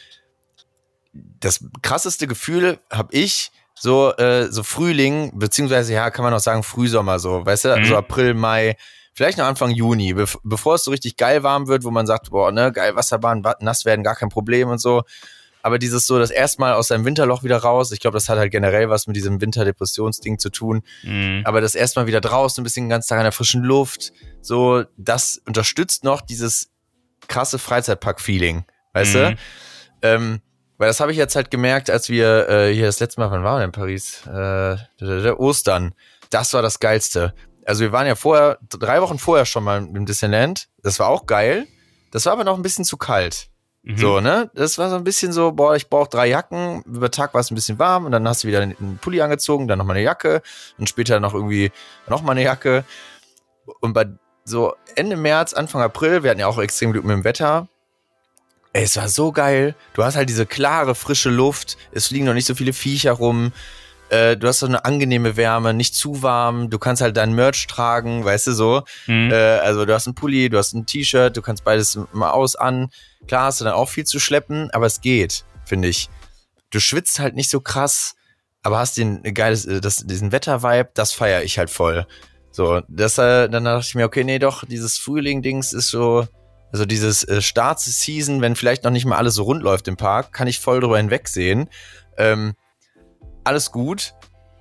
[1.12, 6.62] das krasseste Gefühl habe ich so, äh, so Frühling, beziehungsweise ja, kann man auch sagen
[6.62, 7.84] Frühsommer so, weißt du, Mhm.
[7.86, 8.76] so April, Mai,
[9.12, 12.30] vielleicht noch Anfang Juni, bev bevor es so richtig geil warm wird, wo man sagt,
[12.30, 15.02] boah, ne, geil, Wasserbahn, wa- nass werden, gar kein Problem und so.
[15.62, 18.38] Aber dieses so, das erste Mal aus seinem Winterloch wieder raus, ich glaube, das hat
[18.38, 20.82] halt generell was mit diesem Winterdepressionsding zu tun.
[21.02, 21.42] Mhm.
[21.44, 24.12] Aber das erste Mal wieder draußen, ein bisschen den ganzen Tag an der frischen Luft,
[24.40, 26.70] so, das unterstützt noch dieses
[27.28, 29.18] krasse Freizeitpark-Feeling, weißt Mhm.
[29.18, 29.36] du?
[30.02, 30.40] Ähm,
[30.78, 33.44] weil das habe ich jetzt halt gemerkt, als wir äh, hier das letzte Mal, wann
[33.44, 34.22] waren wir in Paris?
[34.26, 35.94] Äh, Ostern.
[36.30, 37.34] Das war das Geilste.
[37.70, 40.66] Also wir waren ja vorher, drei Wochen vorher schon mal im Disneyland.
[40.82, 41.68] Das war auch geil.
[42.10, 43.46] Das war aber noch ein bisschen zu kalt.
[43.84, 43.96] Mhm.
[43.96, 44.50] So, ne?
[44.56, 46.82] Das war so ein bisschen so, boah, ich brauche drei Jacken.
[46.82, 49.68] Über Tag war es ein bisschen warm und dann hast du wieder einen Pulli angezogen,
[49.68, 50.42] dann nochmal eine Jacke
[50.78, 51.70] und später noch irgendwie
[52.08, 52.84] nochmal eine Jacke.
[53.78, 54.06] Und bei
[54.44, 57.68] so Ende März, Anfang April, wir hatten ja auch extrem Glück mit dem Wetter.
[58.72, 59.76] Ey, es war so geil.
[59.94, 61.78] Du hast halt diese klare, frische Luft.
[61.92, 63.52] Es fliegen noch nicht so viele Viecher rum.
[64.10, 66.68] Äh, du hast so eine angenehme Wärme, nicht zu warm.
[66.68, 68.82] Du kannst halt dein Merch tragen, weißt du so.
[69.06, 69.30] Mhm.
[69.30, 72.56] Äh, also du hast ein Pulli, du hast ein T-Shirt, du kannst beides mal aus
[72.56, 72.88] an.
[73.28, 76.10] Klar hast du dann auch viel zu schleppen, aber es geht, finde ich.
[76.70, 78.14] Du schwitzt halt nicht so krass,
[78.62, 82.06] aber hast den geiles, äh, das, diesen Wettervibe, das feiere ich halt voll.
[82.50, 86.26] So, das, äh, dann dachte ich mir, okay, nee, doch, dieses Frühling-Dings ist so,
[86.72, 90.32] also dieses äh, Start-Season, wenn vielleicht noch nicht mal alles so rund läuft im Park,
[90.32, 91.68] kann ich voll drüber hinwegsehen.
[92.16, 92.54] Ähm,
[93.44, 94.14] alles gut,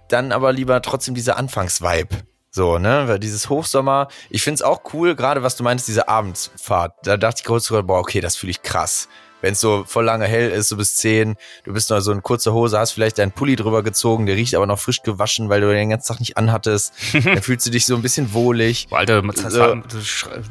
[0.09, 2.23] dann aber lieber trotzdem dieser Anfangsvibe.
[2.51, 6.93] So, ne, weil dieses Hochsommer, ich find's auch cool, gerade was du meinst, diese Abendsfahrt.
[7.03, 9.07] Da dachte ich kurz sogar, boah, okay, das fühle ich krass.
[9.41, 12.21] Wenn es so voll lange hell ist, so bis 10, du bist noch so in
[12.23, 15.61] kurzer Hose, hast vielleicht deinen Pulli drüber gezogen, der riecht aber noch frisch gewaschen, weil
[15.61, 16.93] du den ganzen Tag nicht anhattest.
[17.13, 18.87] dann fühlst du dich so ein bisschen wohlig.
[18.89, 19.75] Boah, Alter, du, So.
[19.75, 19.83] du,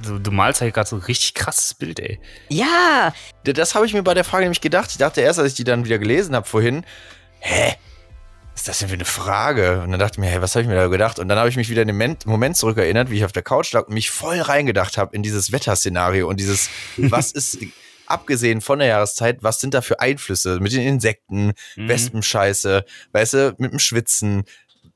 [0.05, 2.19] du, du malst halt gerade so ein richtig krasses Bild, ey.
[2.49, 3.13] Ja,
[3.45, 4.91] Das habe ich mir bei der Frage nämlich gedacht.
[4.93, 6.87] Ich dachte erst, als ich die dann wieder gelesen habe vorhin,
[7.41, 7.75] hä?
[8.59, 9.83] Was ist das denn für eine Frage?
[9.83, 11.21] Und dann dachte ich mir, hey, was habe ich mir da gedacht?
[11.21, 13.73] Und dann habe ich mich wieder in den Moment, zurückerinnert, wie ich auf der Couch
[13.73, 17.59] lag und mich voll reingedacht habe in dieses Wetterszenario und dieses, was ist,
[18.07, 21.89] abgesehen von der Jahreszeit, was sind da für Einflüsse mit den Insekten, Mhm.
[21.89, 24.43] Wespenscheiße, weißt du, mit dem Schwitzen,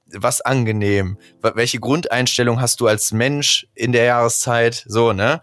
[0.06, 5.40] was angenehm, welche Grundeinstellung hast du als Mensch in der Jahreszeit, so, ne?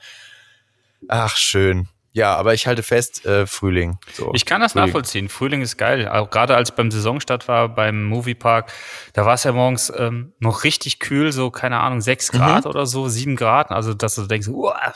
[1.08, 1.88] Ach, schön.
[2.12, 4.00] Ja, aber ich halte fest, äh, Frühling.
[4.14, 4.32] So.
[4.34, 4.88] Ich kann das Frühling.
[4.88, 5.30] nachvollziehen.
[5.30, 6.08] Frühling ist geil.
[6.08, 8.72] Auch gerade als beim Saisonstart war, beim Moviepark,
[9.14, 12.86] da war es ja morgens ähm, noch richtig kühl, so, keine Ahnung, sechs Grad oder
[12.86, 13.72] so, sieben Grad.
[13.72, 14.94] Also, dass du denkst, uah,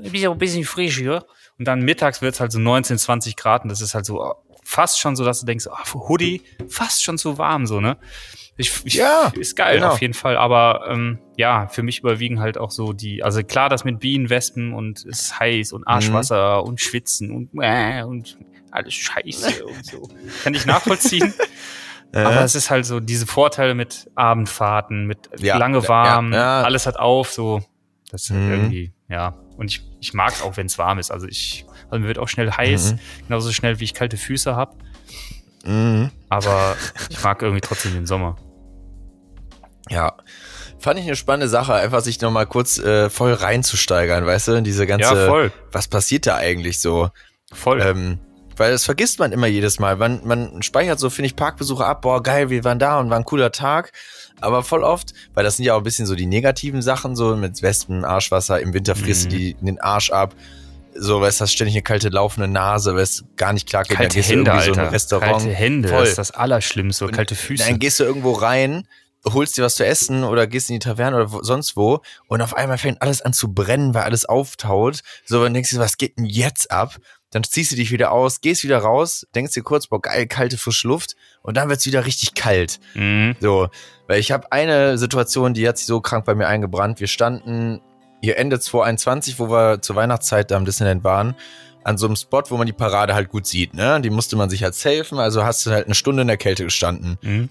[0.00, 1.24] bisschen, ein bisschen frisch hier.
[1.58, 4.22] Und dann mittags wird es halt so 19, 20 Grad und das ist halt so
[4.22, 4.34] oh,
[4.66, 7.96] fast schon so, dass du denkst, oh, Hoodie, fast schon zu warm, so, ne?
[8.58, 9.90] Ich, ich, Ja, ist geil, genau.
[9.92, 10.36] auf jeden Fall.
[10.36, 14.28] Aber ähm, ja, für mich überwiegen halt auch so die, also klar, das mit Bienen,
[14.30, 18.38] Wespen und es ist heiß und Arschwasser und Schwitzen und äh, und
[18.70, 20.08] alles Scheiße und so.
[20.42, 21.32] Kann ich nachvollziehen.
[22.12, 26.62] Aber es ist halt so diese Vorteile mit Abendfahrten, mit Ja, lange ja, warm, ja.
[26.62, 27.62] alles hat auf, so.
[28.10, 28.50] Das ist halt Mhm.
[28.52, 29.34] irgendwie, ja.
[29.58, 31.10] Und ich, ich mag es auch, wenn es warm ist.
[31.10, 32.98] Also ich, also mir wird auch schnell heiß, Mhm.
[33.28, 34.76] genauso schnell wie ich kalte Füße habe.
[35.64, 36.10] Mhm.
[36.28, 36.76] Aber
[37.10, 38.36] ich mag irgendwie trotzdem den Sommer.
[39.88, 40.14] Ja.
[40.78, 44.64] Fand ich eine spannende Sache, einfach sich nochmal kurz äh, voll reinzusteigern, weißt du, in
[44.64, 45.52] diese ganze, ja, voll.
[45.72, 47.08] was passiert da eigentlich so?
[47.52, 47.80] Voll.
[47.80, 48.18] Ähm,
[48.56, 49.96] weil das vergisst man immer jedes Mal.
[49.96, 53.16] Man, man speichert so, finde ich, Parkbesuche ab, boah, geil, wir waren da und war
[53.18, 53.92] ein cooler Tag.
[54.40, 57.36] Aber voll oft, weil das sind ja auch ein bisschen so die negativen Sachen, so
[57.36, 59.38] mit Wespen, Arschwasser, im Winter frisst du Mhm.
[59.38, 60.34] die den Arsch ab.
[60.98, 63.98] So, weißt du, hast ständig eine kalte laufende Nase, weißt gar nicht klar, geht, dann
[63.98, 64.88] kalte gehst Hände, du irgendwie so in Alter.
[64.88, 65.32] ein Restaurant.
[65.42, 66.00] Kalte Hände, Voll.
[66.00, 67.06] das ist das Allerschlimmste.
[67.08, 67.68] Kalte Füße.
[67.68, 68.86] Dann gehst du irgendwo rein,
[69.24, 72.40] holst dir was zu essen oder gehst in die Taverne oder wo, sonst wo und
[72.42, 75.00] auf einmal fängt alles an zu brennen, weil alles auftaut.
[75.24, 76.96] So, dann denkst du, was geht denn jetzt ab?
[77.32, 80.56] Dann ziehst du dich wieder aus, gehst wieder raus, denkst dir kurz, boah, geil, kalte,
[80.56, 82.78] frische Luft und dann wird's wieder richtig kalt.
[82.94, 83.34] Mhm.
[83.40, 83.68] So,
[84.06, 87.00] weil ich habe eine Situation, die hat sich so krank bei mir eingebrannt.
[87.00, 87.80] Wir standen
[88.22, 91.34] hier Ende 2021, wo wir zur Weihnachtszeit da am Disneyland waren,
[91.84, 93.74] an so einem Spot, wo man die Parade halt gut sieht.
[93.74, 94.00] Ne?
[94.00, 96.64] Die musste man sich halt helfen, also hast du halt eine Stunde in der Kälte
[96.64, 97.18] gestanden.
[97.22, 97.48] Mhm.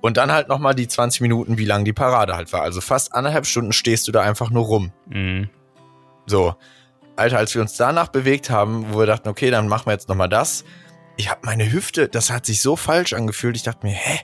[0.00, 2.62] Und dann halt nochmal die 20 Minuten, wie lang die Parade halt war.
[2.62, 4.92] Also fast anderthalb Stunden stehst du da einfach nur rum.
[5.06, 5.50] Mhm.
[6.26, 6.54] So.
[7.16, 10.08] Alter, als wir uns danach bewegt haben, wo wir dachten, okay, dann machen wir jetzt
[10.08, 10.64] nochmal das.
[11.16, 13.56] Ich habe meine Hüfte, das hat sich so falsch angefühlt.
[13.56, 14.20] Ich dachte mir, hä?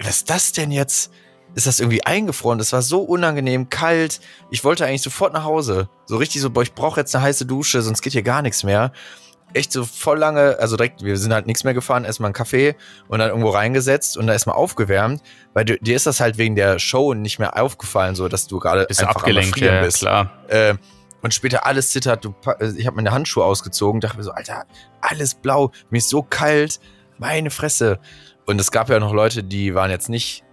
[0.00, 1.12] Was ist das denn jetzt?
[1.56, 2.58] Ist das irgendwie eingefroren?
[2.58, 4.20] Das war so unangenehm, kalt.
[4.50, 5.88] Ich wollte eigentlich sofort nach Hause.
[6.04, 8.62] So richtig so, boah, ich brauche jetzt eine heiße Dusche, sonst geht hier gar nichts
[8.62, 8.92] mehr.
[9.54, 12.76] Echt so voll lange, also direkt, wir sind halt nichts mehr gefahren, erstmal einen Kaffee
[13.08, 15.22] und dann irgendwo reingesetzt und dann erstmal aufgewärmt,
[15.54, 18.58] weil du, dir ist das halt wegen der Show nicht mehr aufgefallen, so dass du
[18.58, 20.00] gerade einfach abgelenkt, ja, bist.
[20.00, 20.30] klar.
[20.48, 20.74] Äh,
[21.22, 22.22] und später alles zittert.
[22.22, 24.66] Du, äh, ich habe meine Handschuhe ausgezogen, dachte mir so, Alter,
[25.00, 26.80] alles blau, mir ist so kalt,
[27.16, 27.98] meine Fresse.
[28.44, 30.44] Und es gab ja noch Leute, die waren jetzt nicht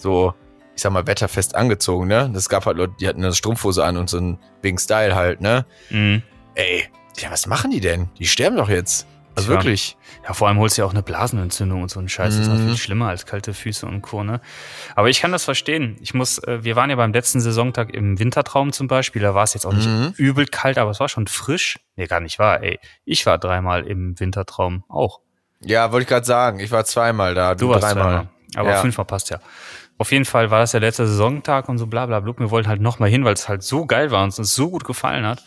[0.00, 0.34] so,
[0.74, 2.32] ich sag mal, wetterfest angezogen, ne?
[2.34, 5.40] Es gab halt Leute, die hatten eine Strumpfhose an und so ein wegen Style halt,
[5.40, 5.66] ne?
[5.90, 6.22] Mhm.
[6.54, 6.88] Ey,
[7.18, 8.08] ja, was machen die denn?
[8.18, 9.06] Die sterben doch jetzt.
[9.36, 9.56] Also Tja.
[9.58, 9.96] wirklich.
[10.26, 12.34] Ja, vor allem holst du ja auch eine Blasenentzündung und so ein Scheiß.
[12.36, 12.68] Das ist noch Mhm.
[12.68, 14.24] viel schlimmer als kalte Füße und Co.
[14.24, 14.40] Ne?
[14.96, 15.96] Aber ich kann das verstehen.
[16.00, 19.22] Ich muss, äh, wir waren ja beim letzten Saisontag im Wintertraum zum Beispiel.
[19.22, 20.14] Da war es jetzt auch nicht Mhm.
[20.16, 21.78] übel kalt, aber es war schon frisch.
[21.94, 22.80] Nee, gar nicht wahr, ey.
[23.04, 25.20] Ich war dreimal im Wintertraum auch.
[25.60, 26.58] Ja, wollte ich gerade sagen.
[26.58, 28.02] Ich war zweimal da, du, Du warst dreimal.
[28.04, 28.28] dreimal.
[28.56, 28.76] Aber Ja.
[28.80, 29.38] fünfmal passt ja.
[30.00, 32.34] Auf jeden Fall war das der letzte Saisontag und so bla bla bla.
[32.38, 34.70] Wir wollten halt nochmal hin, weil es halt so geil war und es uns so
[34.70, 35.44] gut gefallen hat.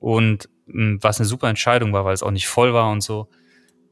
[0.00, 3.28] Und mh, was eine super Entscheidung war, weil es auch nicht voll war und so.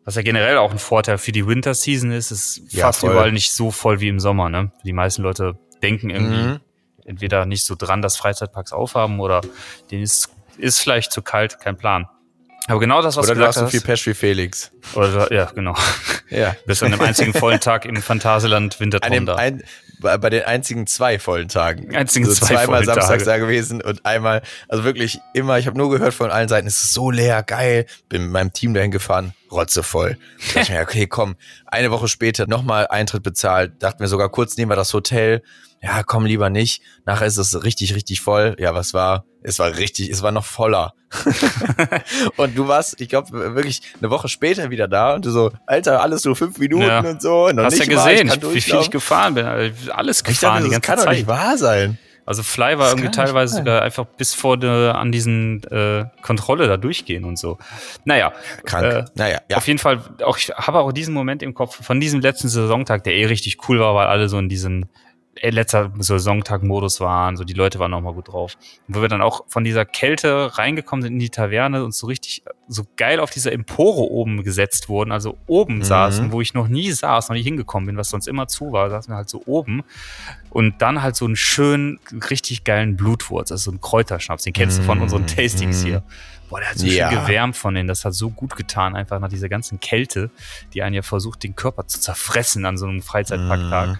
[0.05, 3.13] Was ja generell auch ein Vorteil für die Winter Season ist, ist Ja, fast voll.
[3.13, 4.49] überall nicht so voll wie im Sommer.
[4.49, 4.73] Ne?
[4.85, 6.61] Die meisten Leute denken irgendwie Mhm.
[7.05, 9.41] entweder nicht so dran, dass Freizeitparks aufhaben oder
[9.93, 12.09] denen ist, ist vielleicht zu kalt, kein Plan.
[12.69, 13.87] Aber genau das, was Oder du du hast gesagt so viel.
[13.87, 14.71] Pesch wie Felix.
[14.95, 15.75] Oder, ja, genau.
[16.31, 16.57] Ja.
[16.67, 19.37] Bis an dem einzigen vollen Tag im Phantasialand An Wintertraum dem da.
[19.37, 19.63] ein,
[20.01, 21.95] bei den einzigen zwei vollen Tagen.
[21.95, 23.25] Einzigen zwei zweimal Tage.
[23.25, 26.83] da gewesen und einmal, also wirklich immer, ich habe nur gehört von allen Seiten, es
[26.83, 27.87] ist so leer, geil.
[28.09, 30.17] Bin mit meinem Team dahin gefahren, rotzevoll.
[30.39, 31.37] Da dachte ich mir, okay, komm,
[31.67, 35.43] eine Woche später nochmal Eintritt bezahlt, dachte mir sogar kurz, nehmen wir das Hotel.
[35.83, 36.83] Ja, komm lieber nicht.
[37.05, 38.57] Nachher ist es richtig, richtig voll.
[38.59, 39.25] Ja, was war?
[39.43, 40.95] Es war richtig, es war noch voller.
[42.37, 46.01] und du warst, ich glaube, wirklich eine Woche später wieder da und du so, Alter,
[46.03, 47.01] alles nur fünf Minuten Ja.
[47.01, 47.49] und so.
[47.51, 49.47] Noch Hast ja mal, ich gesehen, kann wie viel ich gefahren bin.
[49.47, 51.17] Alles Ich gefahren, dachte, die das kann doch Zeit.
[51.19, 51.99] nicht wahr sein.
[52.27, 53.65] Also Fly war irgendwie teilweise sein.
[53.65, 57.59] sogar einfach bis vor der, an diesen äh, Kontrolle da durchgehen und so.
[58.05, 58.33] Naja,
[58.65, 58.85] Krank.
[58.85, 59.57] Äh, naja, ja.
[59.57, 63.05] auf jeden Fall, auch, ich habe auch diesen Moment im Kopf von diesem letzten Saisontag,
[63.05, 64.87] der eh richtig cool war, weil alle so in diesem äh,
[65.43, 68.57] letzter Saisontag-Modus waren, so die Leute waren nochmal gut drauf.
[68.89, 72.43] Wo wir dann auch von dieser Kälte reingekommen sind in die Taverne und so richtig
[72.69, 75.85] so geil auf dieser Empore oben gesetzt wurden, also oben Mhm.
[75.85, 78.91] saßen, wo ich noch nie saß, noch nie hingekommen bin, was sonst immer zu war,
[78.91, 79.85] saßen wir halt so oben
[80.51, 84.79] und dann halt so einen schönen, richtig geilen Blutwurz, also so einen Kräuterschnaps, den kennst
[84.79, 85.87] du von unseren Tastings mm.
[85.87, 86.03] hier.
[86.49, 87.11] Boah, der hat so Ja.
[87.11, 87.89] schön gewärmt von denen.
[87.89, 90.31] Das hat so gut getan, einfach nach dieser ganzen Kälte,
[90.75, 93.99] die einen ja versucht, den Körper zu zerfressen an so einem Freizeitparktag.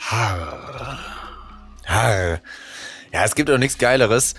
[0.00, 0.98] Mhm.
[1.86, 2.40] Harr.
[3.12, 4.34] Ja, es gibt auch nichts Geileres,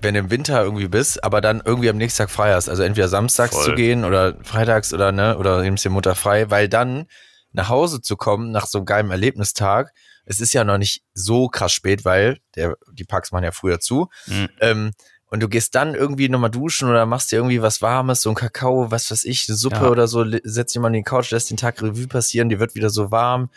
[0.00, 2.68] wenn du im Winter irgendwie bist, aber dann irgendwie am nächsten Tag frei hast.
[2.68, 3.64] Also entweder samstags Voll.
[3.64, 7.06] zu gehen oder freitags oder ne, oder nimmst dir Mutter frei, weil dann
[7.52, 9.92] nach Hause zu kommen nach so einem geilen Erlebnistag,
[10.24, 13.80] es ist ja noch nicht so krass spät, weil der, die Parks machen ja früher
[13.80, 14.08] zu.
[14.26, 14.48] Mhm.
[14.60, 14.90] Ähm,
[15.26, 18.34] und du gehst dann irgendwie nochmal duschen oder machst dir irgendwie was Warmes, so ein
[18.34, 19.88] Kakao, was weiß ich, eine Suppe Ja.
[19.88, 22.74] oder so, setzt dich mal in die Couch, lässt den Tag Revue passieren, die wird
[22.74, 23.50] wieder so warm.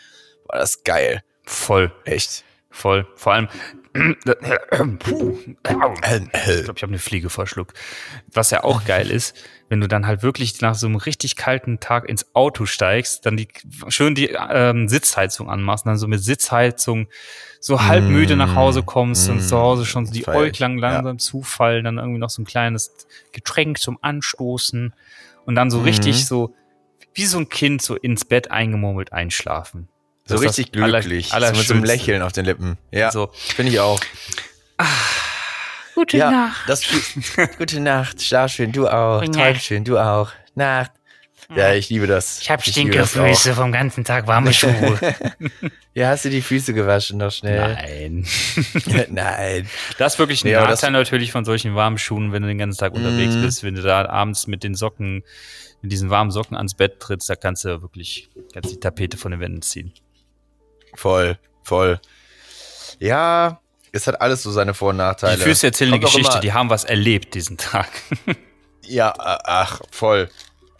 [0.46, 1.22] Boah, das geil.
[1.46, 2.44] Voll, Echt.
[2.70, 3.06] voll.
[3.16, 3.48] Vor allem,
[4.98, 5.38] Puh.
[5.46, 7.78] Ich glaube, ich habe eine Fliege verschluckt.
[8.32, 9.34] Was ja auch geil ist,
[9.70, 13.36] wenn du dann halt wirklich nach so einem richtig kalten Tag ins Auto steigst, dann
[13.38, 13.48] die
[13.88, 17.08] schön die ähm, Sitzheizung anmachst, und dann so mit Sitzheizung
[17.58, 20.76] so halb Mm, müde nach Hause kommst und mm, zu Hause schon so die Äuglein
[20.78, 24.94] langsam zufallen, dann irgendwie noch so ein kleines Getränk zum Anstoßen
[25.46, 25.84] und dann so Mhm.
[25.84, 26.54] richtig so
[27.14, 29.88] wie so ein Kind so ins Bett eingemurmelt einschlafen.
[30.26, 31.28] So richtig das aller- glücklich.
[31.28, 31.84] so mit so einem.
[31.84, 32.78] Lächeln auf den Lippen.
[32.90, 33.30] Ja, So.
[33.32, 34.00] finde ich auch.
[35.94, 36.68] Gute ja, Nacht.
[36.68, 36.82] Das,
[37.58, 39.24] gute Nacht, schlaf schön, du auch.
[39.24, 40.30] Träum schön, du auch.
[40.54, 40.90] Nacht.
[41.54, 42.40] Ja, ich liebe das.
[42.42, 44.98] Ich hab liebe das Stinkefüße vom ganzen Tag, warme Schuhe.
[45.94, 47.74] Ja, hast du die Füße gewaschen noch schnell?
[47.74, 48.26] Nein.
[49.10, 49.70] Nein.
[49.96, 52.78] Das ist wirklich ein das- Nachteil natürlich von solchen warmen Schuhen, wenn du den ganzen
[52.78, 53.42] Tag unterwegs Mhm.
[53.42, 55.22] bist, wenn du da abends mit den Socken,
[55.82, 59.30] mit diesen warmen Socken ans Bett trittst, da kannst du wirklich kannst die Tapete von
[59.30, 59.94] den Wänden ziehen.
[60.96, 62.00] Voll, voll.
[62.98, 63.60] Ja,
[63.92, 65.36] es hat alles so seine Vor- und Nachteile.
[65.36, 67.88] Die Füße erzählen eine Kommt auch Geschichte, die haben was erlebt diesen Tag.
[68.88, 70.28] Ja, ach, voll.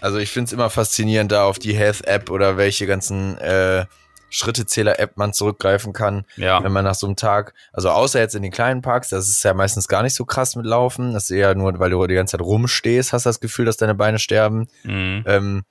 [0.01, 3.85] Also ich finde es immer faszinierend, da auf die Health-App oder welche ganzen äh,
[4.31, 6.62] Schrittezähler-App man zurückgreifen kann, Ja.
[6.62, 9.43] wenn man nach so einem Tag, also außer jetzt in den kleinen Parks, das ist
[9.43, 12.14] ja meistens gar nicht so krass mit Laufen, das ist eher nur, weil du die
[12.14, 14.69] ganze Zeit rumstehst, hast das Gefühl, dass deine Beine sterben.
[14.85, 15.25] Mhm.
[15.27, 15.64] Ähm,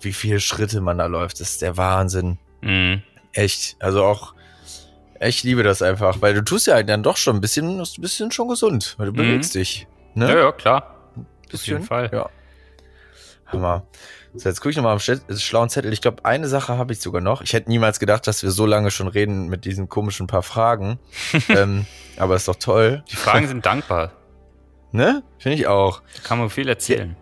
[0.00, 2.38] wie viele Schritte man da läuft, das ist der Wahnsinn.
[2.62, 3.02] Mhm.
[3.34, 3.76] Echt.
[3.80, 4.34] Also auch,
[5.20, 8.30] ich liebe das einfach, weil du tust ja dann doch schon ein bisschen, ein bisschen
[8.32, 9.16] schon gesund, weil du Mhm.
[9.16, 9.86] bewegst dich.
[10.14, 10.28] Ne?
[10.30, 11.10] Ja, ja, klar.
[11.50, 11.74] bisschen.
[11.76, 12.10] jeden Fall.
[12.12, 12.28] Ja.
[13.46, 13.86] Hammer.
[14.36, 15.92] So, jetzt gucke ich nochmal am Sch- schlauen Zettel.
[15.92, 17.42] Ich glaube, eine Sache habe ich sogar noch.
[17.42, 20.98] Ich hätte niemals gedacht, dass wir so lange schon reden mit diesen komischen paar Fragen.
[21.48, 23.04] ähm, aber ist doch toll.
[23.10, 24.12] Die Fragen sind dankbar.
[24.92, 25.24] Ne?
[25.38, 26.02] Finde ich auch.
[26.14, 27.16] Da kann man viel erzählen.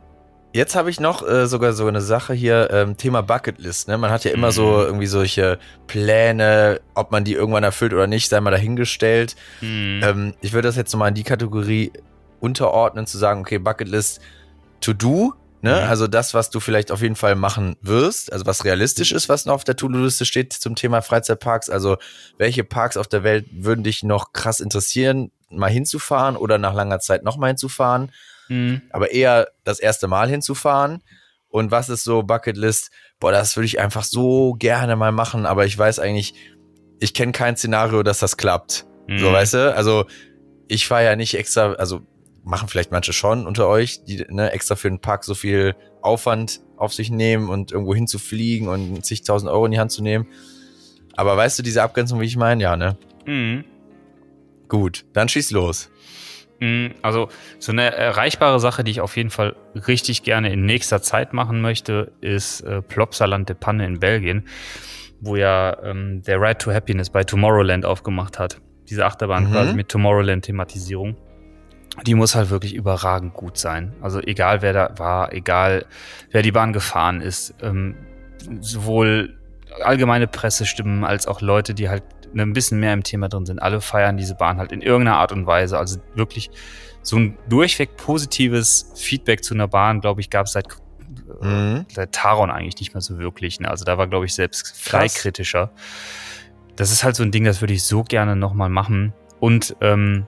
[0.55, 3.88] Jetzt habe ich noch äh, sogar so eine Sache hier, ähm, Thema Bucketlist.
[3.88, 3.96] Ne?
[3.96, 4.53] Man hat ja immer Mhm.
[4.53, 9.34] so irgendwie solche Pläne, ob man die irgendwann erfüllt oder nicht, sei mal dahingestellt.
[9.62, 10.00] Mhm.
[10.05, 11.90] Ähm, ich würde das jetzt nochmal in die Kategorie
[12.40, 14.20] unterordnen, zu sagen, okay, Bucketlist
[14.82, 15.32] to do,
[15.62, 15.70] ne?
[15.84, 15.88] Mhm.
[15.88, 19.46] Also das, was du vielleicht auf jeden Fall machen wirst, also was realistisch ist, was
[19.46, 21.70] noch auf der To-Do-Liste steht zum Thema Freizeitparks.
[21.70, 21.96] Also
[22.36, 26.99] welche Parks auf der Welt würden dich noch krass interessieren, mal hinzufahren oder nach langer
[27.00, 28.11] Zeit nochmal hinzufahren,
[28.48, 28.82] Mhm.
[28.90, 31.02] aber eher das erste Mal hinzufahren.
[31.48, 32.90] Und was ist so Bucketlist?
[33.20, 36.34] Boah, das würde ich einfach so gerne mal machen, aber ich weiß eigentlich,
[36.98, 38.86] ich kenne kein Szenario, dass das klappt.
[39.08, 39.32] So, Mhm.
[39.32, 39.74] weißt du?
[39.74, 40.06] Also,
[40.68, 42.00] ich fahre ja nicht extra, also
[42.44, 46.60] machen vielleicht manche schon unter euch, die ne, extra für den Park so viel Aufwand
[46.76, 50.26] auf sich nehmen und irgendwo hinzufliegen und zigtausend Euro in die Hand zu nehmen.
[51.14, 52.62] Aber weißt du diese Abgrenzung, wie ich meine?
[52.62, 52.96] Ja, ne?
[53.26, 53.64] Mhm.
[54.68, 55.90] Gut, dann schieß los.
[56.63, 57.29] Mm, Also
[57.59, 59.57] so eine erreichbare Sache, die ich auf jeden Fall
[59.89, 64.47] richtig gerne in nächster Zeit machen möchte, ist äh, Plopsaland de Panne in Belgien,
[65.21, 68.59] wo ja ähm, der Ride to Happiness bei Tomorrowland aufgemacht hat.
[68.89, 69.53] Diese Achterbahn Mhm.
[69.53, 71.17] quasi mit Tomorrowland-Thematisierung.
[72.07, 73.93] die muss halt wirklich überragend gut sein.
[74.01, 75.84] Also egal wer da war, egal
[76.30, 77.97] wer die Bahn gefahren ist, ähm,
[78.61, 79.37] sowohl
[79.84, 82.03] allgemeine Pressestimmen als auch Leute, die halt
[82.34, 85.33] ein bisschen mehr im Thema drin sind, alle feiern diese Bahn halt in irgendeiner Art
[85.33, 85.79] und Weise.
[85.79, 86.50] Also wirklich
[87.03, 90.67] so ein durchweg positives Feedback zu einer Bahn, glaube ich, gab es seit,
[91.42, 91.87] äh, Mhm.
[91.92, 93.61] seit Taron eigentlich nicht mehr so wirklich.
[93.61, 93.68] Ne?
[93.68, 95.14] Also da war, glaube ich, selbst frei Krass.
[95.14, 95.71] kritischer.
[96.76, 99.13] Das ist halt so ein Ding, das würde ich so gerne nochmal machen.
[99.41, 100.26] Und ähm,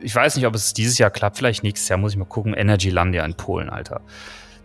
[0.00, 2.52] ich weiß nicht, ob es dieses Jahr klappt, vielleicht nächstes Jahr, muss ich mal gucken.
[2.54, 4.02] Energylandia in Polen, Alter.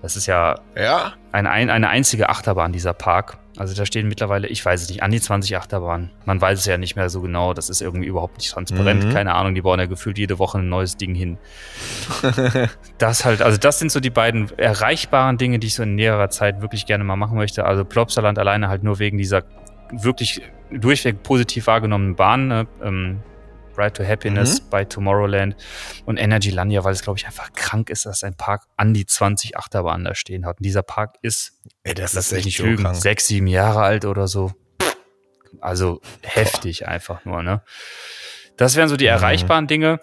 [0.05, 1.13] Das ist ja Ja.
[1.31, 3.39] eine, ein- eine einzige Achterbahn, dieser Park.
[3.57, 6.11] Also da stehen mittlerweile, ich weiß es nicht, an die 20 Achterbahnen.
[6.25, 7.55] Man weiß es ja nicht mehr so genau.
[7.55, 9.03] Das ist irgendwie überhaupt nicht transparent.
[9.05, 9.13] Mhm.
[9.13, 11.39] Keine Ahnung, die bauen ja gefühlt jede Woche ein neues Ding hin.
[12.99, 16.29] das halt, also das sind so die beiden erreichbaren Dinge, die ich so in näherer
[16.29, 17.65] Zeit wirklich gerne mal machen möchte.
[17.65, 19.41] Also Plopsaland alleine halt nur wegen dieser
[19.91, 22.47] wirklich durchweg positiv wahrgenommenen Bahn.
[22.47, 22.67] Ne?
[22.83, 23.19] Ähm,
[23.77, 25.55] Ride to Happiness bei Tomorrowland
[26.05, 29.57] und Energylandia, weil es, glaube ich, einfach krank ist, dass ein Park an die 20
[29.57, 30.57] Achterbahnen da stehen hat.
[30.59, 31.53] Und dieser Park ist
[31.83, 32.95] Ey, das lass ist mich echt nicht lügen, krank.
[32.95, 34.51] sechs, sieben Jahre alt oder so.
[35.61, 37.61] Also heftig einfach nur, ne?
[38.57, 39.09] Das wären so die Mhm.
[39.11, 39.99] erreichbaren Dinge.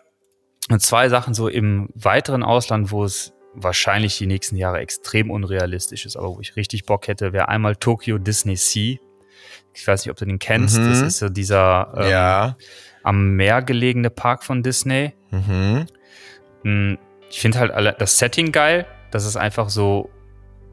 [0.71, 6.07] Und zwei Sachen so im weiteren Ausland, wo es wahrscheinlich die nächsten Jahre extrem unrealistisch
[6.07, 8.97] ist, aber wo ich richtig Bock hätte, wäre einmal Tokyo Disney Sea.
[9.75, 10.79] Ich weiß nicht, ob du den kennst.
[10.79, 10.89] Mhm.
[10.89, 12.57] Das ist so dieser ähm, ja.
[13.05, 15.13] Am Meer gelegene Park von Disney.
[15.31, 15.87] Mhm.
[16.65, 16.95] Mm,
[17.31, 18.87] Ich finde halt alle, das Setting geil.
[19.11, 20.11] Das ist einfach so,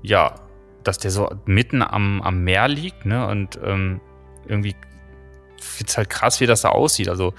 [0.02, 0.36] ja,
[0.84, 3.28] dass der so mitten am, am Meer liegt, ne?
[3.28, 4.02] Und ähm,
[4.48, 4.76] irgendwie
[5.62, 7.10] find's halt krass, wie das da aussieht.
[7.10, 7.34] Also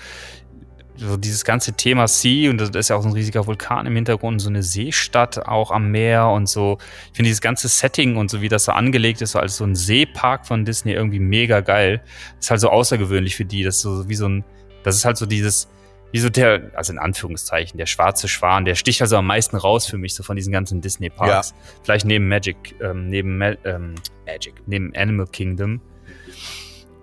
[0.97, 3.95] so dieses ganze Thema Sea und das ist ja auch so ein riesiger Vulkan im
[3.95, 6.77] Hintergrund, so eine Seestadt auch am Meer und so.
[7.11, 9.65] Ich finde dieses ganze Setting und so, wie das so angelegt ist, so als so
[9.65, 12.03] ein Seepark von Disney irgendwie mega geil.
[12.39, 13.63] ist halt so außergewöhnlich für die.
[13.63, 14.45] Das ist so wie so ein,
[14.83, 15.69] das ist halt so dieses,
[16.13, 19.87] wie so der, also in Anführungszeichen, der schwarze Schwan, der sticht also am meisten raus
[19.87, 21.55] für mich, so von diesen ganzen Disney-Parks.
[21.83, 23.95] Vielleicht neben Magic, ähm, neben Ma ähm,
[24.27, 25.81] Magic, neben Animal Kingdom.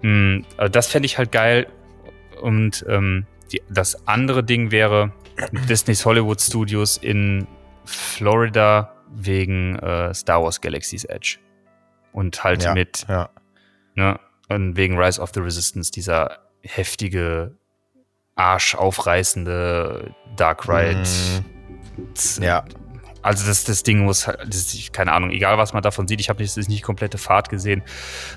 [0.02, 1.68] Mm, also das fände ich halt geil.
[2.41, 5.12] Und ähm, die, das andere Ding wäre
[5.70, 7.48] Disney's Hollywood Studios in
[7.86, 11.38] Florida wegen äh, Star Wars Galaxy's Edge.
[12.12, 12.74] Und halt Ja.
[12.74, 13.30] mit Ja.
[13.95, 14.20] Ne?
[14.49, 17.56] Und wegen Rise of the Resistance, dieser heftige,
[18.38, 21.03] arschaufreißende Dark Ride.
[21.03, 22.43] Mhm.
[22.43, 22.64] Ja.
[23.28, 26.22] Also das, das Ding muss, halt- das ist, keine Ahnung, egal was man davon sieht,
[26.22, 27.84] ich habe nicht, nicht komplette Fahrt gesehen,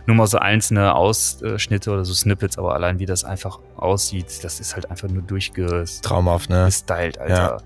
[0.07, 4.59] nur mal so einzelne Ausschnitte oder so Snippets, aber allein wie das einfach aussieht, das
[4.59, 6.69] ist halt einfach nur durchgestylt, Traumhaft, ne?
[6.89, 7.29] Alter.
[7.29, 7.57] Ja.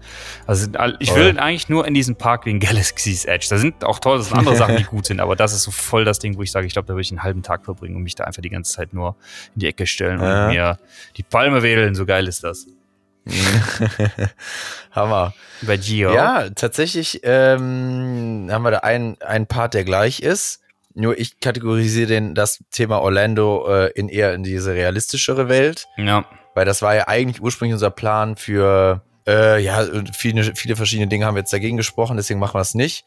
[0.46, 0.68] Also
[1.00, 1.18] ich Voll.
[1.20, 3.46] will eigentlich nur in diesen Park wegen Galaxy's Edge.
[3.48, 5.70] Da sind auch toll, das sind andere Sachen, die gut sind, aber das ist so
[5.70, 7.96] voll das Ding, wo ich sage, ich glaube, da würde ich einen halben Tag verbringen
[7.96, 9.16] und mich da einfach die ganze Zeit nur
[9.54, 10.46] in die Ecke stellen Ja.
[10.48, 10.78] und mir
[11.16, 12.66] die Palme wedeln, so geil ist das.
[14.92, 15.34] Hammer.
[15.62, 16.12] Bei Gio.
[16.14, 20.60] Ja, tatsächlich ähm, haben wir da einen, einen Part, der gleich ist.
[20.94, 26.24] Nur ich kategorisiere den, das Thema Orlando äh, in eher in diese realistischere Welt, Ja.
[26.54, 29.84] weil das war ja eigentlich ursprünglich unser Plan für, äh, ja,
[30.16, 33.06] viele, viele verschiedene Dinge haben wir jetzt dagegen gesprochen, deswegen machen wir es nicht.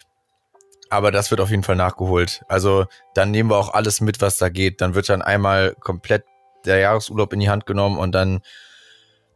[0.90, 2.44] Aber das wird auf jeden Fall nachgeholt.
[2.50, 4.80] Also dann nehmen wir auch alles mit, was da geht.
[4.82, 6.24] Dann wird dann einmal komplett
[6.66, 8.40] der Jahresurlaub in die Hand genommen und dann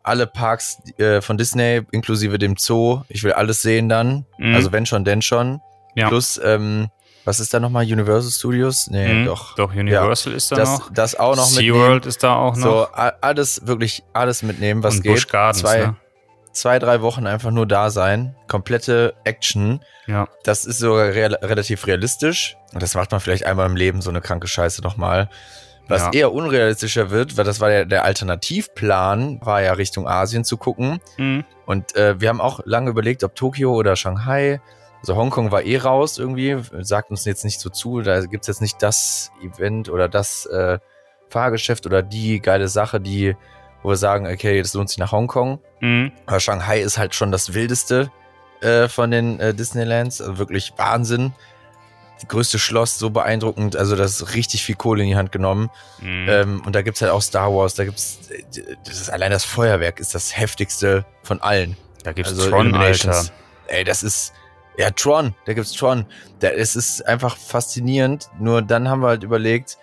[0.03, 3.01] alle Parks äh, von Disney, inklusive dem Zoo.
[3.09, 4.25] Ich will alles sehen dann.
[4.37, 4.55] Mhm.
[4.55, 5.61] Also wenn schon, denn schon.
[5.95, 6.07] Ja.
[6.07, 6.89] Plus, ähm,
[7.25, 7.83] was ist da nochmal?
[7.85, 8.87] Universal Studios?
[8.89, 9.25] Nee, Mhm.
[9.25, 9.55] doch.
[9.55, 10.91] Doch, Universal ist da Das, noch.
[10.93, 11.75] das auch noch mitnehmen.
[11.77, 12.63] SeaWorld ist da auch noch.
[12.63, 12.87] So,
[13.21, 15.11] alles, wirklich alles mitnehmen, was und geht.
[15.13, 15.95] Busch Gardens, zwei, ne?
[16.51, 18.35] zwei, drei Wochen einfach nur da sein.
[18.47, 19.81] Komplette Action.
[20.07, 20.27] Ja.
[20.45, 22.57] Das ist sogar real, relativ realistisch.
[22.73, 25.29] Und das macht man vielleicht einmal im Leben, so eine kranke Scheiße nochmal.
[25.87, 26.11] Was Ja.
[26.13, 30.99] eher unrealistischer wird, weil das war ja der Alternativplan, war ja Richtung Asien zu gucken.
[31.17, 31.43] Mhm.
[31.65, 34.61] Und äh, wir haben auch lange überlegt, ob Tokio oder Shanghai.
[34.99, 38.01] Also Hongkong war eh raus irgendwie, sagt uns jetzt nicht so zu.
[38.01, 40.77] Da gibt's jetzt nicht das Event oder das äh,
[41.29, 43.35] Fahrgeschäft oder die geile Sache, die,
[43.83, 45.59] wo wir sagen, okay, das lohnt sich nach Hongkong.
[45.79, 46.11] Mhm.
[46.25, 48.11] Aber Shanghai ist halt schon das wildeste
[48.61, 50.21] äh, von den äh, Disneylands.
[50.21, 51.33] Also wirklich Wahnsinn.
[52.27, 53.75] Größte Schloss, so beeindruckend.
[53.75, 55.69] Also das ist richtig viel Kohle in die Hand genommen.
[55.99, 56.25] Mhm.
[56.29, 57.73] Ähm, und da gibt's halt auch Star Wars.
[57.75, 58.19] Da gibt's,
[58.85, 61.77] das ist allein das Feuerwerk ist das heftigste von allen.
[62.03, 62.73] da gibt's Also Tron.
[62.75, 63.25] Alter.
[63.67, 64.33] Ey, das ist.
[64.77, 66.05] Ja, Tron, da gibt's Tron.
[66.39, 68.29] Da, es ist einfach faszinierend.
[68.39, 69.77] Nur dann haben wir halt überlegt,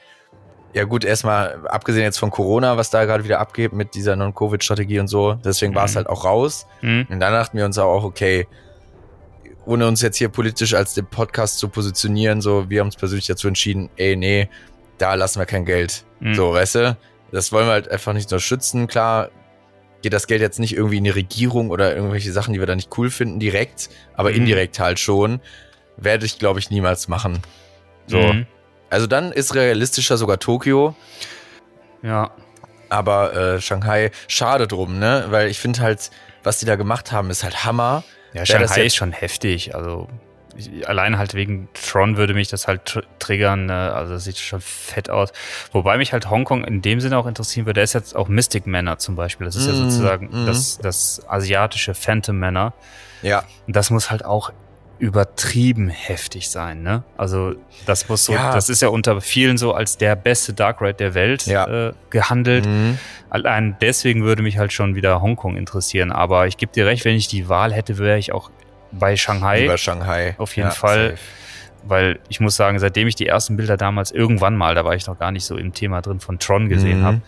[0.72, 4.98] ja gut, erstmal, abgesehen jetzt von Corona, was da gerade wieder abgeht mit dieser Non-Covid-Strategie
[5.00, 5.96] und so, deswegen war es Mhm.
[5.96, 6.66] halt auch raus.
[6.82, 7.06] Mhm.
[7.10, 8.46] Und dann dachten wir uns auch, okay,
[9.68, 13.26] ohne uns jetzt hier politisch als den Podcast zu positionieren, so, wir haben uns persönlich
[13.26, 14.48] dazu entschieden, ey, nee,
[14.98, 16.04] da lassen wir kein Geld.
[16.20, 16.34] Mhm.
[16.34, 16.96] So, weißt du?
[17.30, 19.30] Das wollen wir halt einfach nicht nur schützen, klar.
[20.00, 22.76] geht das Geld jetzt nicht irgendwie in die Regierung oder irgendwelche Sachen, die wir da
[22.76, 24.36] nicht cool finden, direkt, aber Mhm.
[24.36, 25.40] indirekt halt schon,
[25.96, 27.40] werde ich, glaube ich, niemals machen.
[28.06, 28.18] So.
[28.18, 28.46] Mhm.
[28.90, 30.94] Also dann ist realistischer sogar Tokio,
[32.02, 32.30] Ja.
[32.88, 35.26] aber äh, Shanghai, schade drum, ne?
[35.30, 36.10] Weil ich finde halt,
[36.44, 38.04] was die da gemacht haben, ist halt Hammer.
[38.32, 39.74] Ja, Shanghai ist schon heftig.
[39.74, 40.08] Also
[40.56, 43.66] ich, allein halt wegen Tron würde mich das halt tr triggern.
[43.66, 43.92] Ne?
[43.92, 45.32] Also das sieht schon fett aus.
[45.72, 47.80] Wobei mich halt Hongkong in dem Sinne auch interessieren würde.
[47.80, 49.44] Da ist jetzt auch Mystic Manor zum Beispiel.
[49.44, 50.46] Das ist ja Mm, sozusagen mm.
[50.46, 52.74] das, das asiatische Phantom Manor.
[53.22, 54.52] Ja, Und das muss halt auch
[54.98, 57.04] übertrieben heftig sein, ne?
[57.16, 57.54] Also
[57.86, 58.52] das muss so, Ja.
[58.52, 61.88] das ist ja unter vielen so als der beste Dark Ride der Welt Ja.
[61.88, 62.66] äh, gehandelt.
[62.66, 62.98] mhm.
[63.30, 66.12] Allein deswegen würde mich halt schon wieder Hongkong interessieren.
[66.12, 68.50] Aber ich gebe dir recht, wenn ich die Wahl hätte, wäre ich auch
[68.92, 69.64] bei Shanghai.
[69.64, 70.34] über Shanghai.
[70.38, 71.10] Auf jeden Ja, Fall.
[71.10, 71.22] safe.
[71.84, 75.06] Weil ich muss sagen, seitdem ich die ersten Bilder damals irgendwann mal, da war ich
[75.06, 77.04] noch gar nicht so im Thema drin, von Tron gesehen Mhm.
[77.04, 77.20] habe,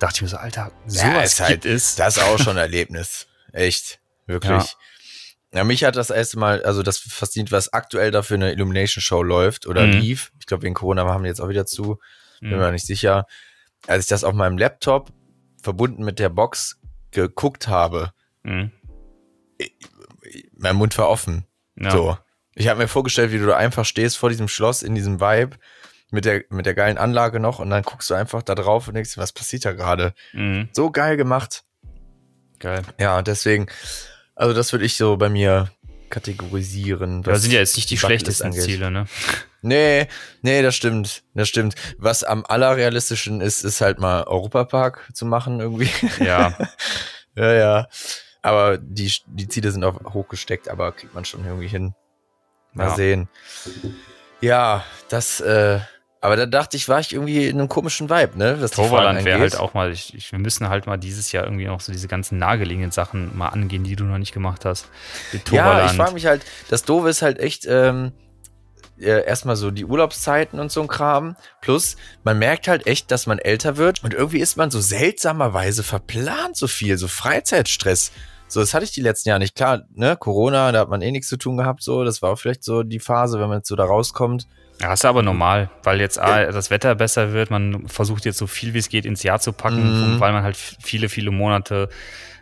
[0.00, 1.94] dachte ich mir so, Alter, Ja, sowas ist halt- es.
[1.96, 3.26] Das ist auch schon ein Erlebnis.
[3.52, 3.98] Echt.
[4.26, 4.76] Wirklich.
[5.56, 5.64] Ja.
[5.64, 9.66] mich hat das erste Mal, also das fasziniert, was aktuell da für eine Illumination-Show läuft
[9.66, 9.92] oder Mhm.
[9.92, 10.32] lief.
[10.38, 11.98] Ich glaube, wegen Corona haben die jetzt auch wieder zu.
[12.40, 12.58] Bin Mhm.
[12.58, 13.26] mir nicht sicher.
[13.86, 15.10] Als ich das auf meinem Laptop
[15.62, 16.80] verbunden mit der Box
[17.10, 18.12] geguckt habe,
[18.42, 18.70] Mhm.
[20.56, 21.46] mein Mund war offen.
[21.76, 21.90] Ja.
[21.90, 22.18] So.
[22.54, 25.56] Ich habe mir vorgestellt, wie du da einfach stehst vor diesem Schloss in diesem Vibe
[26.10, 28.94] mit der, mit der geilen Anlage noch und dann guckst du einfach da drauf und
[28.94, 30.14] denkst, was passiert da gerade?
[30.32, 30.68] Mhm.
[30.72, 31.64] So geil gemacht.
[32.58, 32.82] Geil.
[32.98, 33.66] Ja, deswegen,
[34.36, 35.70] also das würde ich so bei mir
[36.10, 37.22] kategorisieren.
[37.24, 38.62] Das sind ja jetzt nicht die schlechtesten angeht.
[38.62, 39.06] Ziele, ne?
[39.62, 40.06] Nee,
[40.42, 41.24] nee, das stimmt.
[41.34, 41.74] Das stimmt.
[41.98, 45.90] Was am allerrealistischen ist, ist halt mal Europapark zu machen irgendwie.
[46.24, 46.56] Ja.
[47.34, 47.88] ja, ja.
[48.42, 51.94] Aber die, die Ziele sind auch hochgesteckt, aber kriegt man schon irgendwie hin.
[52.72, 52.94] Mal Ja.
[52.94, 53.28] sehen.
[54.40, 55.80] Ja, das, äh,
[56.26, 58.56] aber da dachte ich, war ich irgendwie in einem komischen Vibe, ne?
[58.58, 61.66] Was Toverland wäre halt auch mal, ich, ich, wir müssen halt mal dieses Jahr irgendwie
[61.66, 64.88] noch so diese ganzen nahegelegenen Sachen mal angehen, die du noch nicht gemacht hast.
[65.52, 68.10] Ja, ich frage mich halt, das Doofe ist halt echt, ähm,
[68.98, 71.36] äh, erstmal so die Urlaubszeiten und so ein Kram.
[71.60, 75.84] Plus, man merkt halt echt, dass man älter wird und irgendwie ist man so seltsamerweise
[75.84, 78.10] verplant so viel, so Freizeitstress.
[78.48, 79.54] So, das hatte ich die letzten Jahre nicht.
[79.54, 82.02] Klar, ne, Corona, da hat man eh nichts zu tun gehabt, so.
[82.02, 84.48] Das war auch vielleicht so die Phase, wenn man jetzt so da rauskommt.
[84.80, 87.50] Ja, ist aber normal, weil jetzt A, das Wetter besser wird.
[87.50, 90.20] Man versucht jetzt so viel wie es geht ins Jahr zu packen, Mhm.
[90.20, 91.88] weil man halt viele, viele Monate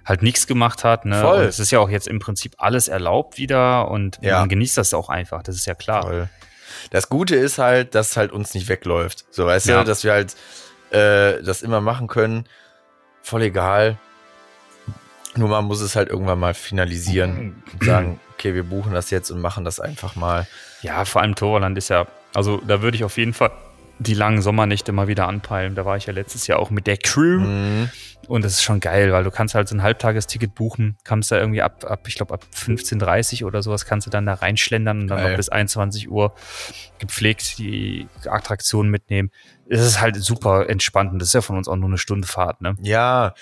[0.05, 1.05] halt nichts gemacht hat.
[1.05, 1.21] Ne?
[1.21, 1.39] Voll.
[1.39, 4.41] Und es ist ja auch jetzt im Prinzip alles erlaubt wieder und Ja.
[4.41, 5.43] man genießt das auch einfach.
[5.45, 6.03] Das ist ja klar.
[6.03, 6.29] Voll.
[6.91, 9.25] Das Gute ist halt, dass es halt uns nicht wegläuft.
[9.31, 9.79] So, weißt Ja.
[9.79, 10.35] du, dass wir halt
[10.91, 12.45] äh, das immer machen können.
[13.23, 13.97] Voll egal.
[15.37, 19.31] Nur man muss es halt irgendwann mal finalisieren und sagen, okay, wir buchen das jetzt
[19.31, 20.47] und machen das einfach mal.
[20.83, 23.51] Ja, vor allem Toverland ist ja, also da würde ich auf jeden Fall
[23.99, 25.75] die langen Sommernächte mal wieder anpeilen.
[25.75, 27.41] Da war ich ja letztes Jahr auch mit der Crew.
[27.41, 27.91] Mhm.
[28.27, 31.39] Und das ist schon geil, weil du kannst halt so ein Halbtagesticket buchen, kannst da
[31.39, 35.09] irgendwie ab, ab ich glaube, ab 15.30 oder sowas kannst du dann da reinschlendern und
[35.09, 35.31] dann Geil.
[35.31, 36.35] noch bis 21 Uhr
[36.99, 39.31] gepflegt die Attraktionen mitnehmen.
[39.69, 42.27] Es ist halt super entspannt und das ist ja von uns auch nur eine Stunde
[42.27, 42.77] Fahrt, ne?
[42.81, 43.35] Ja,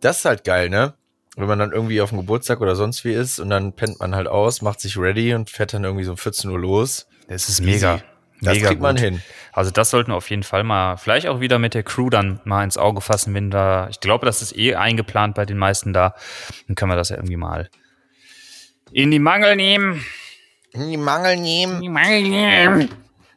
[0.00, 0.94] das ist halt geil, ne?
[1.36, 4.14] Wenn man dann irgendwie auf dem Geburtstag oder sonst wie ist und dann pennt man
[4.14, 7.06] halt aus, macht sich ready und fährt dann irgendwie so um 14 Uhr los.
[7.28, 7.70] Das ist Easy.
[7.70, 8.02] mega.
[8.42, 9.04] Das mega kriegt man gut.
[9.04, 9.22] hin.
[9.52, 12.40] Also das sollten wir auf jeden Fall mal, vielleicht auch wieder mit der Crew dann
[12.44, 15.92] mal ins Auge fassen, wenn da, ich glaube, das ist eh eingeplant bei den meisten
[15.92, 16.14] da.
[16.66, 17.68] Dann können wir das ja irgendwie mal
[18.92, 20.04] in die Mangel nehmen.
[20.72, 21.80] In die Mangel nehmen.
[21.80, 22.88] Die Mangel nehmen.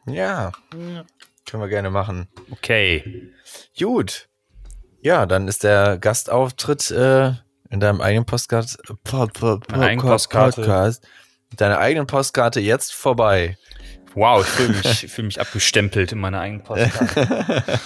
[0.06, 0.52] Ja.
[0.70, 2.28] Können wir gerne machen.
[2.50, 3.30] Okay.
[3.78, 4.28] Gut.
[5.00, 7.32] Ja, dann ist der Gastauftritt äh,
[7.70, 10.60] in deinem eigenen Postcard, Pod, Pod, Meine eigene Pod- Postkarte.
[10.62, 11.06] Podcast,
[11.50, 13.58] mit deiner eigenen Postkarte jetzt vorbei.
[14.14, 17.62] Wow, ich fühle mich, ich fühl mich abgestempelt in meiner eigenen Postkarte.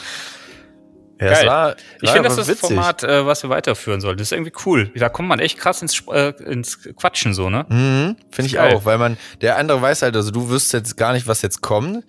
[1.20, 1.46] Ja, Geil.
[1.48, 2.60] war, Ich finde, das ist das.
[2.60, 4.18] Format, äh, was wir weiterführen sollten.
[4.18, 4.92] Das ist irgendwie cool.
[4.94, 7.66] Da kommt man echt krass ins, äh, ins Quatschen so, ne?
[7.68, 8.72] Mhm, Finde ich Geil.
[8.74, 11.60] auch, weil man, der andere weiß halt, also du wüsst jetzt gar nicht, was jetzt
[11.60, 12.04] kommt.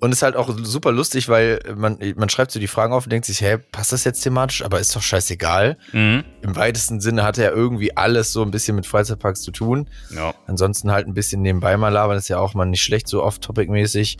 [0.00, 3.10] Und ist halt auch super lustig, weil man, man schreibt so die Fragen auf und
[3.10, 4.64] denkt sich, hä, passt das jetzt thematisch?
[4.64, 5.76] Aber ist doch scheißegal.
[5.92, 6.24] Mhm.
[6.40, 9.88] Im weitesten Sinne hat er irgendwie alles so ein bisschen mit Freizeitparks zu tun.
[10.14, 10.34] Ja.
[10.46, 14.18] Ansonsten halt ein bisschen nebenbei mal labern, ist ja auch mal nicht schlecht, so off-topic-mäßig.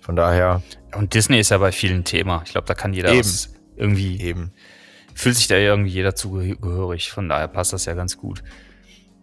[0.00, 0.62] Von daher
[0.94, 2.42] Und Disney ist ja bei vielen Thema.
[2.44, 3.28] Ich glaube, da kann jeder Eben.
[3.76, 4.52] irgendwie, eben.
[5.14, 7.10] fühlt sich da irgendwie jeder zugehörig.
[7.10, 8.42] Von daher passt das ja ganz gut.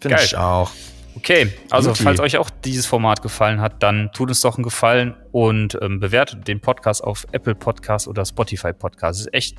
[0.01, 0.71] Finde ich auch.
[1.15, 2.03] Okay, also Guti.
[2.03, 5.99] falls euch auch dieses Format gefallen hat, dann tut uns doch einen Gefallen und ähm,
[5.99, 9.19] bewertet den Podcast auf Apple Podcast oder Spotify Podcast.
[9.19, 9.57] Das ist echt,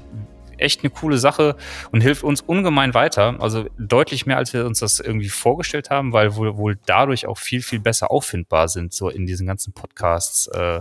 [0.58, 1.56] echt eine coole Sache
[1.92, 3.36] und hilft uns ungemein weiter.
[3.40, 7.38] Also deutlich mehr, als wir uns das irgendwie vorgestellt haben, weil wohl, wohl dadurch auch
[7.38, 10.80] viel, viel besser auffindbar sind, so in diesen ganzen Podcasts, äh,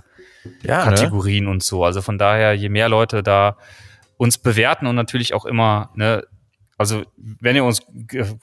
[0.63, 0.95] Ja, ne?
[0.95, 1.83] Kategorien und so.
[1.83, 3.57] Also von daher, je mehr Leute da
[4.17, 6.23] uns bewerten und natürlich auch immer ne,
[6.77, 7.85] Also, wenn ihr uns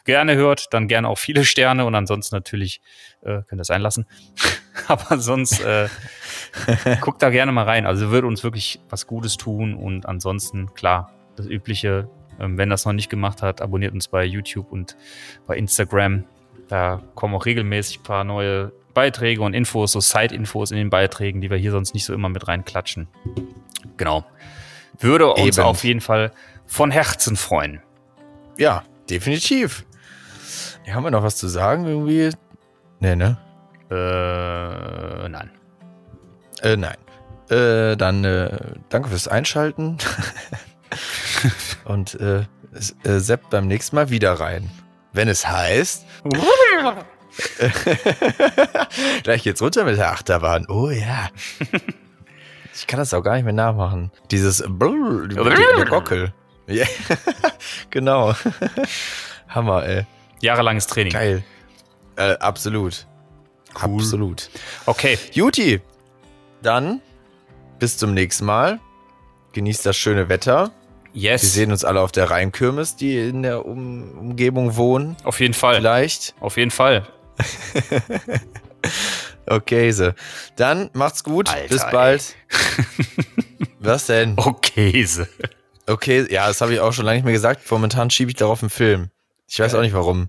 [0.05, 2.81] gerne hört, dann gerne auch viele Sterne und ansonsten natürlich
[3.23, 4.07] äh, könnt ihr es einlassen.
[4.86, 5.89] Aber sonst äh,
[7.01, 7.86] guckt da gerne mal rein.
[7.86, 12.09] Also würde uns wirklich was Gutes tun und ansonsten, klar, das Übliche,
[12.39, 14.97] ähm, wenn das noch nicht gemacht hat, abonniert uns bei YouTube und
[15.47, 16.24] bei Instagram.
[16.69, 21.40] Da kommen auch regelmäßig ein paar neue Beiträge und Infos, so Side-Infos in den Beiträgen,
[21.40, 23.09] die wir hier sonst nicht so immer mit reinklatschen.
[23.97, 24.24] Genau.
[24.98, 25.66] Würde uns Eben.
[25.66, 26.32] auf jeden Fall
[26.66, 27.82] von Herzen freuen.
[28.61, 29.87] Ja, definitiv.
[30.85, 32.31] Ja, haben wir noch was zu sagen irgendwie?
[32.99, 33.39] Nee, ne?
[33.91, 35.51] Äh, nein.
[36.61, 36.99] Äh, nein.
[37.49, 39.97] Äh, dann äh, danke fürs Einschalten.
[41.87, 42.41] Und äh,
[43.05, 44.70] äh, Sepp beim nächsten Mal wieder rein.
[45.15, 46.05] Wenn es heißt.
[49.23, 50.66] Gleich geht's runter mit der Achterbahn.
[50.69, 51.31] Oh ja.
[52.73, 54.11] Ich kann das auch gar nicht mehr nachmachen.
[54.31, 56.32] Dieses Brrr, der, der Gockel.
[56.70, 56.86] Ja.
[57.90, 58.34] genau.
[59.48, 60.06] Hammer, ey.
[60.40, 61.12] Jahrelanges Training.
[61.12, 61.44] Geil.
[62.16, 63.06] Äh, absolut.
[63.74, 64.01] Cool.
[64.01, 64.51] Absolut.
[64.86, 65.18] Okay.
[65.32, 65.80] Juti,
[66.62, 67.01] dann
[67.78, 68.80] bis zum nächsten Mal.
[69.52, 70.70] Genießt das schöne Wetter.
[71.12, 71.42] Yes.
[71.42, 75.16] Wir sehen uns alle auf der Rheinkirmes, die in der um Umgebung wohnen.
[75.24, 75.76] Auf jeden Fall.
[75.76, 76.34] Vielleicht.
[76.40, 77.06] Auf jeden Fall.
[79.51, 80.12] Okay, so.
[80.55, 81.48] Dann macht's gut.
[81.48, 82.36] Alter, bis bald.
[83.80, 84.34] Was denn?
[84.36, 85.02] Okay.
[85.05, 85.24] so.
[85.91, 87.69] Okay, ja, das habe ich auch schon lange nicht mehr gesagt.
[87.69, 89.11] Momentan schiebe ich darauf einen Film.
[89.49, 90.29] Ich weiß auch nicht warum.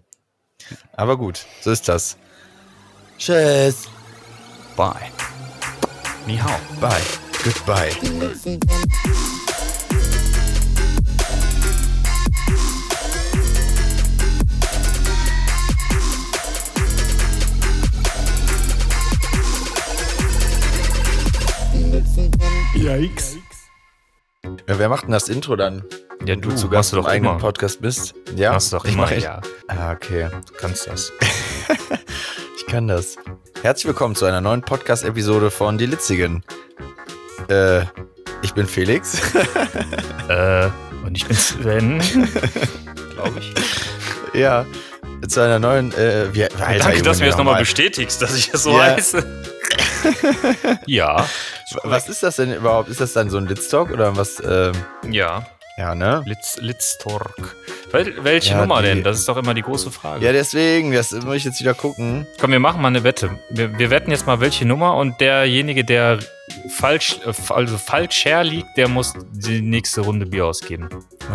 [0.94, 2.18] Aber gut, so ist das.
[3.20, 3.88] Tschüss.
[4.76, 4.96] Bye.
[6.26, 6.60] Ni hao.
[6.80, 7.02] Bye.
[7.44, 7.92] Goodbye.
[22.74, 23.31] Yikes.
[24.72, 25.84] Ja, wer macht denn das Intro dann?
[26.22, 27.42] Ja, Wenn du, zu Gast du im doch eigenen immer.
[27.42, 28.14] Podcast bist.
[28.38, 29.42] Ja, Machst du doch ich immer, mache ja.
[29.68, 30.30] Ah, okay.
[30.48, 31.12] Du kannst das.
[32.56, 33.18] Ich kann das.
[33.64, 36.42] Herzlich willkommen zu einer neuen Podcast-Episode von Die Litzigen.
[37.50, 37.82] Äh,
[38.44, 39.20] ich bin Felix.
[40.30, 40.70] äh,
[41.06, 42.00] und ich bin Sven.
[43.14, 43.54] Glaube ich.
[44.40, 44.66] ja,
[45.28, 47.60] zu einer neuen, äh, wie, Alter, Danke, dass du mir das nochmal nochmal.
[47.64, 48.84] bestätigst, dass ich das so Ja.
[48.96, 49.44] heiße.
[50.86, 51.26] ja.
[51.84, 52.90] Was ist das denn überhaupt?
[52.90, 54.42] Ist das dann so ein Litztalk oder was?
[54.46, 54.74] Ähm,
[55.10, 55.46] Ja.
[55.78, 56.22] ja, ne?
[56.26, 57.56] Litz, Litztork.
[57.92, 59.04] Wel, welche Ja, Nummer die- denn?
[59.04, 60.26] Das ist doch immer die große Frage.
[60.26, 62.26] Ja, deswegen, das muss ich jetzt wieder gucken.
[62.40, 63.38] Komm, wir machen mal eine Wette.
[63.50, 66.20] Wir, wir wetten jetzt mal, welche Nummer und derjenige, der
[66.70, 70.90] falsch, äh, also falscher liegt, der muss die nächste Runde Bier ausgeben.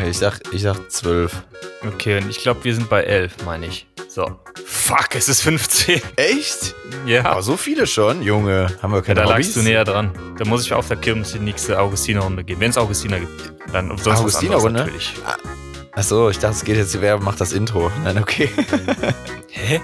[0.09, 1.43] Ich sag, ich sag zwölf.
[1.87, 3.87] Okay, und ich glaube, wir sind bei 11, meine ich.
[4.09, 4.39] So.
[4.65, 6.01] Fuck, es ist 15.
[6.17, 6.75] Echt?
[7.07, 7.25] Ja.
[7.27, 8.69] Aber so viele schon, Junge.
[8.83, 9.47] Haben wir Ja, keine da Hobbys?
[9.47, 10.13] lagst du näher dran.
[10.39, 12.61] Da muss ich auf der Kirmes die nächste Augustiner-Runde geben.
[12.61, 13.53] Wenn es Augustiner gibt.
[13.73, 14.91] Dann sonst was Augustiner-Runde?
[15.97, 17.91] Achso, ich dachte, es geht jetzt, wer macht das Intro?
[18.05, 18.51] Nein, okay.
[19.49, 19.81] Hä?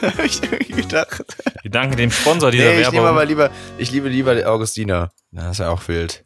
[0.00, 1.22] Hab ich irgendwie gedacht.
[1.60, 3.08] Wir danken dem Sponsor dieser Nee, ich nehme Werbung.
[3.08, 5.12] aber lieber, ich liebe lieber Augustiner.
[5.32, 6.24] Das ist ja auch wild.